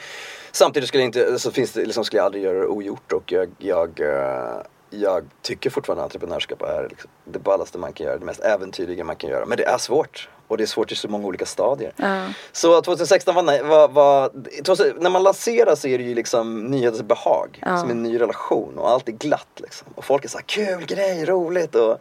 Samtidigt 0.52 0.88
skulle 0.88 1.02
jag, 1.02 1.08
inte, 1.08 1.38
så 1.38 1.50
finns 1.50 1.72
det, 1.72 1.84
liksom, 1.84 2.04
skulle 2.04 2.18
jag 2.18 2.26
aldrig 2.26 2.44
göra 2.44 2.58
det 2.58 2.66
ogjort 2.66 3.12
och 3.12 3.32
jag, 3.32 3.50
jag, 3.58 4.00
eh, 4.00 4.62
jag 4.90 5.24
tycker 5.42 5.70
fortfarande 5.70 6.04
entreprenörskap 6.04 6.62
är 6.62 6.86
liksom, 6.90 7.10
det 7.24 7.38
ballaste 7.38 7.78
man 7.78 7.92
kan 7.92 8.06
göra, 8.06 8.18
det 8.18 8.24
mest 8.24 8.40
äventyrliga 8.40 9.04
man 9.04 9.16
kan 9.16 9.30
göra. 9.30 9.46
Men 9.46 9.58
det 9.58 9.64
är 9.64 9.78
svårt. 9.78 10.28
Och 10.48 10.56
det 10.56 10.64
är 10.64 10.66
svårt 10.66 10.92
i 10.92 10.96
så 10.96 11.08
många 11.08 11.26
olika 11.26 11.46
stadier. 11.46 11.92
Uh. 12.00 12.30
Så 12.52 12.80
2016 12.80 13.34
var, 13.34 13.62
var, 13.62 13.88
var, 13.88 15.00
när 15.00 15.10
man 15.10 15.22
lanserar 15.22 15.74
så 15.74 15.88
är 15.88 15.98
det 15.98 16.04
ju 16.04 16.14
liksom 16.14 16.66
nyhetens 16.66 17.02
behag. 17.02 17.62
Uh. 17.66 17.80
Som 17.80 17.90
en 17.90 18.02
ny 18.02 18.20
relation 18.20 18.78
och 18.78 18.90
allt 18.90 19.08
är 19.08 19.12
glatt 19.12 19.60
liksom. 19.62 19.88
Och 19.94 20.04
folk 20.04 20.24
är 20.24 20.28
såhär, 20.28 20.44
kul 20.44 20.86
grej, 20.86 21.24
roligt 21.24 21.74
och 21.74 22.00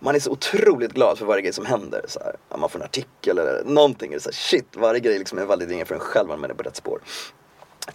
man 0.00 0.14
är 0.14 0.18
så 0.18 0.30
otroligt 0.30 0.92
glad 0.92 1.18
för 1.18 1.26
varje 1.26 1.42
grej 1.42 1.52
som 1.52 1.66
händer. 1.66 2.04
Så 2.08 2.20
här, 2.20 2.36
man 2.58 2.68
får 2.68 2.78
en 2.78 2.84
artikel 2.84 3.38
eller 3.38 3.62
någonting. 3.64 4.20
Så 4.20 4.28
här, 4.28 4.34
shit, 4.34 4.66
varje 4.76 5.00
grej 5.00 5.18
liksom 5.18 5.38
är 5.38 5.44
validering 5.44 5.86
för 5.86 5.94
en 5.94 6.00
själv, 6.00 6.28
man 6.28 6.50
är 6.50 6.54
på 6.54 6.62
rätt 6.62 6.76
spår. 6.76 7.00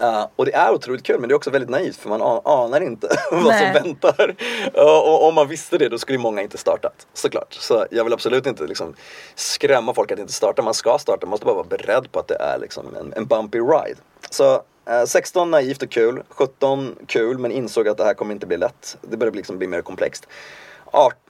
Uh, 0.02 0.26
och 0.36 0.46
det 0.46 0.56
är 0.56 0.74
otroligt 0.74 1.04
kul 1.04 1.20
men 1.20 1.30
det 1.30 1.34
är 1.34 1.36
också 1.36 1.50
väldigt 1.50 1.70
naivt 1.70 1.96
för 1.96 2.10
man 2.10 2.22
anar 2.46 2.82
inte 2.82 3.08
vad 3.32 3.56
som 3.56 3.74
väntar. 3.74 4.36
Uh, 4.78 4.84
och 4.84 5.28
om 5.28 5.36
man 5.36 5.48
visste 5.48 5.78
det 5.78 5.90
då 5.90 5.98
skulle 5.98 6.18
många 6.18 6.42
inte 6.42 6.58
startat. 6.58 7.08
Såklart. 7.14 7.54
Så 7.54 7.86
jag 7.92 8.04
vill 8.04 8.14
absolut 8.14 8.46
inte 8.46 8.68
liksom, 8.68 8.94
skrämma 9.36 9.94
folk 9.94 10.12
att 10.12 10.20
inte 10.20 10.34
starta. 10.34 10.62
Man 10.62 10.74
ska 10.74 10.98
starta, 10.98 11.26
man 11.26 11.30
måste 11.30 11.46
bara 11.46 11.56
vara 11.56 11.68
beredd 11.68 12.12
på 12.12 12.20
att 12.20 12.28
det 12.28 12.36
är 12.36 12.58
liksom, 12.60 12.96
en, 12.96 13.14
en 13.14 13.26
bumpy 13.26 13.60
ride. 13.60 14.00
Så 14.30 14.54
uh, 14.54 14.96
eh, 14.96 15.06
16 15.06 15.52
naivt 15.52 15.84
och 15.84 15.90
kul, 15.90 16.24
17 16.30 16.96
kul 17.08 17.38
men 17.38 17.52
insåg 17.52 17.88
att 17.88 17.98
det 17.98 18.04
här 18.04 18.14
kommer 18.14 18.34
inte 18.34 18.48
bli 18.48 18.58
lätt. 18.58 18.98
Det 19.02 19.18
börjar 19.18 19.34
liksom 19.34 19.58
bli 19.58 19.68
mer 19.68 19.82
komplext. 19.82 20.28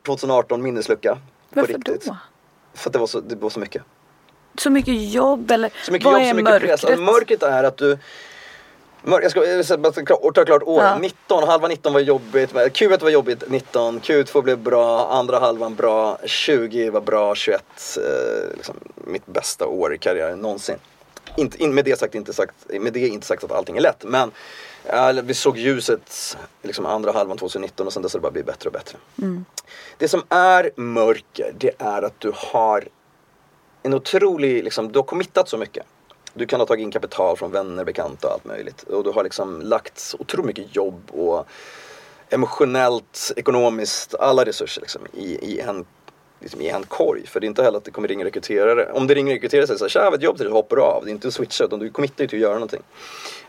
2018 0.05 0.61
minneslucka. 0.61 1.17
Varför 1.49 1.73
riktigt. 1.73 2.05
då? 2.05 2.17
För 2.73 2.89
att 2.89 2.93
det 2.93 2.99
var 2.99 3.07
så, 3.07 3.19
det 3.19 3.35
var 3.35 3.49
så 3.49 3.59
mycket. 3.59 3.81
Så 4.57 4.69
mycket 4.69 5.11
jobb 5.11 5.51
eller 5.51 5.71
så 5.85 5.91
mycket 5.91 6.05
vad 6.05 6.13
jobb, 6.13 6.21
är 6.21 6.29
så 6.29 6.35
mycket 6.35 6.51
mörkret? 6.51 6.69
Press. 6.69 6.83
Alltså, 6.83 7.01
mörkret 7.01 7.43
är 7.43 7.63
att 7.63 7.77
du 7.77 7.97
jag 9.07 9.31
ska 9.31 10.15
ta 10.33 10.45
klart 10.45 10.63
år. 10.63 10.83
Ja. 10.83 10.97
19, 10.97 11.47
halva 11.47 11.67
19 11.67 11.93
var 11.93 11.99
jobbigt. 11.99 12.53
Q1 12.53 13.03
var 13.03 13.09
jobbigt 13.09 13.43
19, 13.49 14.01
Q2 14.01 14.41
blev 14.41 14.57
bra, 14.57 15.07
andra 15.07 15.39
halvan 15.39 15.75
bra, 15.75 16.17
20 16.25 16.89
var 16.89 17.01
bra, 17.01 17.35
21 17.35 17.63
eh, 17.97 18.55
liksom, 18.55 18.75
mitt 18.95 19.25
bästa 19.25 19.67
år 19.67 19.93
i 19.93 19.97
karriären 19.97 20.39
någonsin. 20.39 20.75
Inte, 21.37 21.63
in, 21.63 21.73
med, 21.73 21.85
det 21.85 21.99
sagt, 21.99 22.15
inte 22.15 22.33
sagt, 22.33 22.55
med 22.79 22.93
det 22.93 22.99
inte 22.99 23.27
sagt 23.27 23.43
att 23.43 23.51
allting 23.51 23.77
är 23.77 23.81
lätt 23.81 24.03
men 24.03 24.31
Ja, 24.89 25.11
vi 25.23 25.33
såg 25.33 25.57
ljuset 25.57 26.37
liksom 26.61 26.85
andra 26.85 27.11
halvan 27.11 27.37
2019 27.37 27.87
och 27.87 27.93
sen 27.93 28.01
dess 28.01 28.13
har 28.13 28.19
det 28.19 28.21
bara 28.21 28.31
blivit 28.31 28.47
bättre 28.47 28.67
och 28.67 28.73
bättre. 28.73 28.97
Mm. 29.21 29.45
Det 29.97 30.07
som 30.07 30.23
är 30.29 30.71
mörker, 30.75 31.53
det 31.57 31.71
är 31.77 32.01
att 32.01 32.19
du 32.19 32.31
har 32.35 32.87
en 33.83 33.93
otrolig, 33.93 34.63
liksom, 34.63 34.91
du 34.91 34.99
har 34.99 35.03
committat 35.03 35.49
så 35.49 35.57
mycket. 35.57 35.85
Du 36.33 36.45
kan 36.45 36.59
ha 36.59 36.67
tagit 36.67 36.83
in 36.83 36.91
kapital 36.91 37.37
från 37.37 37.51
vänner, 37.51 37.83
bekanta 37.83 38.27
och 38.27 38.33
allt 38.33 38.45
möjligt. 38.45 38.83
Och 38.83 39.03
du 39.03 39.11
har 39.11 39.23
liksom 39.23 39.61
lagt 39.61 40.15
otroligt 40.19 40.45
mycket 40.45 40.75
jobb 40.75 41.11
och 41.11 41.47
emotionellt, 42.29 43.31
ekonomiskt, 43.35 44.15
alla 44.15 44.45
resurser 44.45 44.81
liksom, 44.81 45.01
i, 45.13 45.25
i 45.25 45.59
en 45.59 45.85
liksom 46.39 46.61
i 46.61 46.69
en 46.69 46.83
korg. 46.83 47.27
För 47.27 47.39
det 47.39 47.45
är 47.45 47.47
inte 47.47 47.63
heller 47.63 47.77
att 47.77 47.83
det 47.83 47.91
kommer 47.91 48.07
ringa 48.07 48.25
rekryterare. 48.25 48.91
Om 48.91 49.07
det 49.07 49.13
ringer 49.13 49.33
rekryterare 49.33 49.67
så 49.67 49.71
är 49.71 49.73
det 49.73 49.89
såhär, 49.89 50.09
tja, 50.09 50.15
ett 50.15 50.21
jobb 50.21 50.37
till 50.37 50.45
dig, 50.45 50.53
hoppar 50.53 50.75
du 50.75 50.81
av. 50.81 51.05
Det 51.05 51.09
är 51.09 51.11
inte 51.11 51.27
att 51.27 51.33
switcha 51.33 51.63
utan 51.63 51.79
du 51.79 51.89
committar 51.89 52.23
ju 52.23 52.27
till 52.27 52.37
att 52.37 52.41
göra 52.41 52.53
någonting. 52.53 52.83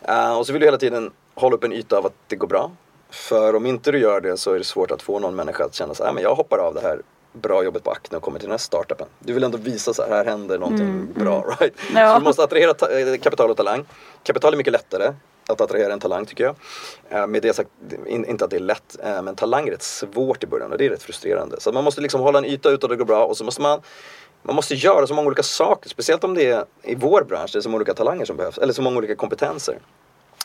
Uh, 0.09 0.37
och 0.37 0.47
så 0.47 0.53
vill 0.53 0.59
du 0.59 0.67
hela 0.67 0.77
tiden 0.77 1.11
hålla 1.37 1.55
upp 1.55 1.63
en 1.63 1.73
yta 1.73 1.97
av 1.97 2.05
att 2.05 2.13
det 2.27 2.35
går 2.35 2.47
bra. 2.47 2.71
För 3.09 3.55
om 3.55 3.65
inte 3.65 3.91
du 3.91 3.99
gör 3.99 4.21
det 4.21 4.37
så 4.37 4.53
är 4.53 4.57
det 4.57 4.63
svårt 4.63 4.91
att 4.91 5.01
få 5.01 5.19
någon 5.19 5.35
människa 5.35 5.65
att 5.65 5.73
känna 5.73 5.93
så 5.93 6.03
här, 6.03 6.13
men 6.13 6.23
jag 6.23 6.35
hoppar 6.35 6.57
av 6.57 6.73
det 6.73 6.81
här 6.81 7.01
bra 7.33 7.63
jobbet 7.63 7.83
på 7.83 7.91
Acne 7.91 8.17
och 8.17 8.23
kommer 8.23 8.39
till 8.39 8.47
den 8.47 8.51
här 8.51 8.57
startupen. 8.57 9.07
Du 9.19 9.33
vill 9.33 9.43
ändå 9.43 9.57
visa 9.57 9.93
så 9.93 10.01
här, 10.01 10.09
här 10.09 10.25
händer 10.25 10.59
någonting 10.59 10.87
mm, 10.87 11.13
bra, 11.13 11.43
mm. 11.43 11.55
right? 11.59 11.73
Ja. 11.95 12.13
Så 12.13 12.19
du 12.19 12.23
måste 12.23 12.43
attrahera 12.43 12.99
eh, 12.99 13.17
kapital 13.17 13.49
och 13.49 13.57
talang. 13.57 13.85
Kapital 14.23 14.53
är 14.53 14.57
mycket 14.57 14.73
lättare. 14.73 15.13
att 15.47 15.61
attrahera 15.61 15.93
en 15.93 15.99
talang 15.99 16.25
tycker 16.25 16.43
jag. 16.43 16.55
Eh, 17.09 17.27
med 17.27 17.41
det 17.41 17.53
sagt, 17.53 17.69
in, 18.05 18.25
inte 18.25 18.45
att 18.45 18.51
det 18.51 18.57
är 18.57 18.59
lätt, 18.59 18.97
eh, 19.03 19.21
men 19.21 19.35
talang 19.35 19.67
är 19.67 19.71
rätt 19.71 19.83
svårt 19.83 20.43
i 20.43 20.47
början 20.47 20.71
och 20.71 20.77
det 20.77 20.85
är 20.85 20.89
rätt 20.89 21.03
frustrerande. 21.03 21.59
Så 21.59 21.71
man 21.71 21.83
måste 21.83 22.01
liksom 22.01 22.21
hålla 22.21 22.39
en 22.39 22.45
yta 22.45 22.69
utåt 22.69 22.83
och 22.83 22.89
det 22.89 22.95
går 22.95 23.05
bra 23.05 23.25
och 23.25 23.37
så 23.37 23.43
måste 23.43 23.61
man 23.61 23.81
man 24.41 24.55
måste 24.55 24.75
göra 24.75 25.07
så 25.07 25.13
många 25.13 25.27
olika 25.27 25.43
saker, 25.43 25.89
speciellt 25.89 26.23
om 26.23 26.33
det 26.33 26.45
är 26.45 26.65
i 26.83 26.95
vår 26.95 27.23
bransch, 27.23 27.49
det 27.53 27.59
är 27.59 27.61
så 27.61 27.69
många 27.69 27.77
olika 27.77 27.93
talanger 27.93 28.25
som 28.25 28.37
behövs, 28.37 28.57
eller 28.57 28.73
så 28.73 28.81
många 28.81 28.97
olika 28.97 29.15
kompetenser. 29.15 29.79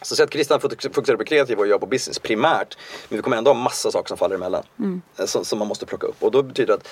Så 0.02 0.16
säg 0.16 0.24
att 0.24 0.32
Christian 0.32 0.60
fokuserar 0.60 1.16
på 1.16 1.24
kreativ 1.24 1.58
och 1.58 1.66
jag 1.66 1.80
på 1.80 1.86
business 1.86 2.18
primärt. 2.18 2.78
Men 3.08 3.16
vi 3.16 3.22
kommer 3.22 3.36
ändå 3.36 3.50
ha 3.50 3.58
massa 3.58 3.90
saker 3.90 4.08
som 4.08 4.16
faller 4.16 4.34
emellan. 4.34 4.62
Mm. 4.78 5.02
Som, 5.26 5.44
som 5.44 5.58
man 5.58 5.68
måste 5.68 5.86
plocka 5.86 6.06
upp. 6.06 6.22
Och 6.22 6.30
då 6.30 6.42
betyder 6.42 6.66
det 6.66 6.74
att 6.74 6.88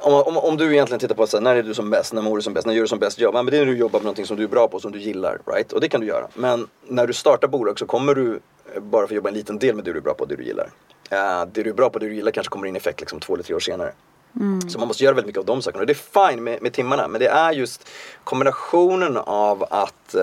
om, 0.00 0.14
om, 0.14 0.36
om, 0.36 0.56
du 0.56 0.72
egentligen 0.72 1.00
tittar 1.00 1.14
på 1.14 1.26
så 1.26 1.36
här, 1.36 1.42
när 1.42 1.56
är 1.56 1.62
du 1.62 1.74
som 1.74 1.90
bäst, 1.90 2.12
när 2.12 2.22
mår 2.22 2.36
du 2.36 2.42
som 2.42 2.54
bäst, 2.54 2.66
när 2.66 2.74
gör 2.74 2.82
du 2.82 2.88
som 2.88 2.98
bäst 2.98 3.18
jobb? 3.18 3.34
Men 3.34 3.46
det 3.46 3.56
är 3.56 3.64
när 3.64 3.72
du 3.72 3.78
jobbar 3.78 3.98
med 3.98 4.04
någonting 4.04 4.26
som 4.26 4.36
du 4.36 4.44
är 4.44 4.48
bra 4.48 4.68
på, 4.68 4.80
som 4.80 4.92
du 4.92 4.98
gillar. 4.98 5.38
Right? 5.46 5.72
Och 5.72 5.80
det 5.80 5.88
kan 5.88 6.00
du 6.00 6.06
göra. 6.06 6.28
Men 6.34 6.68
när 6.88 7.06
du 7.06 7.12
startar 7.12 7.48
bolag 7.48 7.78
så 7.78 7.86
kommer 7.86 8.14
du 8.14 8.40
bara 8.80 9.06
få 9.06 9.14
jobba 9.14 9.28
en 9.28 9.34
liten 9.34 9.58
del 9.58 9.74
med 9.74 9.84
det 9.84 9.92
du 9.92 9.98
är 9.98 10.02
bra 10.02 10.14
på, 10.14 10.24
det 10.24 10.36
du 10.36 10.44
gillar. 10.44 10.70
Uh, 11.12 11.46
det 11.52 11.62
du 11.62 11.70
är 11.70 11.74
bra 11.74 11.90
på, 11.90 11.98
det 11.98 12.06
du 12.06 12.14
gillar 12.14 12.30
kanske 12.30 12.50
kommer 12.50 12.66
in 12.66 12.76
i 12.76 12.78
effekt 12.78 13.00
liksom 13.00 13.20
två 13.20 13.34
eller 13.34 13.44
tre 13.44 13.54
år 13.54 13.60
senare. 13.60 13.92
Mm. 14.40 14.68
Så 14.68 14.78
man 14.78 14.88
måste 14.88 15.04
göra 15.04 15.14
väldigt 15.14 15.26
mycket 15.26 15.40
av 15.40 15.46
de 15.46 15.62
sakerna. 15.62 15.80
Och 15.80 15.86
det 15.86 15.92
är 15.92 16.28
fine 16.30 16.44
med, 16.44 16.62
med 16.62 16.72
timmarna 16.72 17.08
men 17.08 17.20
det 17.20 17.28
är 17.28 17.52
just 17.52 17.88
kombinationen 18.24 19.16
av 19.16 19.64
att 19.70 20.14
uh, 20.14 20.20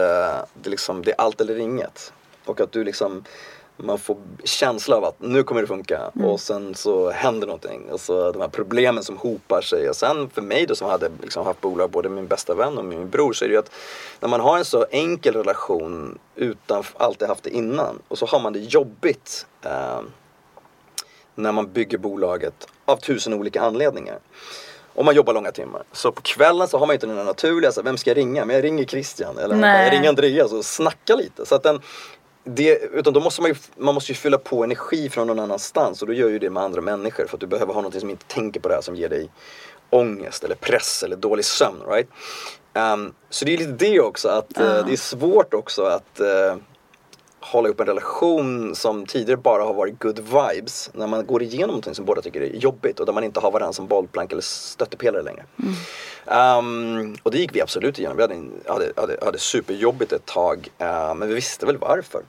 det, 0.54 0.70
liksom, 0.70 1.04
det 1.04 1.12
är 1.12 1.22
allt 1.22 1.42
eller 1.42 1.60
inget. 1.60 2.14
Och 2.46 2.62
att 2.62 2.72
du 2.72 2.84
liksom 2.84 3.24
man 3.78 3.98
får 3.98 4.18
känsla 4.44 4.96
av 4.98 5.06
att 5.06 5.16
nu 5.20 5.44
kommer 5.44 5.62
det 5.62 5.68
funka 5.68 6.12
mm. 6.16 6.28
och 6.28 6.40
sen 6.40 6.76
så 6.76 7.12
händer 7.12 7.48
någonting. 7.48 7.88
Alltså 7.92 8.32
de 8.32 8.42
här 8.42 8.50
problemen 8.50 9.04
som 9.04 9.18
hopar 9.18 9.62
sig. 9.62 9.90
Och 9.90 9.96
sen 9.96 10.30
för 10.30 10.42
mig 10.42 10.66
då 10.66 10.76
som 10.76 10.90
hade 10.90 11.12
liksom 11.22 11.46
haft 11.46 11.62
bolag, 11.62 11.90
både 11.90 12.10
min 12.10 12.28
bästa 12.28 12.56
vän 12.56 12.78
och 12.78 12.86
min 12.86 13.10
bror, 13.10 13.34
så 13.34 13.46
är 13.46 13.50
det 13.50 13.54
ju 13.54 13.60
att 13.60 13.72
när 14.20 14.30
man 14.30 14.40
har 14.40 14.58
en 14.58 14.66
så 14.66 14.86
enkel 14.92 15.36
relation 15.36 16.20
utan 16.36 16.84
alltid 16.98 17.28
haft 17.28 17.44
det 17.44 17.50
innan 17.50 18.00
och 18.08 18.18
så 18.18 18.26
har 18.26 18.40
man 18.40 18.54
det 18.54 18.60
jobbigt 18.60 19.46
eh, 19.62 20.02
när 21.36 21.52
man 21.52 21.74
bygger 21.74 21.98
bolaget 21.98 22.68
av 22.86 22.98
tusen 22.98 23.34
olika 23.34 23.62
anledningar. 23.62 24.20
Och 24.94 25.06
man 25.06 25.16
jobbar 25.16 25.34
långa 25.34 25.52
timmar. 25.52 25.84
Så 25.92 26.12
på 26.12 26.22
kvällen 26.22 26.68
så 26.68 26.78
har 26.78 26.88
man 26.88 26.94
inte 26.94 27.08
den 27.08 27.26
naturliga, 27.26 27.72
så 27.72 27.82
vem 27.82 27.98
ska 27.98 28.10
jag 28.10 28.18
ringa? 28.18 28.46
Men 28.46 28.56
jag 28.56 28.64
ringer 28.64 28.86
Christian 28.86 29.38
eller 29.38 29.56
Nej. 29.56 29.84
jag 29.84 29.94
ringer 29.94 30.10
Andreas 30.10 30.54
och 30.54 30.66
snackar 30.66 31.16
lite. 31.16 31.46
Så 31.46 31.56
att 31.56 31.64
den, 31.64 31.82
det, 32.44 32.78
utan 32.78 33.14
då 33.14 33.20
måste 33.20 33.42
man 33.42 33.52
ju, 33.52 33.56
man 33.78 33.96
måste 33.96 34.12
ju 34.12 34.16
fylla 34.16 34.38
på 34.38 34.64
energi 34.64 35.10
från 35.10 35.28
någon 35.28 35.40
annanstans 35.40 36.02
och 36.02 36.08
då 36.08 36.14
gör 36.14 36.30
ju 36.30 36.40
det 36.40 36.50
med 36.50 36.64
andra 36.64 36.82
människor 36.82 37.26
för 37.26 37.38
att 37.38 37.42
du 37.42 37.48
behöver 37.48 37.74
ha 37.74 37.82
något 37.82 38.00
som 38.00 38.10
inte 38.10 38.26
tänker 38.26 38.60
på 38.60 38.70
det 38.70 38.76
här 38.76 38.82
som 38.82 38.96
ger 38.96 39.10
dig 39.10 39.30
ångest 39.90 40.44
eller 40.44 40.56
press 40.56 41.04
eller 41.04 41.16
dålig 41.16 41.46
sömn. 41.46 41.82
Right? 41.88 42.08
Um, 42.74 43.14
så 43.30 43.46
det 43.46 43.54
är 43.54 43.58
lite 43.58 43.72
det 43.72 44.00
också, 44.00 44.30
att. 44.30 44.60
Uh, 44.60 44.86
det 44.86 44.94
är 44.94 44.98
svårt 44.98 45.54
också 45.54 45.84
att 45.84 46.20
uh, 46.22 46.62
hålla 47.42 47.70
upp 47.70 47.80
en 47.80 47.86
relation 47.86 48.76
som 48.76 49.06
tidigare 49.06 49.38
bara 49.38 49.64
har 49.64 49.74
varit 49.74 50.00
good 50.00 50.20
vibes 50.20 50.90
när 50.94 51.08
man 51.08 51.26
går 51.26 51.44
igenom 51.44 51.68
någonting 51.68 51.96
som 51.96 52.06
båda 52.06 52.22
tycker 52.22 52.42
är 52.42 52.56
jobbigt 52.56 53.00
och 53.00 53.06
där 53.06 53.14
man 53.14 53.24
inte 53.24 53.40
har 53.40 53.52
varandra 53.52 53.74
som 53.74 53.88
bollplank 53.88 54.32
eller 54.32 54.42
stöttepelare 54.42 55.24
längre. 55.24 55.46
Mm. 55.60 55.74
Um, 56.26 57.16
och 57.24 57.32
det 57.32 57.38
gick 57.38 57.56
vi 57.56 57.62
absolut 57.62 58.00
igenom. 58.00 58.18
Vi 58.18 58.24
hade, 58.24 58.36
hade, 58.68 58.94
hade, 58.96 59.18
hade 59.26 59.38
superjobbigt 59.38 60.14
ett 60.14 60.26
tag 60.26 60.68
uh, 60.82 61.16
men 61.16 61.28
vi 61.28 61.34
visste 61.34 61.66
väl 61.66 61.78
varför. 61.78 62.24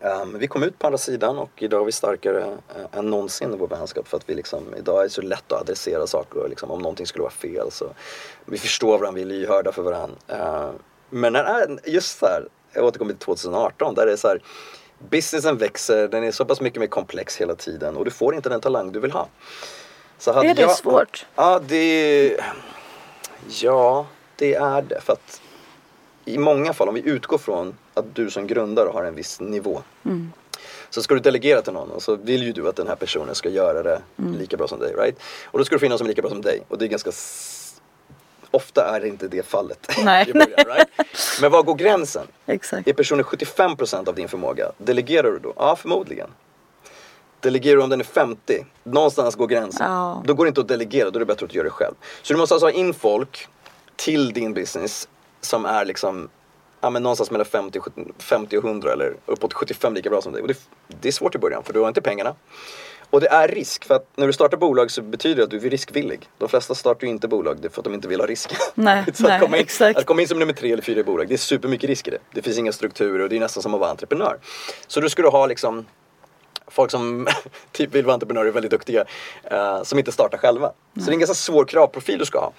Um, 0.00 0.38
vi 0.38 0.46
kom 0.46 0.62
ut 0.62 0.78
på 0.78 0.86
andra 0.86 0.98
sidan 0.98 1.38
och 1.38 1.50
idag 1.56 1.80
är 1.80 1.84
vi 1.84 1.92
starkare 1.92 2.44
uh, 2.44 2.98
än 2.98 3.10
någonsin 3.10 3.54
i 3.54 3.56
vår 3.56 3.68
vänskap 3.68 4.08
för 4.08 4.16
att 4.16 4.28
vi 4.28 4.34
liksom, 4.34 4.74
idag 4.78 4.98
är 4.98 5.02
det 5.02 5.10
så 5.10 5.22
lätt 5.22 5.52
att 5.52 5.60
adressera 5.60 6.06
saker 6.06 6.42
och 6.42 6.48
liksom, 6.48 6.70
om 6.70 6.78
någonting 6.78 7.06
skulle 7.06 7.22
vara 7.22 7.32
fel 7.32 7.70
så 7.70 7.86
vi 8.44 8.58
förstår 8.58 8.98
varandra, 8.98 9.12
vi 9.12 9.22
är 9.22 9.26
lyhörda 9.26 9.72
för 9.72 9.82
varandra. 9.82 10.16
Uh, 10.32 10.70
men 11.10 11.32
när, 11.32 11.78
just 11.84 12.18
så 12.18 12.26
här, 12.26 12.48
jag 12.76 12.84
återkommer 12.84 13.12
till 13.12 13.20
2018 13.20 13.94
där 13.94 14.06
det 14.06 14.12
är 14.12 14.16
så 14.16 14.28
här, 14.28 14.42
businessen 15.10 15.56
växer, 15.56 16.08
den 16.08 16.24
är 16.24 16.30
så 16.30 16.44
pass 16.44 16.60
mycket 16.60 16.80
mer 16.80 16.86
komplex 16.86 17.36
hela 17.36 17.54
tiden 17.54 17.96
och 17.96 18.04
du 18.04 18.10
får 18.10 18.34
inte 18.34 18.48
den 18.48 18.60
talang 18.60 18.92
du 18.92 19.00
vill 19.00 19.12
ha. 19.12 19.28
Så 20.18 20.32
är 20.32 20.54
det 20.54 20.62
jag, 20.62 20.76
svårt? 20.76 21.26
Ja, 21.34 21.60
det, 21.68 22.36
ja, 23.48 24.06
det 24.36 24.54
är 24.54 24.82
det. 24.82 25.00
För 25.00 25.12
att 25.12 25.40
i 26.24 26.38
många 26.38 26.72
fall, 26.72 26.88
om 26.88 26.94
vi 26.94 27.08
utgår 27.08 27.38
från 27.38 27.74
att 27.94 28.14
du 28.14 28.30
som 28.30 28.46
grundare 28.46 28.88
har 28.88 29.04
en 29.04 29.14
viss 29.14 29.40
nivå. 29.40 29.82
Mm. 30.04 30.32
Så 30.90 31.02
ska 31.02 31.14
du 31.14 31.20
delegera 31.20 31.62
till 31.62 31.72
någon 31.72 31.90
och 31.90 32.02
så 32.02 32.16
vill 32.16 32.42
ju 32.42 32.52
du 32.52 32.68
att 32.68 32.76
den 32.76 32.88
här 32.88 32.96
personen 32.96 33.34
ska 33.34 33.48
göra 33.48 33.82
det 33.82 34.02
mm. 34.18 34.34
lika 34.34 34.56
bra 34.56 34.68
som 34.68 34.78
dig. 34.78 34.94
Right? 34.94 35.18
Och 35.44 35.58
då 35.58 35.64
ska 35.64 35.74
du 35.74 35.78
finna 35.78 35.92
någon 35.92 35.98
som 35.98 36.06
är 36.06 36.08
lika 36.08 36.22
bra 36.22 36.30
som 36.30 36.42
dig. 36.42 36.62
Och 36.68 36.78
det 36.78 36.84
är 36.84 36.88
ganska 36.88 37.12
Ofta 38.56 38.96
är 38.96 39.00
det 39.00 39.08
inte 39.08 39.28
det 39.28 39.46
fallet. 39.46 39.90
Nej. 40.04 40.32
början, 40.32 40.50
right? 40.66 40.88
Men 41.40 41.52
var 41.52 41.62
går 41.62 41.74
gränsen? 41.74 42.26
Exakt. 42.46 42.88
Är 42.88 42.92
personen 42.92 43.24
75% 43.24 44.08
av 44.08 44.14
din 44.14 44.28
förmåga? 44.28 44.72
Delegerar 44.78 45.30
du 45.30 45.38
då? 45.38 45.52
Ja, 45.56 45.76
förmodligen. 45.76 46.30
Delegerar 47.40 47.76
du 47.76 47.82
om 47.82 47.90
den 47.90 48.00
är 48.00 48.04
50? 48.04 48.66
Någonstans 48.84 49.34
går 49.34 49.46
gränsen. 49.46 49.90
Ja. 49.90 50.22
Då 50.26 50.34
går 50.34 50.44
det 50.44 50.48
inte 50.48 50.60
att 50.60 50.68
delegera, 50.68 51.10
då 51.10 51.18
är 51.18 51.20
det 51.20 51.26
bättre 51.26 51.46
att 51.46 51.54
göra 51.54 51.64
det 51.64 51.70
själv. 51.70 51.94
Så 52.22 52.32
du 52.32 52.38
måste 52.38 52.54
alltså 52.54 52.66
ha 52.66 52.72
in 52.72 52.94
folk 52.94 53.48
till 53.96 54.32
din 54.32 54.54
business 54.54 55.08
som 55.40 55.64
är 55.64 55.84
liksom 55.84 56.28
ja, 56.80 56.90
men 56.90 57.02
någonstans 57.02 57.30
mellan 57.30 57.46
50, 57.46 57.80
50 58.18 58.58
och 58.58 58.64
100 58.64 58.92
eller 58.92 59.16
uppåt 59.26 59.54
75 59.54 59.94
lika 59.94 60.10
bra 60.10 60.22
som 60.22 60.32
dig. 60.32 60.42
Och 60.42 60.48
det, 60.48 60.58
det 61.00 61.08
är 61.08 61.12
svårt 61.12 61.34
i 61.34 61.38
början 61.38 61.62
för 61.62 61.72
du 61.72 61.80
har 61.80 61.88
inte 61.88 62.02
pengarna. 62.02 62.34
Och 63.10 63.20
det 63.20 63.28
är 63.28 63.48
risk, 63.48 63.84
för 63.84 63.94
att 63.94 64.08
när 64.16 64.26
du 64.26 64.32
startar 64.32 64.56
bolag 64.56 64.90
så 64.90 65.02
betyder 65.02 65.36
det 65.36 65.42
att 65.44 65.50
du 65.50 65.66
är 65.66 65.70
riskvillig. 65.70 66.28
De 66.38 66.48
flesta 66.48 66.74
startar 66.74 67.06
ju 67.06 67.12
inte 67.12 67.28
bolag 67.28 67.66
för 67.72 67.80
att 67.80 67.84
de 67.84 67.94
inte 67.94 68.08
vill 68.08 68.20
ha 68.20 68.26
risk. 68.26 68.52
Nej, 68.74 69.04
så 69.14 69.22
nej, 69.22 69.32
att, 69.32 69.40
komma 69.40 69.56
in, 69.56 69.62
exakt. 69.62 69.98
att 69.98 70.06
komma 70.06 70.22
in 70.22 70.28
som 70.28 70.38
nummer 70.38 70.52
tre 70.52 70.72
eller 70.72 70.82
fyra 70.82 71.00
i 71.00 71.04
bolag, 71.04 71.28
det 71.28 71.34
är 71.34 71.38
supermycket 71.38 71.90
risk 71.90 72.08
i 72.08 72.10
det. 72.10 72.18
Det 72.32 72.42
finns 72.42 72.58
inga 72.58 72.72
strukturer 72.72 73.22
och 73.22 73.28
det 73.28 73.36
är 73.36 73.40
nästan 73.40 73.62
som 73.62 73.74
att 73.74 73.80
vara 73.80 73.90
entreprenör. 73.90 74.38
Så 74.86 75.00
du 75.00 75.08
skulle 75.08 75.28
ha 75.28 75.46
liksom 75.46 75.86
folk 76.68 76.90
som 76.90 77.28
typ 77.72 77.94
vill 77.94 78.04
vara 78.04 78.14
entreprenörer, 78.14 78.50
väldigt 78.50 78.70
duktiga, 78.70 79.04
uh, 79.52 79.82
som 79.82 79.98
inte 79.98 80.12
startar 80.12 80.38
själva. 80.38 80.72
Nej. 80.92 81.04
Så 81.04 81.10
det 81.10 81.12
är 81.12 81.14
en 81.14 81.20
ganska 81.20 81.34
svår 81.34 81.64
kravprofil 81.64 82.18
du 82.18 82.24
ska 82.24 82.38
ha. 82.38 82.52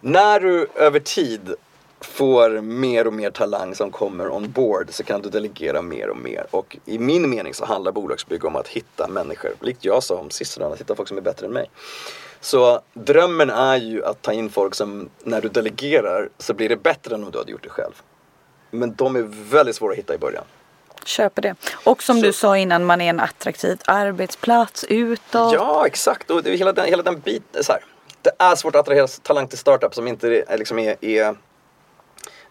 När 0.00 0.40
du 0.40 0.66
över 0.74 1.00
tid 1.00 1.54
får 2.00 2.60
mer 2.60 3.06
och 3.06 3.12
mer 3.12 3.30
talang 3.30 3.74
som 3.74 3.90
kommer 3.90 4.28
on 4.28 4.50
board 4.50 4.88
så 4.90 5.04
kan 5.04 5.22
du 5.22 5.28
delegera 5.28 5.82
mer 5.82 6.08
och 6.08 6.16
mer. 6.16 6.46
Och 6.50 6.76
i 6.84 6.98
min 6.98 7.30
mening 7.30 7.54
så 7.54 7.64
handlar 7.64 7.92
bolagsbygge 7.92 8.46
om 8.46 8.56
att 8.56 8.68
hitta 8.68 9.08
människor, 9.08 9.52
likt 9.60 9.84
jag 9.84 10.02
sa 10.02 10.14
om 10.14 10.30
sist 10.30 10.60
att 10.60 10.80
hitta 10.80 10.94
folk 10.94 11.08
som 11.08 11.16
är 11.16 11.22
bättre 11.22 11.46
än 11.46 11.52
mig. 11.52 11.70
Så 12.40 12.80
drömmen 12.94 13.50
är 13.50 13.76
ju 13.76 14.04
att 14.04 14.22
ta 14.22 14.32
in 14.32 14.50
folk 14.50 14.74
som 14.74 15.08
när 15.24 15.40
du 15.40 15.48
delegerar 15.48 16.28
så 16.38 16.54
blir 16.54 16.68
det 16.68 16.76
bättre 16.76 17.14
än 17.14 17.24
om 17.24 17.30
du 17.30 17.38
hade 17.38 17.52
gjort 17.52 17.62
det 17.62 17.68
själv. 17.68 18.02
Men 18.70 18.94
de 18.94 19.16
är 19.16 19.22
väldigt 19.50 19.76
svåra 19.76 19.92
att 19.92 19.98
hitta 19.98 20.14
i 20.14 20.18
början. 20.18 20.44
Köper 21.04 21.42
det. 21.42 21.54
Och 21.84 22.02
som 22.02 22.16
så. 22.16 22.26
du 22.26 22.32
sa 22.32 22.58
innan, 22.58 22.84
man 22.84 23.00
är 23.00 23.10
en 23.10 23.20
attraktiv 23.20 23.78
arbetsplats 23.84 24.84
utåt. 24.88 25.52
Ja, 25.52 25.86
exakt. 25.86 26.30
Och 26.30 26.42
det 26.42 26.50
är 26.50 26.56
hela 26.56 26.72
den, 26.72 26.86
hela 26.86 27.02
den 27.02 27.20
biten. 27.20 27.64
Så 27.64 27.72
här. 27.72 27.84
Det 28.22 28.30
är 28.38 28.54
svårt 28.54 28.74
att 28.74 28.80
attrahera 28.80 29.06
talang 29.06 29.48
till 29.48 29.58
startup 29.58 29.94
som 29.94 30.08
inte 30.08 30.28
är, 30.28 30.58
liksom 30.58 30.78
är, 30.78 31.04
är 31.04 31.36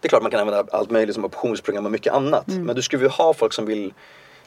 det 0.00 0.06
är 0.06 0.08
klart 0.08 0.22
man 0.22 0.30
kan 0.30 0.40
använda 0.40 0.64
allt 0.72 0.90
möjligt 0.90 1.14
som 1.14 1.24
optionsprogram 1.24 1.86
och 1.86 1.92
mycket 1.92 2.12
annat. 2.12 2.48
Mm. 2.48 2.64
Men 2.64 2.76
du 2.76 2.82
skulle 2.82 3.02
ju 3.02 3.08
ha 3.08 3.34
folk 3.34 3.52
som 3.52 3.66
vill 3.66 3.92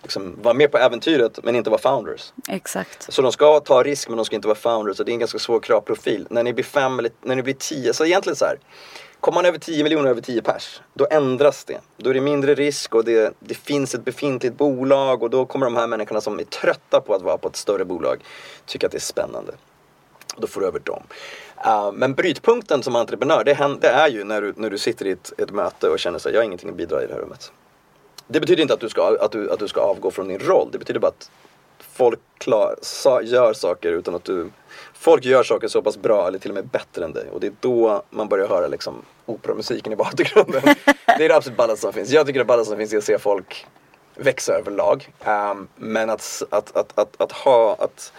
liksom 0.02 0.36
vara 0.42 0.54
med 0.54 0.72
på 0.72 0.78
äventyret 0.78 1.40
men 1.44 1.56
inte 1.56 1.70
vara 1.70 1.82
founders. 1.82 2.34
Exakt. 2.48 3.14
Så 3.14 3.22
de 3.22 3.32
ska 3.32 3.60
ta 3.60 3.84
risk 3.84 4.08
men 4.10 4.18
de 4.18 4.26
ska 4.26 4.36
inte 4.36 4.48
vara 4.48 4.58
founders 4.58 5.00
och 5.00 5.06
det 5.06 5.12
är 5.12 5.14
en 5.14 5.20
ganska 5.20 5.40
svår 5.40 5.60
kravprofil. 5.60 6.28
När 6.30 6.44
ni 6.44 6.54
blir 6.54 6.66
fem 6.66 7.00
eller 7.00 7.12
när 7.22 7.36
ni 7.36 7.44
blir 7.44 7.54
tio, 7.54 7.94
så 7.94 8.06
egentligen 8.06 8.36
så 8.36 8.46
här. 8.46 8.58
Kommer 9.20 9.36
man 9.36 9.46
över 9.46 9.58
10 9.58 9.84
miljoner 9.84 10.10
över 10.10 10.22
10 10.22 10.42
pers, 10.42 10.82
då 10.94 11.08
ändras 11.12 11.64
det. 11.64 11.80
Då 11.98 12.10
är 12.10 12.14
det 12.14 12.22
mindre 12.22 12.56
risk 12.56 12.96
och 12.96 13.06
det, 13.06 13.34
det 13.40 13.54
finns 13.54 13.96
ett 13.96 14.06
befintligt 14.06 14.58
bolag 14.58 15.24
och 15.24 15.30
då 15.30 15.46
kommer 15.46 15.66
de 15.66 15.76
här 15.76 15.88
människorna 15.88 16.22
som 16.22 16.40
är 16.40 16.44
trötta 16.44 17.02
på 17.02 17.14
att 17.14 17.22
vara 17.22 17.38
på 17.38 17.48
ett 17.48 17.56
större 17.56 17.86
bolag 17.86 18.20
tycka 18.66 18.86
att 18.86 18.92
det 18.92 18.98
är 18.98 19.00
spännande. 19.00 19.54
Då 20.38 20.48
får 20.48 20.62
du 20.62 20.68
över 20.68 20.80
dem. 20.80 21.04
Uh, 21.66 21.92
men 21.92 22.14
brytpunkten 22.14 22.84
som 22.84 22.96
entreprenör, 22.96 23.44
det, 23.44 23.78
det, 23.82 23.88
är 23.88 24.08
ju 24.08 24.24
när 24.24 24.42
du, 24.42 24.54
när 24.58 24.70
du 24.70 24.78
sitter 24.78 25.06
i 25.06 25.12
ett, 25.12 25.34
ett 25.38 25.52
möte 25.52 25.90
och 25.90 26.00
känner 26.00 26.18
att 26.18 26.26
jag 26.26 26.40
har 26.40 26.44
ingenting 26.44 26.70
att 26.70 26.76
bidra 26.76 27.04
i 27.04 27.08
det 27.08 27.14
här 27.14 27.22
rummet. 27.22 27.52
Det 28.28 28.40
betyder 28.40 28.62
inte 28.62 28.74
att 28.74 28.80
du, 28.80 28.90
ska, 28.90 29.18
att, 29.22 29.32
du, 29.32 29.52
att 29.52 29.60
du 29.60 29.68
ska 29.68 29.82
avgå 29.82 30.12
från 30.12 30.28
din 30.28 30.40
roll. 30.40 30.70
Det 30.72 30.78
betyder 30.78 31.00
bara 31.00 31.08
att 31.08 31.32
folk 31.78 32.20
klar, 32.38 32.76
sa, 32.82 33.22
gör 33.22 33.54
saker 33.54 33.92
utan 33.92 34.16
att 34.16 34.24
du... 34.24 34.50
Folk 34.94 35.26
gör 35.26 35.44
saker 35.44 35.68
så 35.68 35.82
pass 35.82 35.98
bra 35.98 36.28
eller 36.28 36.40
till 36.40 36.52
och 36.52 36.56
med 36.56 36.68
bättre 36.68 37.06
än 37.06 37.14
dig. 37.14 37.30
Och 37.32 37.40
det 37.40 37.48
är 37.48 37.54
då 37.60 38.04
man 38.10 38.28
börjar 38.28 38.48
höra 38.48 38.68
liksom 38.68 39.06
operamusiken 39.26 39.94
i 39.94 39.96
bakgrunden. 39.96 40.62
det 41.18 41.26
är 41.26 41.30
det 41.30 41.36
absolut 41.36 41.58
ballaste 41.58 41.82
som 41.82 41.94
finns. 41.94 42.12
Jag 42.12 42.26
tycker 42.26 42.40
det 42.40 42.46
ballaste 42.46 42.70
som 42.70 42.78
finns 42.78 42.94
är 42.94 42.98
att 42.98 43.04
se 43.04 43.20
folk 43.20 43.68
växa 44.16 44.54
överlag. 44.54 45.14
Um, 45.26 45.68
men 45.76 46.10
att, 46.10 46.44
att, 46.50 46.78
att, 46.78 47.00
att, 47.00 47.22
att 47.22 47.32
ha... 47.32 47.76
Att, 47.80 48.14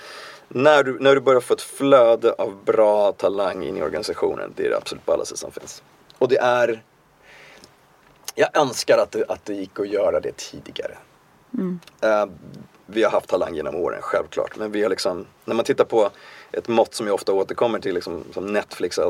när 0.54 0.82
du, 0.82 0.98
när 1.00 1.14
du 1.14 1.20
börjar 1.20 1.40
få 1.40 1.54
ett 1.54 1.62
flöde 1.62 2.32
av 2.32 2.64
bra 2.64 3.12
talang 3.12 3.64
in 3.64 3.76
i 3.76 3.82
organisationen, 3.82 4.52
det 4.56 4.66
är 4.66 4.70
det 4.70 4.76
absolut 4.76 5.06
ballaste 5.06 5.36
som 5.36 5.52
finns. 5.52 5.82
Och 6.18 6.28
det 6.28 6.38
är 6.38 6.82
jag 8.34 8.56
önskar 8.56 8.98
att 8.98 9.10
det, 9.10 9.24
att 9.28 9.44
det 9.44 9.54
gick 9.54 9.80
att 9.80 9.88
göra 9.88 10.20
det 10.20 10.36
tidigare. 10.36 10.96
Mm. 11.54 11.80
Uh, 12.04 12.32
vi 12.86 13.02
har 13.02 13.10
haft 13.10 13.28
talang 13.28 13.54
genom 13.54 13.74
åren, 13.74 13.98
självklart. 14.02 14.56
Men 14.56 14.72
vi 14.72 14.82
har 14.82 14.90
liksom, 14.90 15.26
när 15.44 15.54
man 15.54 15.64
tittar 15.64 15.84
på 15.84 16.10
ett 16.52 16.68
mått 16.68 16.94
som 16.94 17.06
jag 17.06 17.14
ofta 17.14 17.32
återkommer 17.32 17.78
till, 17.78 17.94
liksom, 17.94 18.24
som 18.32 18.46
Netflix 18.46 18.98
uh, 18.98 19.04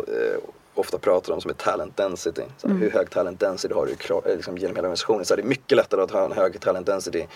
ofta 0.75 0.99
pratar 0.99 1.33
om 1.33 1.41
som 1.41 1.51
är 1.51 1.55
talent 1.55 1.97
density. 1.97 2.43
Så 2.59 2.69
Hur 2.69 2.91
hög 2.91 3.11
talent 3.11 3.41
density 3.41 3.75
har 3.75 3.87
du 3.87 3.93
eh, 3.93 4.37
liksom, 4.37 4.59
genom 4.59 4.77
hela 4.77 4.89
organisationen? 4.89 5.25
Så 5.25 5.37
det 5.37 5.43
är 5.43 5.47
mycket 5.47 5.77
lättare 5.77 6.03
att 6.03 6.11
ha 6.11 6.25
en 6.25 6.33
hög 6.33 6.61
talent 6.61 6.87
density 6.87 7.27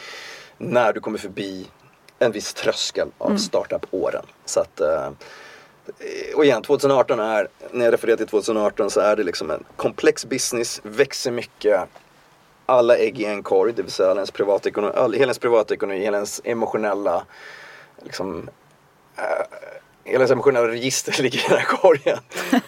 när 0.59 0.93
du 0.93 1.01
kommer 1.01 1.19
förbi 1.19 1.67
en 2.19 2.33
viss 2.33 2.55
tröskel 2.55 3.09
av 3.19 3.37
startup-åren. 3.37 4.27
Så 4.45 4.61
att, 4.61 4.81
eh, 4.81 5.09
och 6.35 6.45
igen, 6.45 6.63
2018 6.63 7.21
är, 7.21 7.49
när 7.71 7.85
jag 7.85 7.93
refererar 7.93 8.17
till 8.17 8.27
2018 8.27 8.91
så 8.91 9.01
är 9.01 9.17
det 9.17 9.23
liksom 9.23 9.51
en 9.51 9.65
komplex 9.77 10.27
business, 10.27 10.81
växer 10.83 11.31
mycket, 11.31 11.81
alla 12.67 12.97
ägg 12.97 13.21
i 13.21 13.25
en 13.25 13.43
korg, 13.43 13.73
det 13.73 13.83
vill 13.83 13.91
säga 13.91 14.09
hela 14.09 14.21
ens 14.21 14.31
privatekonomi, 14.31 14.93
all, 14.97 15.13
hela 15.13 15.25
ens 15.25 15.39
privatekonomi, 15.39 15.99
hela 15.99 16.17
ens 16.17 16.41
emotionella, 16.45 17.25
liksom, 18.03 18.49
eh, 19.17 19.23
hela 20.05 20.19
ens 20.19 20.31
emotionella 20.31 20.69
register 20.69 21.13
ligger 21.23 21.39
i 21.39 21.49
den 21.49 21.59
här 21.59 21.67
korgen. 21.67 22.19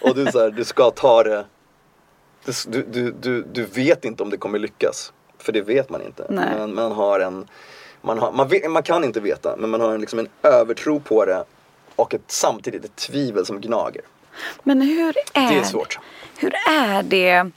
Och 0.01 0.15
du, 0.15 0.27
så 0.27 0.41
här, 0.41 0.51
du 0.51 0.65
ska 0.65 0.91
ta 0.91 1.23
det, 1.23 1.45
du, 2.67 2.83
du, 2.83 3.13
du, 3.13 3.43
du 3.43 3.65
vet 3.65 4.05
inte 4.05 4.23
om 4.23 4.31
det 4.31 4.37
kommer 4.37 4.59
lyckas. 4.59 5.13
För 5.39 5.53
det 5.53 5.61
vet 5.61 5.91
man 5.91 6.03
inte. 6.03 6.27
Nej. 6.29 6.55
Men 6.59 6.75
man 6.75 6.93
har 6.93 7.21
en, 7.21 7.49
man, 8.09 8.19
har, 8.19 8.33
man, 8.33 8.49
vet, 8.49 8.71
man 8.71 8.83
kan 8.83 9.05
inte 9.05 9.21
veta, 9.21 9.57
men 9.57 9.71
man 9.71 9.81
har 9.81 9.95
en, 9.95 10.01
liksom 10.01 10.19
en 10.19 10.29
övertro 10.43 11.01
på 11.01 11.25
det 11.25 11.45
och 11.97 12.15
ett, 12.15 12.23
samtidigt 12.27 12.85
ett 12.85 12.97
tvivel 12.97 13.47
som 13.47 13.61
gnager. 13.61 14.03
Men 14.63 14.81
hur 14.81 15.15
är 15.33 15.51
Det 15.51 15.59
är 15.59 15.63
svårt. 15.63 15.99
Hur 16.39 16.55
är 16.69 17.03
det? 17.03 17.51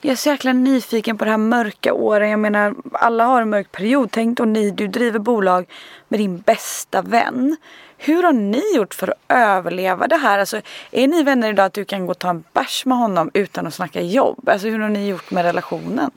Jag 0.00 0.12
är 0.12 0.16
så 0.16 0.28
jäkla 0.28 0.52
nyfiken 0.52 1.18
på 1.18 1.24
det 1.24 1.30
här 1.30 1.38
mörka 1.38 1.92
åren. 1.92 2.30
Jag 2.30 2.40
menar, 2.40 2.74
alla 2.92 3.24
har 3.24 3.42
en 3.42 3.50
mörk 3.50 3.72
period. 3.72 4.08
Tänk 4.12 4.38
då 4.38 4.44
ni, 4.44 4.70
du 4.70 4.88
driver 4.88 5.18
bolag 5.18 5.68
med 6.08 6.20
din 6.20 6.38
bästa 6.38 7.02
vän. 7.02 7.56
Hur 7.96 8.22
har 8.22 8.32
ni 8.32 8.62
gjort 8.76 8.94
för 8.94 9.08
att 9.08 9.18
överleva 9.28 10.06
det 10.06 10.16
här? 10.16 10.38
Alltså, 10.38 10.60
är 10.90 11.08
ni 11.08 11.22
vänner 11.22 11.48
idag 11.48 11.66
att 11.66 11.72
du 11.72 11.84
kan 11.84 12.06
gå 12.06 12.10
och 12.10 12.18
ta 12.18 12.30
en 12.30 12.44
bärs 12.52 12.86
med 12.86 12.98
honom 12.98 13.30
utan 13.34 13.66
att 13.66 13.74
snacka 13.74 14.00
jobb? 14.00 14.48
Alltså 14.48 14.68
hur 14.68 14.78
har 14.78 14.88
ni 14.88 15.08
gjort 15.08 15.30
med 15.30 15.44
relationen? 15.44 16.10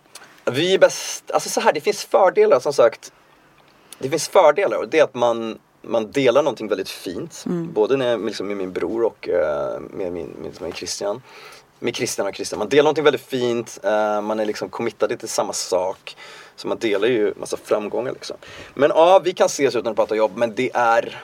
Vi 0.45 0.73
är 0.73 0.79
bäst, 0.79 1.31
alltså 1.31 1.49
så 1.49 1.61
här, 1.61 1.73
det 1.73 1.81
finns 1.81 2.05
fördelar 2.05 2.59
som 2.59 2.73
sagt. 2.73 3.11
Det 4.01 4.09
finns 4.09 4.27
fördelar 4.27 4.77
och 4.77 4.89
det 4.89 4.99
är 4.99 5.03
att 5.03 5.15
man, 5.15 5.59
man 5.81 6.11
delar 6.11 6.43
någonting 6.43 6.67
väldigt 6.67 6.89
fint. 6.89 7.43
Både 7.73 7.97
när, 7.97 8.17
liksom, 8.17 8.47
med 8.47 8.57
min 8.57 8.71
bror 8.71 9.03
och 9.03 9.29
eh, 9.29 9.79
med, 9.79 10.13
min, 10.13 10.27
med, 10.27 10.61
med 10.61 10.75
Christian. 10.75 11.21
Med 11.79 11.95
Christian 11.95 12.27
och 12.27 12.35
Christian. 12.35 12.59
Man 12.59 12.69
delar 12.69 12.83
någonting 12.83 13.03
väldigt 13.03 13.25
fint, 13.25 13.79
eh, 13.83 14.21
man 14.21 14.39
är 14.39 14.45
liksom 14.45 14.69
committade 14.69 15.17
till 15.17 15.29
samma 15.29 15.53
sak. 15.53 16.15
Så 16.55 16.67
man 16.67 16.77
delar 16.77 17.07
ju 17.07 17.33
massa 17.37 17.57
framgångar 17.57 18.11
liksom. 18.11 18.37
Men 18.73 18.91
ja, 18.95 19.21
vi 19.23 19.33
kan 19.33 19.45
ses 19.45 19.75
utan 19.75 19.91
att 19.91 19.95
prata 19.95 20.15
jobb 20.15 20.31
men 20.35 20.55
det 20.55 20.71
är 20.73 21.23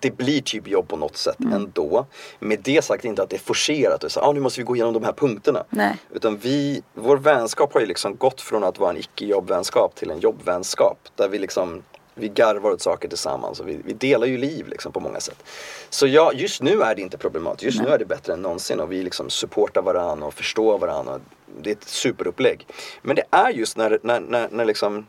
det 0.00 0.16
blir 0.16 0.40
typ 0.40 0.68
jobb 0.68 0.88
på 0.88 0.96
något 0.96 1.16
sätt 1.16 1.36
ändå. 1.52 2.06
Med 2.38 2.60
det 2.62 2.84
sagt 2.84 3.04
inte 3.04 3.22
att 3.22 3.30
det 3.30 3.36
är 3.36 3.40
forcerat. 3.40 4.04
Och 4.04 4.12
så, 4.12 4.20
ah, 4.20 4.32
nu 4.32 4.40
måste 4.40 4.60
vi 4.60 4.64
gå 4.64 4.76
igenom 4.76 4.94
de 4.94 5.04
här 5.04 5.12
punkterna. 5.12 5.64
Nej. 5.70 5.96
Utan 6.14 6.36
vi, 6.36 6.82
vår 6.94 7.16
vänskap 7.16 7.74
har 7.74 7.80
ju 7.80 7.86
liksom 7.86 8.16
gått 8.16 8.40
från 8.40 8.64
att 8.64 8.78
vara 8.78 8.90
en 8.90 8.96
icke-jobbvänskap 8.96 9.94
till 9.94 10.10
en 10.10 10.20
jobbvänskap. 10.20 10.98
Där 11.16 11.28
vi 11.28 11.38
liksom, 11.38 11.82
vi 12.14 12.28
garvar 12.28 12.70
åt 12.70 12.82
saker 12.82 13.08
tillsammans 13.08 13.60
och 13.60 13.68
vi, 13.68 13.80
vi 13.84 13.92
delar 13.92 14.26
ju 14.26 14.38
liv 14.38 14.68
liksom 14.68 14.92
på 14.92 15.00
många 15.00 15.20
sätt. 15.20 15.44
Så 15.90 16.06
ja, 16.06 16.32
just 16.32 16.62
nu 16.62 16.82
är 16.82 16.94
det 16.94 17.02
inte 17.02 17.18
problematiskt. 17.18 17.64
Just 17.64 17.82
nu 17.82 17.88
är 17.88 17.98
det 17.98 18.04
bättre 18.04 18.32
än 18.32 18.42
någonsin 18.42 18.80
och 18.80 18.92
vi 18.92 19.02
liksom 19.02 19.30
supportar 19.30 19.82
varandra 19.82 20.26
och 20.26 20.34
förstår 20.34 20.78
varandra. 20.78 21.20
Det 21.62 21.70
är 21.70 21.74
ett 21.74 21.88
superupplägg. 21.88 22.66
Men 23.02 23.16
det 23.16 23.24
är 23.30 23.50
just 23.50 23.76
när, 23.76 23.98
när, 24.02 24.20
när, 24.20 24.48
när 24.50 24.64
liksom 24.64 25.06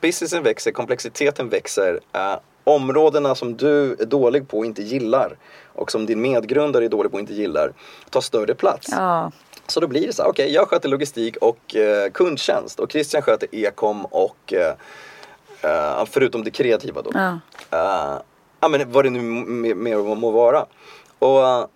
businessen 0.00 0.42
växer, 0.42 0.70
komplexiteten 0.70 1.48
växer. 1.48 2.00
Eh, 2.12 2.36
områdena 2.68 3.34
som 3.34 3.56
du 3.56 3.92
är 3.92 4.04
dålig 4.06 4.48
på 4.48 4.58
och 4.58 4.66
inte 4.66 4.82
gillar 4.82 5.36
och 5.74 5.90
som 5.92 6.06
din 6.06 6.20
medgrundare 6.20 6.84
är 6.84 6.88
dålig 6.88 7.10
på 7.12 7.16
och 7.16 7.20
inte 7.20 7.34
gillar 7.34 7.72
tar 8.10 8.20
större 8.20 8.54
plats. 8.54 8.88
Ja, 8.90 9.32
Så 9.66 9.80
då 9.80 9.86
blir 9.86 10.06
det 10.06 10.12
så 10.12 10.22
här, 10.22 10.30
okej 10.30 10.52
jag 10.52 10.68
sköter 10.68 10.88
logistik 10.88 11.36
och 11.36 11.76
eh, 11.76 12.10
kundtjänst 12.10 12.80
och 12.80 12.92
Christian 12.92 13.22
sköter 13.22 13.48
e-com 13.52 14.04
och 14.04 14.52
eh, 14.52 14.74
eh, 15.62 16.04
förutom 16.10 16.44
det 16.44 16.50
kreativa 16.50 17.02
då. 17.02 17.10
ja. 17.14 17.38
Eh, 17.70 18.20
ja 18.60 18.68
men 18.68 18.92
vad 18.92 19.04
det 19.04 19.10
nu 19.10 19.20
mer 19.74 19.96
må, 19.96 20.14
må 20.14 20.30
vara. 20.30 20.66
Och 21.18 21.40
eh, 21.46 21.66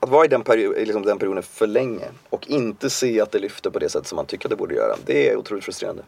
att 0.00 0.08
vara 0.08 0.24
i 0.24 0.28
den, 0.28 0.42
period, 0.42 0.74
liksom 0.86 1.02
den 1.02 1.18
perioden 1.18 1.42
för 1.42 1.66
länge 1.66 2.04
och 2.30 2.48
inte 2.48 2.90
se 2.90 3.20
att 3.20 3.32
det 3.32 3.38
lyfter 3.38 3.70
på 3.70 3.78
det 3.78 3.88
sätt 3.88 4.06
som 4.06 4.16
man 4.16 4.26
tycker 4.26 4.46
att 4.46 4.50
det 4.50 4.56
borde 4.56 4.74
göra. 4.74 4.96
Det 5.06 5.30
är 5.30 5.36
otroligt 5.36 5.64
frustrerande. 5.64 6.02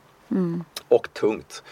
Och 0.89 1.09
tungt. 1.13 1.63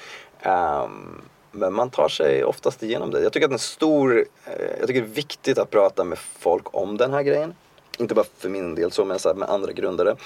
Ehm, 0.41 1.21
men 1.57 1.73
man 1.73 1.91
tar 1.91 2.09
sig 2.09 2.45
oftast 2.45 2.83
igenom 2.83 3.11
det. 3.11 3.23
Jag 3.23 3.33
tycker 3.33 3.47
att 3.47 3.53
en 3.53 3.59
stor, 3.59 4.27
eh, 4.45 4.53
jag 4.79 4.87
tycker 4.87 5.01
det 5.01 5.07
är 5.07 5.15
viktigt 5.15 5.59
att 5.59 5.71
prata 5.71 6.05
med 6.05 6.19
folk 6.19 6.75
om 6.75 6.97
den 6.97 7.13
här 7.13 7.23
grejen. 7.23 7.55
Inte 7.99 8.15
bara 8.15 8.27
för 8.39 8.49
min 8.49 8.75
del 8.75 8.91
så, 8.91 9.05
men 9.05 9.19
så 9.19 9.35
med 9.35 9.51
andra 9.51 9.73
grundare. 9.73 10.17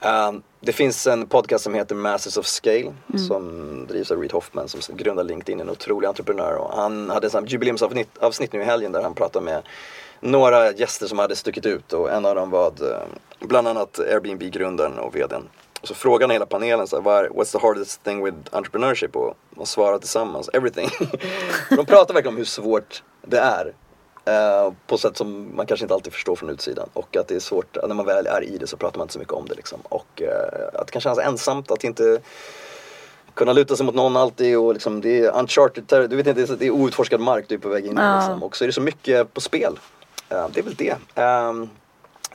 Ehm, 0.00 0.42
det 0.60 0.72
finns 0.72 1.06
en 1.06 1.26
podcast 1.26 1.64
som 1.64 1.74
heter 1.74 1.94
Masters 1.94 2.36
of 2.36 2.46
Scale 2.46 2.92
som 3.28 3.86
drivs 3.86 4.10
av 4.10 4.18
Reid 4.18 4.32
Hoffman 4.32 4.68
som 4.68 4.96
grundar 4.96 5.24
LinkedIn, 5.24 5.60
en 5.60 5.70
otrolig 5.70 6.08
entreprenör. 6.08 6.56
Och 6.56 6.76
han 6.76 7.10
hade 7.10 7.26
ett 7.26 7.52
jubileumsavsnitt 7.52 8.18
avsnitt 8.18 8.52
nu 8.52 8.60
i 8.60 8.64
helgen 8.64 8.92
där 8.92 9.02
han 9.02 9.14
pratade 9.14 9.44
med 9.44 9.62
några 10.20 10.72
gäster 10.72 11.06
som 11.06 11.18
hade 11.18 11.36
stuckit 11.36 11.66
ut 11.66 11.92
och 11.92 12.10
en 12.10 12.26
av 12.26 12.34
dem 12.34 12.50
var 12.50 12.66
eh, 12.66 13.46
bland 13.46 13.68
annat 13.68 13.98
Airbnb-grundaren 13.98 14.98
och 14.98 15.16
vdn. 15.16 15.48
Så 15.82 15.94
frågan 15.94 16.30
hela 16.30 16.46
panelen 16.46 16.86
så 16.86 17.02
här, 17.02 17.28
what's 17.28 17.52
the 17.52 17.58
hardest 17.66 18.02
thing 18.04 18.24
with 18.24 18.36
entrepreneurship? 18.50 19.16
Och 19.16 19.34
de 19.50 19.66
svarar 19.66 19.98
tillsammans, 19.98 20.48
everything. 20.52 20.88
de 21.76 21.86
pratar 21.86 22.14
verkligen 22.14 22.34
om 22.34 22.36
hur 22.36 22.44
svårt 22.44 23.02
det 23.26 23.38
är. 23.38 23.72
eh, 24.24 24.72
på 24.86 24.98
sätt 24.98 25.16
som 25.16 25.56
man 25.56 25.66
kanske 25.66 25.84
inte 25.84 25.94
alltid 25.94 26.12
förstår 26.12 26.36
från 26.36 26.50
utsidan. 26.50 26.88
Och 26.92 27.16
att 27.16 27.28
det 27.28 27.34
är 27.34 27.40
svårt, 27.40 27.76
när 27.88 27.94
man 27.94 28.06
väl 28.06 28.26
är 28.26 28.42
i 28.44 28.58
det 28.58 28.66
så 28.66 28.76
pratar 28.76 28.98
man 28.98 29.04
inte 29.04 29.12
så 29.12 29.18
mycket 29.18 29.34
om 29.34 29.46
det 29.48 29.54
liksom. 29.54 29.80
Och 29.82 30.22
eh, 30.22 30.80
att 30.80 30.86
det 30.86 30.92
kan 30.92 31.00
kännas 31.00 31.18
ensamt, 31.18 31.70
att 31.70 31.84
inte 31.84 32.20
kunna 33.34 33.52
luta 33.52 33.76
sig 33.76 33.86
mot 33.86 33.94
någon 33.94 34.16
alltid 34.16 34.58
och 34.58 34.72
liksom 34.72 35.00
det 35.00 35.20
är 35.24 35.38
uncharted, 35.38 35.86
terror- 35.86 36.08
du 36.08 36.16
vet 36.16 36.26
inte, 36.26 36.40
det 36.46 36.50
är, 36.52 36.56
det 36.56 36.66
är 36.66 36.70
outforskad 36.70 37.20
mark 37.20 37.44
du 37.48 37.54
är 37.54 37.58
på 37.58 37.68
väg 37.68 37.86
in 37.86 37.92
i 37.92 38.00
Ja. 38.00 38.16
liksom. 38.18 38.42
Och 38.42 38.56
så 38.56 38.64
är 38.64 38.66
det 38.66 38.72
så 38.72 38.80
mycket 38.80 39.34
på 39.34 39.40
spel. 39.40 39.78
Eh, 40.28 40.48
det 40.52 40.60
är 40.60 40.64
väl 40.64 40.74
det. 40.74 40.96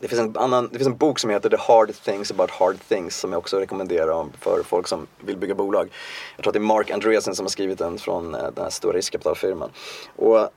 Det 0.03 0.09
finns, 0.09 0.21
en 0.21 0.37
annan, 0.37 0.69
det 0.71 0.77
finns 0.77 0.87
en 0.87 0.97
bok 0.97 1.19
som 1.19 1.29
heter 1.29 1.49
The 1.49 1.57
Hard 1.59 1.93
Things 2.03 2.31
About 2.31 2.51
Hard 2.51 2.75
Things 2.87 3.17
som 3.19 3.31
jag 3.31 3.39
också 3.39 3.59
rekommenderar 3.59 4.11
om 4.11 4.31
för 4.39 4.63
folk 4.63 4.87
som 4.87 5.07
vill 5.19 5.37
bygga 5.37 5.55
bolag. 5.55 5.89
Jag 6.35 6.43
tror 6.43 6.51
att 6.51 6.53
det 6.53 6.57
är 6.57 6.61
Mark 6.61 6.91
Andreessen 6.91 7.35
som 7.35 7.45
har 7.45 7.49
skrivit 7.49 7.77
den 7.79 7.97
från 7.97 8.35
eh, 8.35 8.41
den 8.41 8.63
här 8.63 8.69
stora 8.69 8.97
riskkapitalfirman. 8.97 9.69
Och 10.15 10.39
eh, 10.39 10.47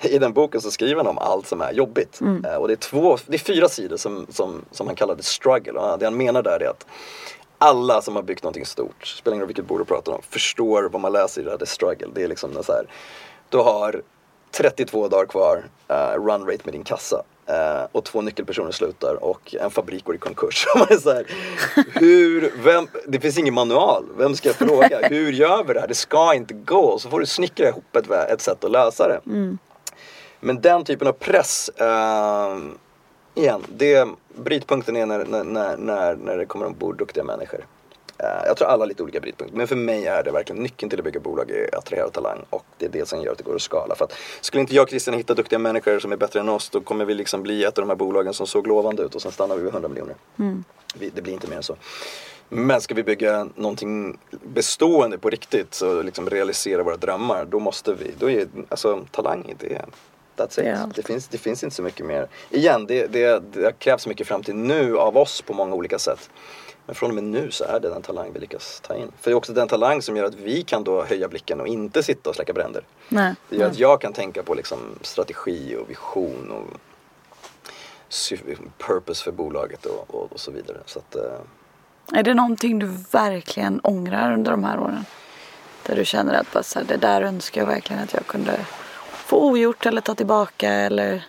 i 0.00 0.18
den 0.18 0.32
boken 0.32 0.60
så 0.60 0.70
skriver 0.70 0.96
han 0.96 1.06
om 1.06 1.18
allt 1.18 1.46
som 1.46 1.60
är 1.60 1.72
jobbigt. 1.72 2.20
Eh, 2.44 2.54
Och 2.54 2.68
det 2.68 2.74
är, 2.74 2.76
två, 2.76 3.18
det 3.26 3.34
är 3.34 3.38
fyra 3.38 3.68
sidor 3.68 3.96
som, 3.96 4.26
som, 4.30 4.64
som 4.70 4.86
han 4.86 4.96
kallar 4.96 5.14
the 5.16 5.22
struggle. 5.22 5.72
Och 5.72 5.98
det 5.98 6.04
han 6.06 6.16
menar 6.16 6.42
där 6.42 6.62
är 6.62 6.68
att 6.68 6.86
alla 7.58 8.02
som 8.02 8.16
har 8.16 8.22
byggt 8.22 8.42
någonting 8.42 8.66
stort, 8.66 9.06
spelar 9.06 9.34
ingen 9.34 9.40
roll 9.42 9.46
vilket 9.46 9.66
bolag 9.66 9.86
du 9.86 9.88
pratar 9.88 10.12
om, 10.12 10.22
förstår 10.30 10.82
vad 10.92 11.00
man 11.00 11.12
läser 11.12 11.40
i 11.40 11.44
det 11.44 11.50
här, 11.50 11.58
the 11.58 11.66
struggle. 11.66 12.08
Det 12.14 12.22
är 12.22 12.28
liksom 12.28 12.62
så 12.62 12.72
här, 12.72 12.86
du 13.48 13.58
har 13.58 14.02
32 14.50 15.08
dagar 15.08 15.26
kvar, 15.26 15.64
uh, 15.90 16.24
run 16.24 16.46
rate 16.46 16.60
med 16.64 16.74
din 16.74 16.84
kassa. 16.84 17.22
Eh, 17.46 17.86
och 17.92 18.04
två 18.04 18.20
nyckelpersoner 18.20 18.70
slutar 18.70 19.24
och 19.24 19.54
en 19.60 19.70
fabrik 19.70 20.04
går 20.04 20.14
i 20.14 20.18
konkurs. 20.18 20.66
Och 20.74 20.78
man 20.78 20.88
är 20.90 20.96
så 20.96 21.12
här, 21.12 21.26
hur, 21.92 22.52
vem, 22.64 22.88
det 23.06 23.20
finns 23.20 23.38
ingen 23.38 23.54
manual. 23.54 24.04
Vem 24.18 24.34
ska 24.34 24.48
jag 24.48 24.56
fråga? 24.56 25.00
Hur 25.08 25.32
gör 25.32 25.64
vi 25.64 25.74
det 25.74 25.80
här? 25.80 25.88
Det 25.88 25.94
ska 25.94 26.34
inte 26.34 26.54
gå. 26.54 26.98
Så 26.98 27.10
får 27.10 27.20
du 27.20 27.26
snickra 27.26 27.68
ihop 27.68 27.96
ett, 27.96 28.10
ett 28.10 28.40
sätt 28.40 28.64
att 28.64 28.70
lösa 28.70 29.08
det. 29.08 29.20
Men 30.40 30.60
den 30.60 30.84
typen 30.84 31.08
av 31.08 31.12
press, 31.12 31.68
eh, 31.68 32.58
igen, 33.34 33.62
det, 33.68 34.08
brytpunkten 34.36 34.96
är 34.96 35.06
när, 35.06 35.24
när, 35.24 35.44
när, 35.44 35.76
när, 35.76 36.14
när 36.14 36.36
det 36.38 36.46
kommer 36.46 36.66
ombord 36.66 36.98
duktiga 36.98 37.24
människor. 37.24 37.66
Eh, 38.22 38.46
jag 38.46 38.56
tror 38.56 38.68
alla 38.68 38.82
har 38.82 38.86
lite 38.86 39.02
olika 39.02 39.20
brytpunkter, 39.20 39.56
men 39.56 39.66
för 39.66 39.76
mig 39.76 40.06
är 40.06 40.22
det 40.22 40.30
verkligen 40.30 40.62
nyckeln 40.62 40.90
till 40.90 40.98
att 40.98 41.04
bygga 41.04 41.20
bolag 41.20 41.50
är 41.50 41.68
att 41.68 41.74
attrahera 41.74 42.10
talang 42.10 42.44
och 42.50 42.64
det 42.78 42.86
är 42.86 42.90
det 42.90 43.08
som 43.08 43.22
gör 43.22 43.32
att 43.32 43.38
det 43.38 43.44
går 43.44 43.54
att 43.54 43.62
skala. 43.62 43.94
För 43.94 44.04
att 44.04 44.14
skulle 44.40 44.60
inte 44.60 44.74
jag 44.74 44.82
och 44.82 44.88
Christian 44.88 45.16
hitta 45.16 45.34
duktiga 45.34 45.58
människor 45.58 45.98
som 45.98 46.12
är 46.12 46.16
bättre 46.16 46.40
än 46.40 46.48
oss, 46.48 46.70
då 46.70 46.80
kommer 46.80 47.04
vi 47.04 47.14
liksom 47.14 47.42
bli 47.42 47.64
ett 47.64 47.78
av 47.78 47.82
de 47.82 47.88
här 47.88 47.96
bolagen 47.96 48.34
som 48.34 48.46
såg 48.46 48.66
lovande 48.66 49.02
ut 49.02 49.14
och 49.14 49.22
sen 49.22 49.32
stannar 49.32 49.56
vi 49.56 49.62
vid 49.62 49.72
100 49.72 49.88
miljoner. 49.88 50.16
Vi, 50.94 51.10
det 51.10 51.22
blir 51.22 51.32
inte 51.32 51.48
mer 51.48 51.56
än 51.56 51.62
så. 51.62 51.76
Men 52.48 52.80
ska 52.80 52.94
vi 52.94 53.02
bygga 53.02 53.48
någonting 53.54 54.18
bestående 54.30 55.18
på 55.18 55.30
riktigt 55.30 55.80
och 55.80 56.04
liksom 56.04 56.30
realisera 56.30 56.82
våra 56.82 56.96
drömmar, 56.96 57.44
då 57.44 57.58
måste 57.58 57.94
vi, 57.94 58.10
då 58.18 58.30
är 58.30 58.48
alltså 58.68 59.04
talang, 59.10 59.54
det 59.58 59.74
är 59.74 59.84
That's 60.36 60.60
it. 60.60 60.78
Allt. 60.78 60.96
Det, 60.96 61.02
finns, 61.02 61.28
det 61.28 61.38
finns 61.38 61.64
inte 61.64 61.76
så 61.76 61.82
mycket 61.82 62.06
mer. 62.06 62.28
Igen, 62.50 62.86
det, 62.86 63.06
det, 63.06 63.42
det 63.52 63.78
krävs 63.78 64.06
mycket 64.06 64.26
fram 64.26 64.42
till 64.42 64.54
nu 64.54 64.98
av 64.98 65.16
oss 65.16 65.42
på 65.42 65.54
många 65.54 65.74
olika 65.74 65.98
sätt. 65.98 66.30
Men 66.92 66.96
från 66.96 67.10
och 67.10 67.14
med 67.14 67.24
nu 67.24 67.50
så 67.50 67.64
är 67.64 67.80
det 67.80 67.88
den 67.88 68.02
talang 68.02 68.32
vi 68.32 68.40
lyckas 68.40 68.80
ta 68.80 68.94
in. 68.94 69.12
För 69.20 69.30
det 69.30 69.34
är 69.34 69.36
också 69.36 69.52
den 69.52 69.68
talang 69.68 70.02
som 70.02 70.16
gör 70.16 70.24
att 70.24 70.34
vi 70.34 70.62
kan 70.62 70.84
då 70.84 71.04
höja 71.04 71.28
blicken 71.28 71.60
och 71.60 71.66
inte 71.66 72.02
sitta 72.02 72.30
och 72.30 72.36
släcka 72.36 72.52
bränder. 72.52 72.84
Nej. 73.08 73.34
Det 73.48 73.56
gör 73.56 73.66
att 73.66 73.78
jag 73.78 74.00
kan 74.00 74.12
tänka 74.12 74.42
på 74.42 74.54
liksom 74.54 74.78
strategi 75.02 75.76
och 75.76 75.90
vision 75.90 76.50
och 76.50 76.80
purpose 78.78 79.24
för 79.24 79.32
bolaget 79.32 79.86
och, 79.86 80.14
och, 80.14 80.32
och 80.32 80.40
så 80.40 80.50
vidare. 80.50 80.78
Så 80.86 80.98
att, 80.98 81.14
eh, 81.16 82.18
Är 82.18 82.22
det 82.22 82.34
någonting 82.34 82.78
du 82.78 82.86
verkligen 83.10 83.80
ångrar 83.80 84.32
under 84.32 84.50
de 84.50 84.64
här 84.64 84.80
åren? 84.80 85.04
Där 85.86 85.96
du 85.96 86.04
känner 86.04 86.34
att 86.34 86.52
bara 86.52 86.62
så 86.62 86.78
här, 86.78 86.86
det 86.86 86.96
där 86.96 87.22
önskar 87.22 87.60
jag 87.60 87.68
verkligen 87.68 88.02
att 88.02 88.14
jag 88.14 88.26
kunde 88.26 88.66
få 89.10 89.48
ogjort 89.48 89.86
eller 89.86 90.00
ta 90.00 90.14
tillbaka 90.14 90.70
eller 90.70 91.24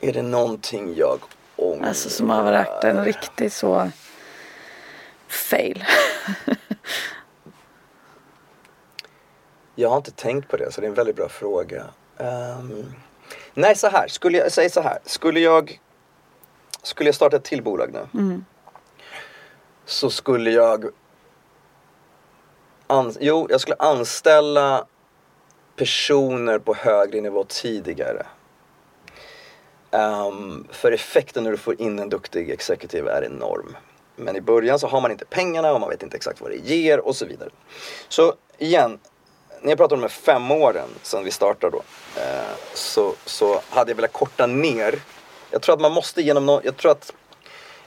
Är 0.00 0.12
det 0.12 0.22
någonting 0.22 0.94
jag 0.96 1.18
ångrar? 1.56 1.88
Alltså 1.88 2.10
som 2.10 2.30
har 2.30 2.42
varit 2.42 2.84
en 2.84 3.04
riktig 3.04 3.52
så 3.52 3.90
fail. 5.28 5.84
Jag 9.74 9.88
har 9.88 9.96
inte 9.96 10.10
tänkt 10.10 10.48
på 10.48 10.56
det, 10.56 10.72
så 10.72 10.80
det 10.80 10.86
är 10.86 10.88
en 10.88 10.94
väldigt 10.94 11.16
bra 11.16 11.28
fråga. 11.28 11.84
Ehm, 12.18 12.92
nej, 13.54 13.76
så 13.76 13.88
här. 13.88 14.08
Skulle 14.08 14.38
jag, 14.38 14.52
säg 14.52 14.70
så 14.70 14.80
här. 14.80 14.98
Skulle 15.04 15.40
jag, 15.40 15.80
skulle 16.82 17.08
jag 17.08 17.14
starta 17.14 17.36
ett 17.36 17.44
till 17.44 17.62
bolag 17.62 17.92
nu. 17.92 18.06
Så 19.84 20.10
skulle 20.10 20.50
jag... 20.50 20.84
An, 22.86 23.14
jo, 23.20 23.46
jag 23.50 23.60
skulle 23.60 23.76
anställa 23.78 24.86
personer 25.76 26.58
på 26.58 26.74
högre 26.74 27.20
nivå 27.20 27.44
tidigare. 27.48 28.26
Ehm, 29.90 30.66
för 30.70 30.92
effekten 30.92 31.44
när 31.44 31.50
du 31.50 31.56
får 31.56 31.80
in 31.80 31.98
en 31.98 32.08
duktig 32.08 32.50
executive 32.50 33.10
är 33.10 33.22
enorm. 33.24 33.76
Men 34.18 34.36
i 34.36 34.40
början 34.40 34.78
så 34.78 34.86
har 34.86 35.00
man 35.00 35.10
inte 35.10 35.24
pengarna 35.24 35.72
och 35.72 35.80
man 35.80 35.90
vet 35.90 36.02
inte 36.02 36.16
exakt 36.16 36.40
vad 36.40 36.50
det 36.50 36.56
ger 36.56 37.00
och 37.00 37.16
så 37.16 37.26
vidare. 37.26 37.48
Så 38.08 38.34
igen, 38.58 38.98
när 39.62 39.70
jag 39.70 39.78
pratar 39.78 39.96
om 39.96 40.00
de 40.00 40.04
här 40.04 40.08
fem 40.08 40.50
åren 40.50 40.88
sedan 41.02 41.24
vi 41.24 41.30
startade 41.30 41.76
då. 41.76 41.82
Eh, 42.20 42.56
så, 42.74 43.14
så 43.24 43.60
hade 43.68 43.90
jag 43.90 43.96
velat 43.96 44.12
korta 44.12 44.46
ner. 44.46 44.98
Jag 45.50 45.62
tror 45.62 45.74
att 45.74 45.80
man 45.80 45.92
måste 45.92 46.22
genom 46.22 46.46
någon, 46.46 46.60
jag 46.64 46.76
tror 46.76 46.92
att 46.92 47.12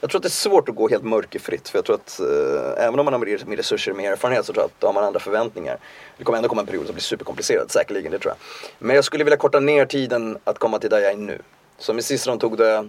jag 0.00 0.10
tror 0.10 0.18
att 0.18 0.22
det 0.22 0.28
är 0.28 0.30
svårt 0.30 0.68
att 0.68 0.74
gå 0.74 0.88
helt 0.88 1.04
mörkerfritt 1.04 1.68
för 1.68 1.78
jag 1.78 1.84
tror 1.84 1.96
att 1.96 2.20
eh, 2.20 2.84
även 2.84 2.98
om 2.98 3.04
man 3.04 3.14
har 3.14 3.20
mer, 3.20 3.56
resurser 3.56 3.90
och 3.90 3.96
mer 3.96 4.12
erfarenhet 4.12 4.46
så 4.46 4.52
tror 4.52 4.62
jag 4.62 4.66
att 4.66 4.80
då 4.80 4.86
har 4.86 4.94
man 4.94 5.04
andra 5.04 5.20
förväntningar. 5.20 5.78
Det 6.18 6.24
kommer 6.24 6.36
ändå 6.36 6.48
komma 6.48 6.60
en 6.60 6.66
period 6.66 6.86
som 6.86 6.94
blir 6.94 7.02
superkomplicerad, 7.02 7.70
säkerligen, 7.70 8.12
det 8.12 8.18
tror 8.18 8.30
jag. 8.30 8.38
Men 8.86 8.96
jag 8.96 9.04
skulle 9.04 9.24
vilja 9.24 9.36
korta 9.36 9.60
ner 9.60 9.86
tiden 9.86 10.38
att 10.44 10.58
komma 10.58 10.78
till 10.78 10.90
där 10.90 10.98
jag 10.98 11.12
är 11.12 11.16
nu. 11.16 11.38
Så 11.78 11.92
med 11.92 12.04
Cicero 12.04 12.36
tog 12.38 12.58
det 12.58 12.88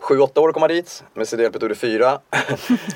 7-8 0.00 0.38
år 0.38 0.48
att 0.48 0.54
komma 0.54 0.68
dit, 0.68 1.04
med 1.14 1.28
CDLP 1.28 1.60
tog 1.60 1.68
det 1.68 1.74
4. 1.74 2.18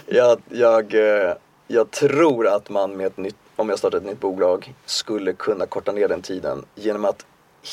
jag, 0.06 0.40
jag, 0.48 0.94
eh, 0.94 1.34
jag 1.66 1.90
tror 1.90 2.46
att 2.46 2.68
man 2.70 2.96
med 2.96 3.06
ett 3.06 3.16
nytt, 3.16 3.36
om 3.56 3.68
jag 3.68 3.78
startar 3.78 3.98
ett 3.98 4.04
nytt 4.04 4.20
bolag, 4.20 4.74
skulle 4.86 5.32
kunna 5.32 5.66
korta 5.66 5.92
ner 5.92 6.08
den 6.08 6.22
tiden 6.22 6.64
genom 6.74 7.04
att 7.04 7.26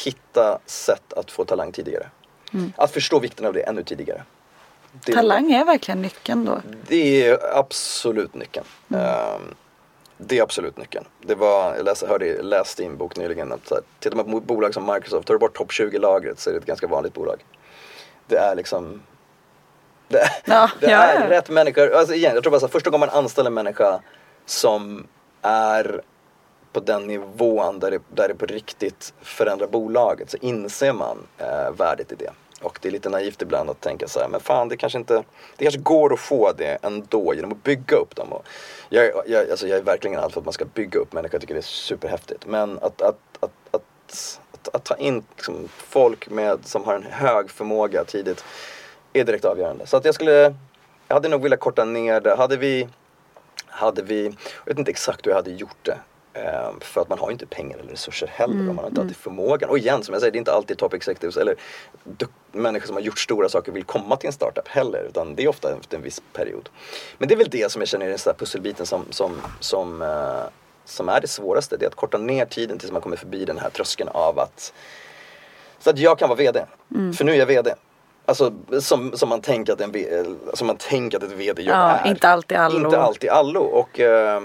hitta 0.06 0.60
sätt 0.66 1.14
att 1.14 1.32
få 1.32 1.46
talang 1.46 1.72
tidigare. 1.72 2.08
Att 2.76 2.92
förstå 2.92 3.20
vikten 3.20 3.46
av 3.46 3.54
det 3.54 3.62
ännu 3.62 3.84
tidigare. 3.84 4.24
Det- 5.06 5.14
Talang 5.14 5.52
är 5.52 5.66
verkligen 5.66 6.02
nyckeln 6.02 6.46
då. 6.46 6.62
det 6.88 7.26
är 7.28 7.58
absolut 7.58 8.34
nyckeln. 8.36 8.66
Ehm, 8.96 9.42
det 10.18 10.38
är 10.40 10.44
absolut 10.44 10.78
nyckeln. 10.78 11.06
Det 11.22 11.36
var, 11.36 11.76
jag 11.76 11.86
läste, 11.86 12.08
hörde, 12.08 12.42
läste 12.42 12.84
i 12.84 12.86
en 12.86 12.98
bok 12.98 13.18
nyligen 13.18 13.52
att 13.52 13.70
här, 13.72 13.80
tittar 14.00 14.16
man 14.18 14.26
på 14.32 14.40
bolag 14.40 14.74
som 14.74 14.86
Microsoft, 14.94 15.28
tar 15.28 15.34
du 15.34 15.40
bort 15.40 15.58
topp 15.58 15.72
20-lagret 15.72 16.40
så 16.40 16.50
är 16.50 16.54
det 16.54 16.60
ett 16.60 16.66
ganska 16.66 16.88
vanligt 16.88 17.14
bolag. 17.14 17.46
Det 18.28 18.38
är 18.38 18.56
liksom 18.56 19.02
det, 20.10 20.30
Ja, 20.46 20.70
det 20.80 20.92
ja, 20.92 21.04
är 21.04 21.22
ja. 21.22 21.30
rätt 21.30 21.50
människor. 21.50 21.92
Alltså 21.94 22.14
igen, 22.14 22.34
jag 22.34 22.44
tror 22.44 22.52
bara 22.52 22.60
så 22.60 22.66
här, 22.66 22.72
första 22.72 22.90
gången 22.90 23.10
man 23.10 23.18
anställer 23.24 23.50
en 23.50 23.54
människa 23.54 24.00
som 24.46 25.08
är 25.42 26.02
på 26.74 26.80
den 26.80 27.08
nivån 27.08 27.80
där 27.80 27.92
det, 27.92 28.02
där 28.14 28.28
det 28.28 28.36
på 28.36 28.46
riktigt 28.46 29.14
förändrar 29.22 29.68
bolaget 29.68 30.32
så 30.32 30.38
inser 30.42 30.94
man 30.94 31.18
eh, 31.38 31.72
värdet 31.78 32.12
i 32.12 32.16
det. 32.16 32.32
Och 32.62 32.80
det 32.82 32.88
är 32.88 32.92
lite 32.92 33.10
naivt 33.10 33.42
ibland 33.42 33.70
att 33.70 33.82
tänka 33.82 34.08
så 34.08 34.20
här, 34.20 34.28
men 34.28 34.40
fan 34.40 34.68
det 34.70 34.78
kanske 34.78 35.00
inte, 35.00 35.24
det 35.58 35.66
kanske 35.66 35.80
går 35.80 36.14
att 36.14 36.20
få 36.20 36.52
det 36.58 36.78
ändå 36.82 37.34
genom 37.34 37.52
att 37.52 37.64
bygga 37.64 37.98
upp 37.98 38.16
dem. 38.16 38.34
Och 38.34 38.46
jag, 38.90 39.12
jag, 39.28 39.50
alltså 39.52 39.68
jag 39.68 39.78
är 39.78 39.84
verkligen 39.84 40.20
allt 40.20 40.34
för 40.34 40.42
att 40.42 40.46
man 40.46 40.54
ska 40.54 40.66
bygga 40.66 41.00
upp 41.00 41.14
människor, 41.14 41.36
jag 41.36 41.42
tycker 41.42 41.54
det 41.54 41.60
är 41.60 41.62
superhäftigt. 41.62 42.46
Men 42.46 42.80
att, 42.80 43.02
att, 43.02 43.20
att, 43.40 43.52
att, 43.72 43.82
att, 44.52 44.76
att 44.76 44.84
ta 44.84 44.96
in 44.96 45.24
liksom, 45.36 45.70
folk 45.78 46.30
med, 46.30 46.60
som 46.64 46.84
har 46.84 46.96
en 46.96 47.04
hög 47.04 47.52
förmåga 47.52 48.04
tidigt 48.04 48.44
är 49.14 49.24
direkt 49.24 49.46
avgörande. 49.46 49.88
Så 49.88 49.98
att 49.98 50.06
jag 50.06 50.16
skulle, 50.16 50.56
jag 51.08 51.16
hade 51.16 51.30
nog 51.30 51.42
velat 51.44 51.60
korta 51.60 51.86
ner 51.86 52.22
det. 52.22 52.36
Hade 52.36 52.58
vi, 52.58 52.88
hade 53.66 54.02
vi, 54.02 54.24
jag 54.66 54.66
vet 54.66 54.80
inte 54.80 54.92
exakt 54.92 55.26
hur 55.26 55.32
jag 55.32 55.36
hade 55.36 55.52
gjort 55.52 55.78
det. 55.86 55.98
Eh, 56.34 56.72
För 56.80 57.02
att 57.02 57.10
man 57.10 57.20
har 57.20 57.32
inte 57.32 57.46
pengar 57.46 57.78
eller 57.78 57.92
resurser 57.92 58.28
heller 58.28 58.70
och 58.70 58.76
man 58.76 58.78
har 58.78 58.88
inte 58.88 59.02
alltid 59.02 59.18
förmågan. 59.18 59.70
Och 59.70 59.78
igen, 59.78 60.04
som 60.04 60.14
jag 60.14 60.22
säger, 60.22 60.32
det 60.32 60.38
är 60.38 60.40
inte 60.40 60.54
alltid 60.54 60.78
top 60.78 60.94
executives 60.94 61.38
eller 61.38 61.56
människor 62.52 62.88
som 62.88 62.96
har 62.96 63.02
gjort 63.02 63.20
stora 63.20 63.50
saker 63.50 63.72
vill 63.72 63.84
komma 63.84 64.16
till 64.16 64.28
en 64.28 64.34
startup 64.34 64.68
heller. 64.68 65.04
Utan 65.10 65.36
det 65.36 65.44
är 65.44 65.48
ofta 65.48 65.78
efter 65.78 65.98
en 65.98 66.04
viss 66.04 66.22
period. 66.34 66.70
Men 67.18 67.28
det 67.28 67.34
är 67.34 67.38
väl 67.38 67.50
det 67.50 67.72
som 67.72 67.82
jag 67.82 67.90
känner 67.90 68.06
är 68.06 68.10
den 68.10 68.20
där 68.26 68.34
pusselbiten 68.34 68.86
som, 68.86 69.06
som, 69.10 69.42
som, 69.60 70.02
eh, 70.02 70.44
som 70.86 71.10
är 71.10 71.22
det 71.22 71.28
svåraste. 71.28 71.78
Det 71.78 71.86
är 71.86 71.88
att 71.88 71.96
korta 71.96 72.18
ner 72.18 72.46
tiden 72.46 72.78
tills 72.80 72.92
man 72.92 73.02
kommer 73.02 73.18
förbi 73.18 73.46
den 73.46 73.58
här 73.58 73.70
tröskeln 73.70 74.10
av 74.14 74.40
att 74.40 74.74
så 75.80 75.90
att 75.90 76.00
jag 76.00 76.20
kan 76.20 76.30
vara 76.30 76.38
VD. 76.38 76.66
För 77.14 77.26
nu 77.26 77.32
är 77.32 77.36
jag 77.36 77.46
VD. 77.46 77.74
Alltså 78.30 78.54
som, 78.82 79.18
som, 79.18 79.30
man 79.30 79.42
tänker 79.42 79.74
att 79.74 79.82
en, 79.82 80.40
som 80.54 80.68
man 80.68 80.78
tänker 80.78 81.18
att 81.18 81.24
ett 81.24 81.32
VD-jobb 81.32 81.76
Ja, 81.76 81.98
är. 81.98 82.10
inte 82.10 82.30
alltid 82.30 82.58
allo. 82.58 82.86
Inte 82.86 83.00
alltid 83.00 83.30
allo. 83.30 83.62
Och 83.62 84.00
eh, 84.00 84.42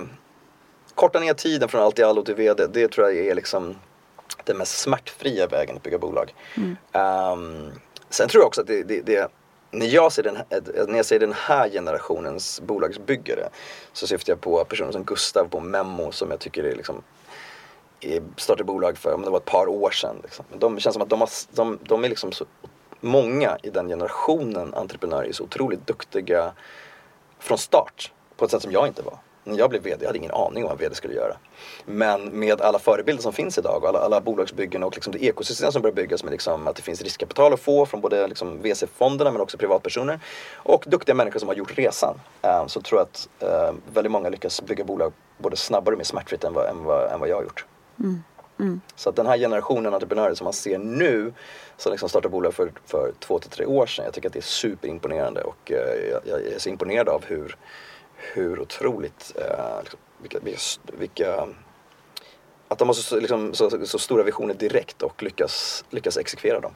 korta 0.95 1.21
ner 1.21 1.35
tiden 1.35 1.69
från 1.69 1.83
allt 1.83 1.99
i 1.99 2.03
allo 2.03 2.23
till 2.23 2.35
VD. 2.35 2.67
Det 2.73 2.89
tror 2.89 3.07
jag 3.11 3.27
är 3.27 3.35
liksom 3.35 3.77
den 4.45 4.57
mest 4.57 4.79
smärtfria 4.79 5.47
vägen 5.47 5.77
att 5.77 5.83
bygga 5.83 5.99
bolag. 5.99 6.35
Ehm, 6.93 7.71
sen 8.11 8.29
tror 8.29 8.41
jag 8.43 8.47
också 8.47 8.61
att 8.61 8.67
det, 8.67 8.83
det, 8.83 9.01
det 9.01 9.29
när 9.71 9.87
jag, 9.87 10.13
ser 10.13 10.23
den, 10.23 10.37
här- 10.37 10.87
när 10.87 10.97
jag 10.97 11.07
ser 11.07 11.19
den 11.19 11.33
här 11.33 11.69
generationens 11.69 12.61
bolagsbyggare 12.61 13.49
så 13.93 14.07
syftar 14.07 14.33
jag 14.33 14.41
på 14.41 14.65
personer 14.65 14.93
som 14.93 15.05
Gustav 15.05 15.45
på 15.45 15.61
Memmo 15.61 16.13
som 16.13 16.31
jag 16.31 16.41
tycker 16.41 16.65
är 16.65 16.75
liksom 16.77 17.03
startade 18.37 18.65
bolag 18.65 18.99
för, 18.99 19.15
om 19.15 19.23
det 19.23 19.31
var 19.31 19.39
ett 19.39 19.45
par 19.45 19.67
år 19.69 19.91
sedan. 19.91 20.17
Liksom. 20.23 20.45
De 20.59 20.81
känns 20.81 20.93
som 20.93 21.03
att 21.03 21.11
de, 21.11 21.21
har, 21.21 21.29
de, 21.51 21.79
de 21.83 22.05
är 22.05 22.09
liksom 22.09 22.33
så 22.33 22.45
många 23.05 23.59
i 23.63 23.71
den 23.71 23.89
generationen 23.89 24.75
entreprenörer 24.75 25.29
är 25.29 25.33
så 25.33 25.45
otroligt 25.45 25.87
duktiga 25.87 26.53
från 27.39 27.59
start. 27.59 28.13
På 28.37 28.45
ett 28.45 28.51
sätt 28.51 28.63
som 28.63 28.73
jag 28.73 28.87
inte 28.87 29.03
var. 29.03 29.19
När 29.45 29.59
jag 29.59 29.71
blev 29.71 29.83
VD, 29.83 29.97
jag 30.01 30.09
hade 30.09 30.19
ingen 30.19 30.31
aning 30.31 30.65
om 30.65 30.69
vad 30.69 30.79
VD 30.79 30.95
skulle 30.95 31.15
göra. 31.15 31.37
Men 31.85 32.39
med 32.39 32.61
alla 32.61 32.79
förebilder 32.79 33.23
som 33.23 33.33
finns 33.33 33.59
idag 33.59 33.83
och 33.83 33.89
alla, 33.89 33.99
alla 33.99 34.21
bolagsbyggen 34.21 34.83
och 34.83 34.95
liksom 34.95 35.13
det 35.13 35.25
ekosystem 35.25 35.73
som 35.73 35.83
börjar 35.83 35.95
byggas 35.95 36.25
med 36.25 36.31
liksom 36.31 36.69
att 36.69 36.77
det 36.77 36.83
finns 36.83 37.03
riskkapital 37.03 37.53
att 37.53 37.61
få 37.61 37.87
från 37.87 38.01
både 38.01 38.27
liksom 38.27 38.63
VC-fonderna 38.63 39.31
men 39.31 39.41
också 39.41 39.59
privatpersoner. 39.59 40.21
Och 40.55 40.85
duktiga 40.87 41.15
människor 41.15 41.39
som 41.39 41.49
har 41.49 41.55
gjort 41.55 41.79
resan. 41.79 42.21
Eh, 42.43 42.67
så 42.67 42.81
tror 42.81 43.01
jag 43.01 43.07
att 43.07 43.29
eh, 43.39 43.75
väldigt 43.95 44.13
många 44.13 44.29
lyckas 44.29 44.63
bygga 44.63 44.85
bolag 44.85 45.13
både 45.39 45.57
snabbare 45.57 45.95
och 45.95 45.99
mer 45.99 46.05
smärtfritt 46.05 46.45
än 46.45 46.53
vad, 46.53 46.67
än 46.67 46.85
vad, 46.85 47.13
än 47.13 47.21
vad 47.21 47.29
jag 47.29 47.37
har 47.37 47.43
gjort. 47.43 47.65
Mm. 47.99 48.23
Så 48.97 49.11
att 49.11 49.17
den 49.17 49.27
här 49.27 49.39
generationen 49.39 49.95
entreprenörer 49.95 50.35
som 50.35 50.45
man 50.45 50.53
ser 50.53 50.79
nu 50.79 51.33
som 51.77 51.93
liksom 51.93 52.09
startade 52.09 52.33
bolag 52.33 52.55
för, 52.55 52.73
för 52.87 53.13
två 53.21 53.39
till 53.39 53.51
tre 53.51 53.67
år 53.67 53.87
sedan. 53.87 54.05
Jag 54.05 54.15
tycker 54.15 54.29
att 54.29 54.33
det 54.33 54.39
är 54.39 54.43
superimponerande 54.43 55.43
och 55.43 55.73
eh, 55.73 56.11
jag, 56.11 56.21
jag 56.25 56.47
är 56.47 56.59
så 56.59 56.69
imponerad 56.69 57.09
av 57.09 57.25
hur, 57.25 57.57
hur 58.17 58.61
otroligt, 58.61 59.33
eh, 59.37 59.83
liksom, 59.83 60.01
vilka, 60.23 60.39
vilka, 60.99 61.49
att 62.69 62.79
de 62.79 62.89
har 62.89 62.95
så, 62.95 63.21
liksom, 63.21 63.55
så, 63.55 63.87
så 63.87 63.99
stora 63.99 64.23
visioner 64.23 64.55
direkt 64.55 65.03
och 65.03 65.23
lyckas, 65.23 65.85
lyckas 65.91 66.17
exekvera 66.17 66.61
dem. 66.61 66.75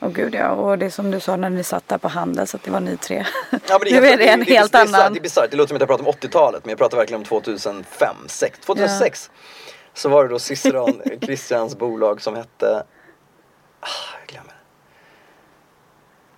Åh 0.00 0.10
gud 0.10 0.34
ja, 0.34 0.50
och 0.50 0.78
det 0.78 0.90
som 0.90 1.10
du 1.10 1.20
sa 1.20 1.36
när 1.36 1.50
ni 1.50 1.64
satt 1.64 1.88
där 1.88 1.98
på 1.98 2.08
handel 2.08 2.46
så 2.46 2.56
att 2.56 2.62
det 2.62 2.70
var 2.70 2.80
ni 2.80 2.96
tre. 2.96 3.26
Ja, 3.50 3.78
men 3.82 3.92
nu 3.92 4.06
är 4.06 4.16
det 4.16 4.28
en 4.28 4.40
det, 4.40 4.54
helt 4.54 4.72
det, 4.72 4.78
annan. 4.78 5.12
Det 5.12 5.18
är 5.18 5.22
bisarrt, 5.22 5.50
det 5.50 5.56
låter 5.56 5.68
som 5.68 5.76
att 5.76 5.80
jag 5.80 5.88
pratar 5.88 6.04
om 6.04 6.12
80-talet 6.12 6.64
men 6.64 6.70
jag 6.70 6.78
pratar 6.78 6.96
verkligen 6.96 7.20
om 7.20 7.24
2005, 7.24 8.16
6, 8.26 8.58
2006. 8.58 9.30
Så 9.94 10.08
var 10.08 10.24
det 10.24 10.30
då 10.30 10.38
Ciceron, 10.38 11.02
Christians 11.22 11.76
bolag 11.78 12.20
som 12.22 12.34
hette, 12.36 12.84
ah, 13.80 13.86
jag 14.20 14.28
glömmer. 14.28 14.54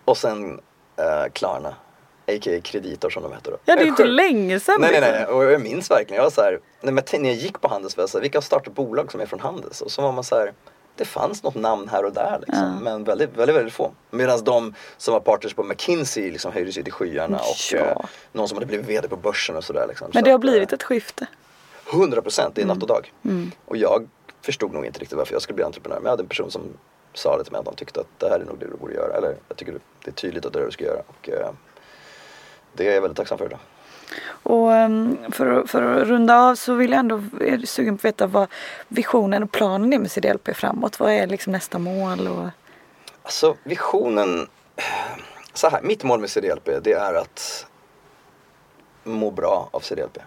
Och 0.04 0.16
sen 0.18 0.60
eh, 0.96 1.32
Klarna, 1.32 1.68
a.k.a. 2.26 2.60
Kreditor 2.62 3.10
som 3.10 3.22
de 3.22 3.32
hette 3.32 3.50
då. 3.50 3.56
Ja, 3.64 3.74
det 3.76 3.80
är 3.82 3.84
Jag 3.84 3.92
inte 3.92 4.04
länge 4.04 4.60
sedan. 4.60 4.76
Nej, 4.80 4.90
nej, 4.90 5.00
liksom. 5.00 5.16
nej. 5.16 5.26
Och 5.46 5.52
jag 5.52 5.60
minns 5.60 5.90
verkligen, 5.90 6.16
jag 6.16 6.22
var 6.22 6.30
så 6.30 6.42
här, 6.42 6.60
när 7.18 7.28
jag 7.28 7.34
gick 7.34 7.60
på 7.60 7.68
Handels 7.68 7.96
var 7.96 8.02
jag 8.02 8.10
så 8.10 8.18
här, 8.18 8.22
vilka 8.22 8.38
har 8.38 8.42
startat 8.42 8.74
bolag 8.74 9.12
som 9.12 9.20
är 9.20 9.26
från 9.26 9.40
Handels? 9.40 9.80
Och 9.80 9.90
så 9.90 10.02
var 10.02 10.12
man 10.12 10.24
så 10.24 10.36
här, 10.36 10.52
det 10.96 11.04
fanns 11.04 11.42
något 11.42 11.54
namn 11.54 11.88
här 11.88 12.04
och 12.04 12.12
där 12.12 12.38
liksom, 12.46 12.78
men 12.82 13.04
väldigt, 13.04 13.36
väldigt, 13.36 13.56
väldigt 13.56 13.74
få. 13.74 13.90
Medan 14.10 14.44
de 14.44 14.74
som 14.96 15.12
var 15.12 15.20
partners 15.20 15.54
på 15.54 15.62
McKinsey 15.64 16.30
liksom 16.30 16.52
höjdes 16.52 16.78
ju 16.78 16.82
till 16.82 16.92
skyarna 16.92 17.36
och 17.38 17.56
Ja. 17.72 17.78
eh, 17.78 17.96
någon 18.32 18.48
som 18.48 18.56
hade 18.56 18.66
blivit 18.66 18.86
VD 18.86 19.08
på 19.08 19.16
börsen 19.16 19.56
och 19.56 19.64
sådär. 19.64 19.86
Liksom. 19.88 20.10
Men 20.14 20.20
Så 20.22 20.24
det 20.24 20.30
har 20.30 20.34
att, 20.34 20.40
blivit 20.40 20.72
eh, 20.72 20.74
ett 20.76 20.82
skifte. 20.82 21.26
100 21.92 22.22
procent, 22.22 22.54
det 22.54 22.62
är 22.62 22.66
natt 22.66 22.82
och 22.82 22.88
dag. 22.88 23.12
Mm. 23.24 23.50
Och 23.64 23.76
jag 23.76 24.08
förstod 24.42 24.72
nog 24.72 24.86
inte 24.86 25.00
riktigt 25.00 25.18
varför 25.18 25.32
jag 25.32 25.42
skulle 25.42 25.54
bli 25.54 25.64
entreprenör. 25.64 25.96
Men 25.96 26.04
jag 26.04 26.10
hade 26.10 26.22
en 26.22 26.28
person 26.28 26.50
som 26.50 26.62
sa 27.14 27.38
det 27.38 27.44
till 27.44 27.52
mig 27.52 27.58
att 27.58 27.64
de 27.64 27.74
tyckte 27.74 28.00
att 28.00 28.18
det 28.18 28.28
här 28.28 28.40
är 28.40 28.44
nog 28.44 28.58
det 28.58 28.66
du 28.66 28.76
borde 28.76 28.94
göra. 28.94 29.16
Eller 29.16 29.36
jag 29.48 29.56
tycker 29.56 29.72
det 30.04 30.10
är 30.10 30.14
tydligt 30.14 30.46
att 30.46 30.52
det 30.52 30.58
är 30.58 30.60
det 30.60 30.68
du 30.68 30.72
ska 30.72 30.84
göra. 30.84 31.02
Och 31.06 31.28
eh, 31.28 31.50
det 32.72 32.88
är 32.88 32.94
jag 32.94 33.00
väldigt 33.00 33.16
tacksam 33.16 33.38
för 33.38 33.46
idag. 33.46 33.58
Och 34.26 34.72
ehm, 34.72 35.18
för, 35.32 35.66
för 35.66 35.82
att 35.82 36.08
runda 36.08 36.40
av 36.40 36.54
så 36.54 36.74
vill 36.74 36.90
jag 36.90 36.98
ändå, 36.98 37.22
är 37.40 37.66
sugen 37.66 37.96
på 37.96 38.00
att 38.00 38.04
veta 38.04 38.26
vad 38.26 38.48
visionen 38.88 39.42
och 39.42 39.52
planen 39.52 39.92
är 39.92 39.98
med 39.98 40.10
CDLP 40.10 40.56
framåt? 40.56 41.00
Vad 41.00 41.12
är 41.12 41.26
liksom 41.26 41.52
nästa 41.52 41.78
mål? 41.78 42.28
Och... 42.28 42.48
Alltså 43.22 43.56
visionen, 43.64 44.48
så 45.52 45.68
här, 45.68 45.82
mitt 45.82 46.04
mål 46.04 46.20
med 46.20 46.30
CDLP 46.30 46.68
det 46.82 46.92
är 46.92 47.14
att 47.14 47.66
må 49.04 49.30
bra 49.30 49.68
av 49.70 49.80
CDLP. 49.80 50.18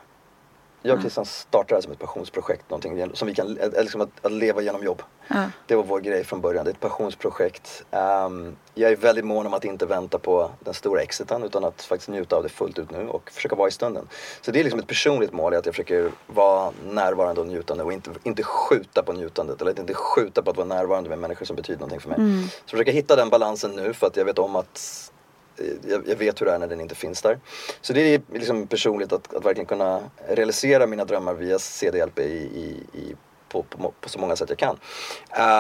Jag 0.82 0.96
och 0.96 1.02
Christian 1.02 1.26
startade 1.26 1.68
det 1.70 1.76
här 1.76 1.82
som 1.82 1.92
ett 1.92 2.00
passionsprojekt, 2.00 2.70
någonting 2.70 3.16
som 3.16 3.28
vi 3.28 3.36
kan, 3.36 3.58
eh, 3.58 3.70
liksom 3.82 4.02
att, 4.02 4.10
att 4.22 4.32
leva 4.32 4.62
genom 4.62 4.84
jobb. 4.84 5.02
Ja. 5.28 5.46
Det 5.68 5.76
var 5.76 5.84
vår 5.84 6.00
grej 6.00 6.24
från 6.24 6.42
början, 6.42 6.66
det 6.66 6.72
är 6.72 6.74
ett 6.74 6.80
passionsprojekt. 6.80 7.84
Ehm, 7.92 8.56
jag 8.74 8.92
är 8.92 8.96
väldigt 8.96 9.26
mån 9.26 9.46
om 9.46 9.54
att 9.54 9.66
inte 9.66 9.86
vänta 9.86 10.20
på 10.20 10.52
den 10.60 10.74
stora 10.74 11.02
exiten 11.02 11.44
utan 11.44 11.64
att 11.64 11.82
faktiskt 11.82 12.10
njuta 12.10 12.36
av 12.36 12.44
det 12.44 12.50
fullt 12.50 12.80
ut 12.80 12.92
nu 12.92 13.08
och 13.08 13.32
försöka 13.32 13.56
vara 13.56 13.68
i 13.68 13.72
stunden. 13.72 14.08
Så 14.42 14.52
det 14.52 14.60
är 14.60 14.64
liksom 14.64 14.80
ett 14.80 14.88
personligt 14.88 15.34
mål, 15.34 15.54
att 15.54 15.66
jag 15.66 15.76
försöker 15.76 16.12
vara 16.28 16.72
närvarande 16.86 17.42
och 17.42 17.48
njutande 17.48 17.84
och 17.84 17.94
inte, 17.94 18.12
inte 18.24 18.44
skjuta 18.44 19.04
på 19.04 19.14
njutandet 19.14 19.62
eller 19.62 19.80
inte 19.80 19.94
skjuta 19.94 20.42
på 20.42 20.50
att 20.50 20.58
vara 20.58 20.68
närvarande 20.68 21.10
med 21.10 21.20
människor 21.20 21.46
som 21.46 21.56
betyder 21.56 21.80
någonting 21.80 22.00
för 22.00 22.10
mig. 22.10 22.18
Så 22.50 22.54
jag 22.66 22.70
försöker 22.70 22.92
hitta 22.92 23.16
den 23.16 23.30
balansen 23.30 23.72
nu 23.72 23.94
för 23.94 24.08
att 24.08 24.18
jag 24.18 24.26
vet 24.26 24.40
om 24.40 24.56
att 24.56 25.12
eh, 25.12 25.19
Eh, 25.60 25.92
jag, 25.92 26.08
jag 26.08 26.16
vet 26.16 26.42
hur 26.42 26.46
det 26.46 26.52
är 26.52 26.60
när 26.60 26.68
den 26.68 26.82
inte 26.82 26.96
finns 26.96 27.22
där. 27.22 27.40
Så 27.82 27.94
det 27.94 28.02
är 28.02 28.22
liksom 28.34 28.68
personligt 28.68 29.12
att, 29.12 29.34
att 29.34 29.46
verkligen 29.46 29.66
kunna 29.66 30.02
realisera 30.28 30.88
mina 30.88 31.06
drömmar 31.06 31.34
via 31.34 31.60
CDLP 31.60 32.20
i, 32.20 32.24
i, 32.24 33.00
i 33.00 33.16
på, 33.50 33.64
på, 33.64 33.94
på, 34.02 34.10
så 34.10 34.20
många 34.20 34.36
sätt 34.36 34.50
jag 34.50 34.58
kan. 34.58 34.78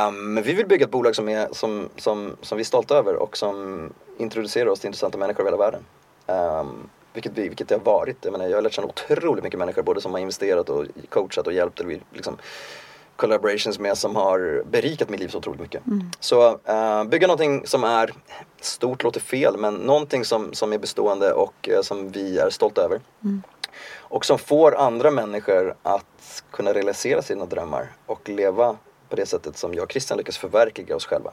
Um, 0.07 0.33
men 0.33 0.43
vi 0.43 0.53
vill 0.53 0.67
bygga 0.67 0.85
ett 0.85 0.91
bolag 0.91 1.15
som, 1.15 1.29
är, 1.29 1.47
som, 1.51 1.89
som, 1.95 2.35
som 2.41 2.57
vi 2.57 2.61
är 2.61 2.65
stolta 2.65 2.97
över 2.97 3.15
och 3.15 3.37
som 3.37 3.89
introducerar 4.17 4.69
oss 4.69 4.79
till 4.79 4.87
intressanta 4.87 5.17
människor 5.17 5.41
över 5.47 5.51
hela 5.51 5.63
världen. 5.63 5.85
Um, 6.27 6.89
vilket, 7.13 7.31
vi, 7.37 7.47
vilket 7.47 7.67
det 7.67 7.75
har 7.75 7.81
varit. 7.81 8.17
Jag, 8.21 8.31
menar, 8.31 8.47
jag 8.47 8.57
har 8.57 8.61
lärt 8.61 8.73
känna 8.73 8.87
otroligt 8.87 9.43
mycket 9.43 9.59
människor 9.59 9.83
både 9.83 10.01
som 10.01 10.11
har 10.11 10.19
investerat 10.19 10.69
och 10.69 10.85
coachat 11.09 11.47
och 11.47 11.53
hjälpt. 11.53 11.79
Eller 11.79 11.99
liksom, 12.13 12.37
collaborations 13.19 13.79
med 13.79 13.97
som 13.97 14.15
har 14.15 14.63
berikat 14.71 15.09
mitt 15.09 15.19
liv 15.19 15.27
så 15.27 15.37
otroligt 15.37 15.61
mycket. 15.61 15.81
Så 16.19 16.51
uh, 16.51 17.03
bygga 17.03 17.27
någonting 17.27 17.67
som 17.67 17.83
är, 17.83 18.13
stort 18.61 19.03
låter 19.03 19.19
fel, 19.19 19.57
men 19.57 19.75
någonting 19.75 20.25
som, 20.25 20.53
som 20.53 20.73
är 20.73 20.77
bestående 20.77 21.33
och 21.33 21.69
uh, 21.71 21.81
som 21.81 22.11
vi 22.11 22.39
är 22.39 22.49
stolta 22.49 22.81
över. 22.81 23.01
Och 23.97 24.25
som 24.25 24.37
får 24.37 24.75
andra 24.75 25.11
människor 25.11 25.75
att 25.83 26.43
kunna 26.51 26.73
realisera 26.73 27.21
sina 27.21 27.45
drömmar 27.45 27.91
och 28.05 28.29
leva 28.29 28.77
på 29.09 29.15
det 29.15 29.25
sättet 29.25 29.57
som 29.57 29.73
jag 29.73 29.83
och 29.83 29.91
Christian 29.91 30.17
lyckas 30.17 30.37
förverkliga 30.37 30.95
oss 30.95 31.05
själva. 31.05 31.31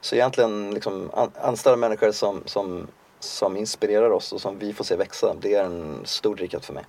Så 0.00 0.14
egentligen 0.14 0.70
liksom 0.74 1.10
an, 1.14 1.30
anställa 1.40 1.76
människor 1.76 2.12
som, 2.12 2.42
som, 2.46 2.86
som 3.20 3.56
inspirerar 3.56 4.10
oss 4.10 4.32
och 4.32 4.40
som 4.40 4.58
vi 4.58 4.72
får 4.72 4.84
se 4.84 4.96
växa. 4.96 5.34
Det 5.40 5.54
är 5.54 5.64
en 5.64 6.00
stor 6.04 6.36
drivkraft 6.36 6.66
för 6.66 6.74
mig. 6.74 6.84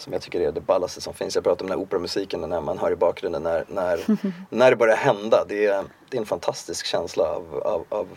Som 0.00 0.12
jag 0.12 0.22
tycker 0.22 0.40
är 0.40 0.52
det 0.52 0.60
ballaste 0.60 1.00
som 1.00 1.14
finns. 1.14 1.34
Jag 1.34 1.44
pratar 1.44 1.64
om 1.64 1.70
den 1.70 1.78
här 1.78 1.84
operamusiken 1.84 2.40
när 2.40 2.60
man 2.60 2.78
hör 2.78 2.92
i 2.92 2.96
bakgrunden 2.96 3.42
när, 3.42 3.64
när, 3.68 4.00
när 4.50 4.70
det 4.70 4.76
börjar 4.76 4.96
hända. 4.96 5.44
Det 5.48 5.66
är, 5.66 5.84
det 6.08 6.16
är 6.16 6.20
en 6.20 6.26
fantastisk 6.26 6.86
känsla 6.86 7.24
av, 7.24 7.62
av, 7.64 7.84
av, 7.88 8.08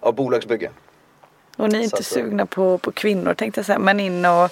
av 0.00 0.14
bolagsbygge. 0.14 0.70
Och 1.56 1.68
ni 1.68 1.74
är 1.78 1.80
Så 1.80 1.84
inte 1.84 1.96
att- 1.96 2.04
sugna 2.06 2.46
på, 2.46 2.78
på 2.78 2.92
kvinnor 2.92 3.34
tänkte 3.34 3.58
jag 3.58 3.66
säga, 3.66 3.78
men 3.78 4.00
in 4.00 4.24
och... 4.24 4.50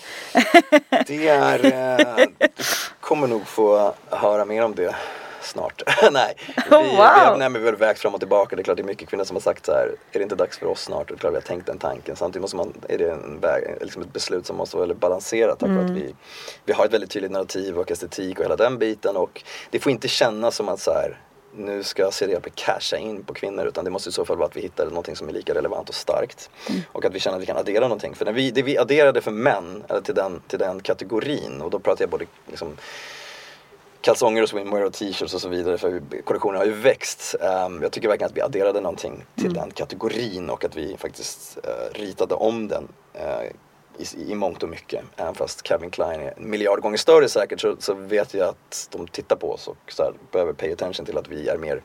Det 1.07 1.29
är, 1.29 1.65
eh, 1.65 2.27
du 2.39 2.65
kommer 3.01 3.27
nog 3.27 3.47
få 3.47 3.95
höra 4.11 4.45
mer 4.45 4.65
om 4.65 4.75
det 4.75 4.95
snart. 5.47 5.83
nej, 6.13 6.37
vi, 6.71 6.77
Oh, 6.77 6.83
vi, 6.83 6.89
wow. 6.89 6.99
har, 6.99 7.37
nej, 7.37 7.51
vi 7.51 7.67
har 7.67 7.73
vägt 7.73 8.01
fram 8.01 8.15
och 8.15 8.21
tillbaka. 8.21 8.57
Det 8.57 8.63
är 8.63 8.65
klart 8.65 8.77
det 8.77 8.83
är 8.83 8.85
mycket 8.85 9.09
kvinnor 9.09 9.25
som 9.25 9.37
har 9.37 9.41
sagt 9.41 9.67
så 9.67 9.73
här, 9.73 9.87
är 10.13 10.19
det 10.19 10.23
inte 10.23 10.35
dags 10.35 10.59
för 10.59 10.67
oss 10.67 10.81
snart? 10.81 11.01
Och 11.01 11.07
det 11.07 11.15
är 11.15 11.19
klart 11.19 11.33
vi 11.33 11.37
har 11.37 11.43
tänkt 11.43 11.67
den 11.67 11.79
tanken. 11.79 12.17
Samtidigt 12.17 12.43
måste 12.43 12.57
man, 12.57 12.73
är 12.89 12.99
det 12.99 13.11
en 13.11 13.41
väg, 13.41 13.77
liksom 13.81 14.03
ett 14.03 14.13
beslut 14.13 14.47
som 14.47 14.57
måste 14.57 14.77
vara 14.77 14.87
väldigt 14.87 15.01
balanserat. 15.01 15.59
Tack 15.59 15.71
vare 15.71 15.85
att 15.85 15.91
vi, 15.91 16.15
vi 16.65 16.73
har 16.73 16.85
ett 16.85 16.93
väldigt 16.93 17.11
tydligt 17.11 17.33
narrativ 17.33 17.79
och 17.79 17.91
estetik 17.91 18.39
och 18.39 18.45
hela 18.45 18.57
den 18.57 18.79
biten. 18.79 19.17
Och 19.17 19.43
det 19.71 19.79
får 19.79 19.93
inte 19.93 20.09
kännas 20.09 20.57
som 20.57 20.69
att 20.69 20.81
så 20.81 20.91
här, 20.91 21.21
nu 21.57 21.83
ska 21.83 22.11
CDLP 22.11 22.55
casha 22.55 22.97
in 22.97 23.25
på 23.25 23.35
kvinnor 23.35 23.67
utan 23.67 23.85
det 23.85 23.91
måste 23.91 24.09
i 24.09 24.13
så 24.13 24.25
fall 24.25 24.37
vara 24.37 24.47
att 24.47 24.57
vi 24.57 24.61
hittar 24.61 24.87
någonting 24.87 25.17
som 25.17 25.29
är 25.29 25.33
lika 25.33 25.55
relevant 25.55 25.89
och 25.89 25.95
starkt. 25.95 26.51
Och 26.93 27.05
att 27.05 27.15
vi 27.15 27.21
känner 27.21 27.37
att 27.37 27.43
vi 27.43 27.47
kan 27.47 27.57
addera 27.57 27.81
någonting. 27.81 28.15
För 28.15 28.25
när 28.25 28.33
vi, 28.33 28.51
det 28.51 28.63
vi 28.63 28.79
adderade 28.79 29.21
för 29.21 29.31
män, 29.31 29.85
eller 29.89 30.01
till 30.01 30.15
den, 30.15 30.43
till 30.49 30.59
den 30.59 30.81
kategorin, 30.81 31.61
och 31.61 31.71
då 31.71 31.79
pratar 31.79 32.03
jag 32.03 32.11
både 32.11 32.27
liksom, 32.47 32.77
kalsonger 34.05 34.43
och 34.43 34.49
swimwear 34.49 34.85
och 34.85 34.93
t-shirts 34.93 35.35
och 35.35 35.41
så 35.41 35.49
vidare 35.49 35.79
för 35.79 36.03
kollektionen 36.25 36.59
har 36.59 36.65
ju 36.65 36.73
växt. 36.73 37.35
Ehm, 37.41 37.83
jag 37.83 37.93
tycker 37.93 38.09
verkligen 38.09 38.31
att 38.31 38.37
vi 38.37 38.41
adderade 38.41 38.81
någonting 38.81 39.25
till 39.35 39.55
den 39.55 39.71
kategorin 39.71 40.51
och 40.51 40.65
att 40.65 40.77
vi 40.77 40.97
faktiskt 40.97 41.59
eh, 41.65 41.99
ritade 41.99 42.35
om 42.35 42.69
den 42.69 42.89
eh, 43.13 43.51
i, 43.99 44.31
i 44.31 44.35
mångt 44.35 44.63
och 44.63 44.69
mycket. 44.69 45.05
Även 45.17 45.35
fast 45.35 45.63
Calvin 45.63 45.91
Klein 45.91 46.21
är 46.21 46.35
en 46.37 46.51
miljard 46.51 46.81
gånger 46.81 46.97
större 46.97 47.29
säkert 47.29 47.61
så, 47.61 47.77
så 47.79 47.95
vet 47.95 48.35
jag 48.35 48.49
att 48.49 48.89
de 48.93 49.09
tittar 49.09 49.37
på 49.37 49.53
oss 49.53 49.69
och 49.69 49.93
så 49.93 50.03
här, 50.03 50.13
behöver 50.33 50.53
pay 50.53 50.73
attention 50.73 51.07
till 51.07 51.19
att 51.19 51.29
vi 51.29 51.49
är 51.49 51.59
mer 51.59 51.83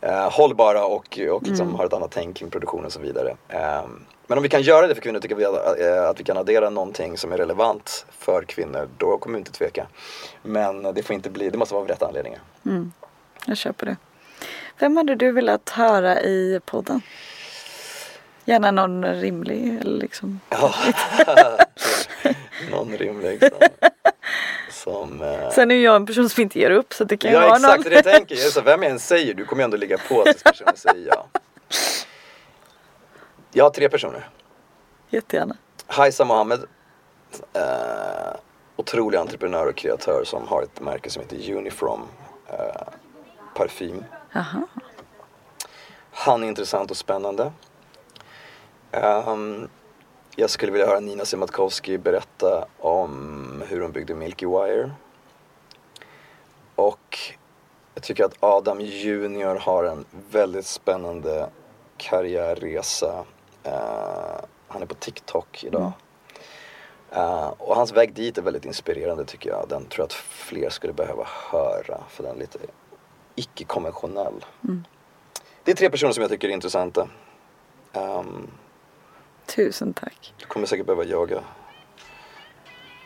eh, 0.00 0.30
hållbara 0.30 0.84
och, 0.84 1.18
och 1.32 1.42
liksom 1.42 1.74
har 1.74 1.86
ett 1.86 1.92
annat 1.92 2.10
tänk 2.10 2.36
kring 2.36 2.50
produktion 2.50 2.84
och 2.84 2.92
så 2.92 3.00
vidare. 3.00 3.36
Ehm, 3.48 4.04
men 4.26 4.38
om 4.38 4.42
vi 4.42 4.48
kan 4.48 4.62
göra 4.62 4.86
det 4.86 4.94
för 4.94 5.02
kvinnor 5.02 5.20
tycker 5.20 5.34
vi 5.34 5.44
att, 5.44 5.80
eh, 5.80 6.08
att 6.08 6.20
vi 6.20 6.24
kan 6.24 6.36
addera 6.36 6.70
någonting 6.70 7.18
som 7.18 7.32
är 7.32 7.36
relevant 7.36 8.06
för 8.10 8.42
kvinnor, 8.42 8.88
då 8.98 9.18
kommer 9.18 9.34
vi 9.34 9.38
inte 9.38 9.52
tveka. 9.52 9.86
Men 10.42 10.82
det 10.82 11.02
får 11.02 11.14
inte 11.14 11.30
bli, 11.30 11.50
det 11.50 11.58
måste 11.58 11.74
vara 11.74 11.82
av 11.82 11.88
rätta 11.88 12.06
anledningar. 12.06 12.40
Jag 13.46 13.56
köper 13.56 13.86
det. 13.86 13.96
Vem 14.78 14.96
hade 14.96 15.14
du 15.14 15.32
velat 15.32 15.70
höra 15.70 16.20
i 16.20 16.60
podden? 16.64 17.02
Gärna 18.44 18.70
någon 18.70 19.04
rimlig 19.04 19.84
liksom. 19.84 20.40
Ja. 20.48 20.74
Någon 22.70 22.96
rimlig 22.96 23.40
som, 23.40 23.50
som 24.80 25.22
eh, 25.22 25.50
Sen 25.50 25.70
är 25.70 25.74
jag 25.74 25.96
en 25.96 26.06
person 26.06 26.28
som 26.28 26.42
inte 26.42 26.58
ger 26.58 26.70
upp 26.70 26.94
så 26.94 27.04
det 27.04 27.16
kan 27.16 27.30
ju 27.30 27.36
Ja 27.36 27.42
vara 27.42 27.56
exakt 27.56 27.76
någon. 27.84 27.84
det 27.90 27.94
jag 27.94 28.04
tänker. 28.04 28.34
Jag 28.34 28.52
så, 28.52 28.60
vem 28.60 28.82
jag 28.82 28.92
än 28.92 28.98
säger, 28.98 29.34
du 29.34 29.44
kommer 29.44 29.62
ju 29.62 29.64
ändå 29.64 29.76
ligga 29.76 29.98
på 30.08 30.24
tills 30.24 30.42
personen 30.42 30.76
säger 30.76 31.06
ja. 31.08 31.26
Jag 33.52 33.64
har 33.64 33.70
tre 33.70 33.88
personer. 33.88 34.28
Jättegärna. 35.10 35.56
Haisa 35.86 36.24
Mohammed. 36.24 36.60
Eh, 37.52 37.62
otrolig 38.76 39.18
entreprenör 39.18 39.66
och 39.66 39.76
kreatör 39.76 40.22
som 40.24 40.48
har 40.48 40.62
ett 40.62 40.80
märke 40.80 41.10
som 41.10 41.22
heter 41.22 41.52
Unifrom 41.54 42.02
eh, 42.48 42.82
Parfym. 43.54 44.04
Han 46.12 46.42
är 46.44 46.48
intressant 46.48 46.90
och 46.90 46.96
spännande. 46.96 47.52
Ehm, 48.92 49.68
jag 50.36 50.50
skulle 50.50 50.72
vilja 50.72 50.86
höra 50.86 51.00
Nina 51.00 51.24
Simatkowski 51.24 51.98
berätta 51.98 52.66
om 52.78 53.62
hur 53.68 53.80
hon 53.80 53.92
byggde 53.92 54.14
Milky 54.14 54.46
Wire. 54.46 54.90
Och 56.74 57.18
jag 57.94 58.02
tycker 58.02 58.24
att 58.24 58.36
Adam 58.40 58.80
Junior 58.80 59.54
har 59.54 59.84
en 59.84 60.04
väldigt 60.30 60.66
spännande 60.66 61.48
karriärresa. 61.96 63.24
Eh, 63.62 64.40
han 64.68 64.82
är 64.82 64.86
på 64.86 64.94
TikTok 64.94 65.64
idag. 65.64 65.92
Eh, 67.10 67.48
och 67.48 67.76
hans 67.76 67.92
väg 67.92 68.14
dit 68.14 68.38
är 68.38 68.42
väldigt 68.42 68.64
inspirerande 68.64 69.24
tycker 69.24 69.50
jag. 69.50 69.68
Den 69.68 69.86
tror 69.86 70.02
jag 70.02 70.06
att 70.06 70.12
fler 70.12 70.70
skulle 70.70 70.92
behöva 70.92 71.26
höra. 71.50 72.00
För 72.08 72.22
den 72.22 72.36
är 72.36 72.38
lite 72.38 72.58
icke-konventionell. 73.34 74.44
Det 75.64 75.70
är 75.70 75.76
tre 75.76 75.90
personer 75.90 76.12
som 76.12 76.20
jag 76.20 76.30
tycker 76.30 76.48
är 76.48 76.52
intressanta. 76.52 77.08
Ehm, 77.92 78.50
Tusen 79.54 79.92
tack. 79.94 80.34
du 80.38 80.46
kommer 80.46 80.66
säkert 80.66 80.86
behöva 80.86 81.04
jaga 81.04 81.40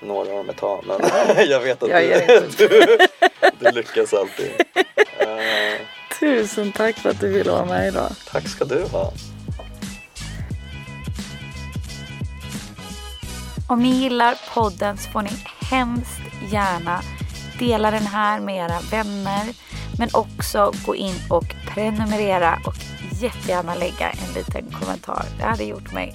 några 0.01 0.31
av 0.31 0.37
dem 0.37 0.51
ett 0.51 0.57
tag. 0.57 0.85
Men 0.87 1.01
jag 1.49 1.61
vet 1.61 1.83
att 1.83 1.91
Jag 1.91 2.27
du, 2.59 2.69
du, 2.69 2.99
du 3.59 3.71
lyckas 3.71 4.15
alltid. 4.15 4.51
Eh, 5.19 5.81
Tusen 6.21 6.73
tack 6.73 6.97
för 6.99 7.11
att 7.11 7.21
du 7.21 7.29
ville 7.29 7.51
vara 7.51 7.65
med 7.65 7.89
idag. 7.89 8.11
tack 8.33 8.49
ska 8.49 8.65
du 8.65 8.83
ha. 8.83 9.13
Om 13.69 13.83
ni 13.83 13.89
gillar 13.89 14.35
podden 14.55 14.97
så 14.99 15.11
får 15.11 15.23
ni 15.23 15.31
hemskt 15.71 16.21
gärna 16.53 17.01
dela 17.59 17.91
den 17.91 18.07
här 18.07 18.41
med 18.41 18.57
era 18.57 18.79
vänner. 18.91 19.55
Men 19.99 20.09
också 20.13 20.73
gå 20.87 20.97
in 20.97 21.15
och 21.31 21.55
prenumerera 21.69 22.59
och 22.67 22.75
jättegärna 23.23 23.75
lägga 23.75 24.11
en 24.11 24.33
liten 24.35 24.71
kommentar. 24.81 25.25
Det 25.39 25.45
hade 25.45 25.65
gjort 25.65 25.93
mig 25.93 26.15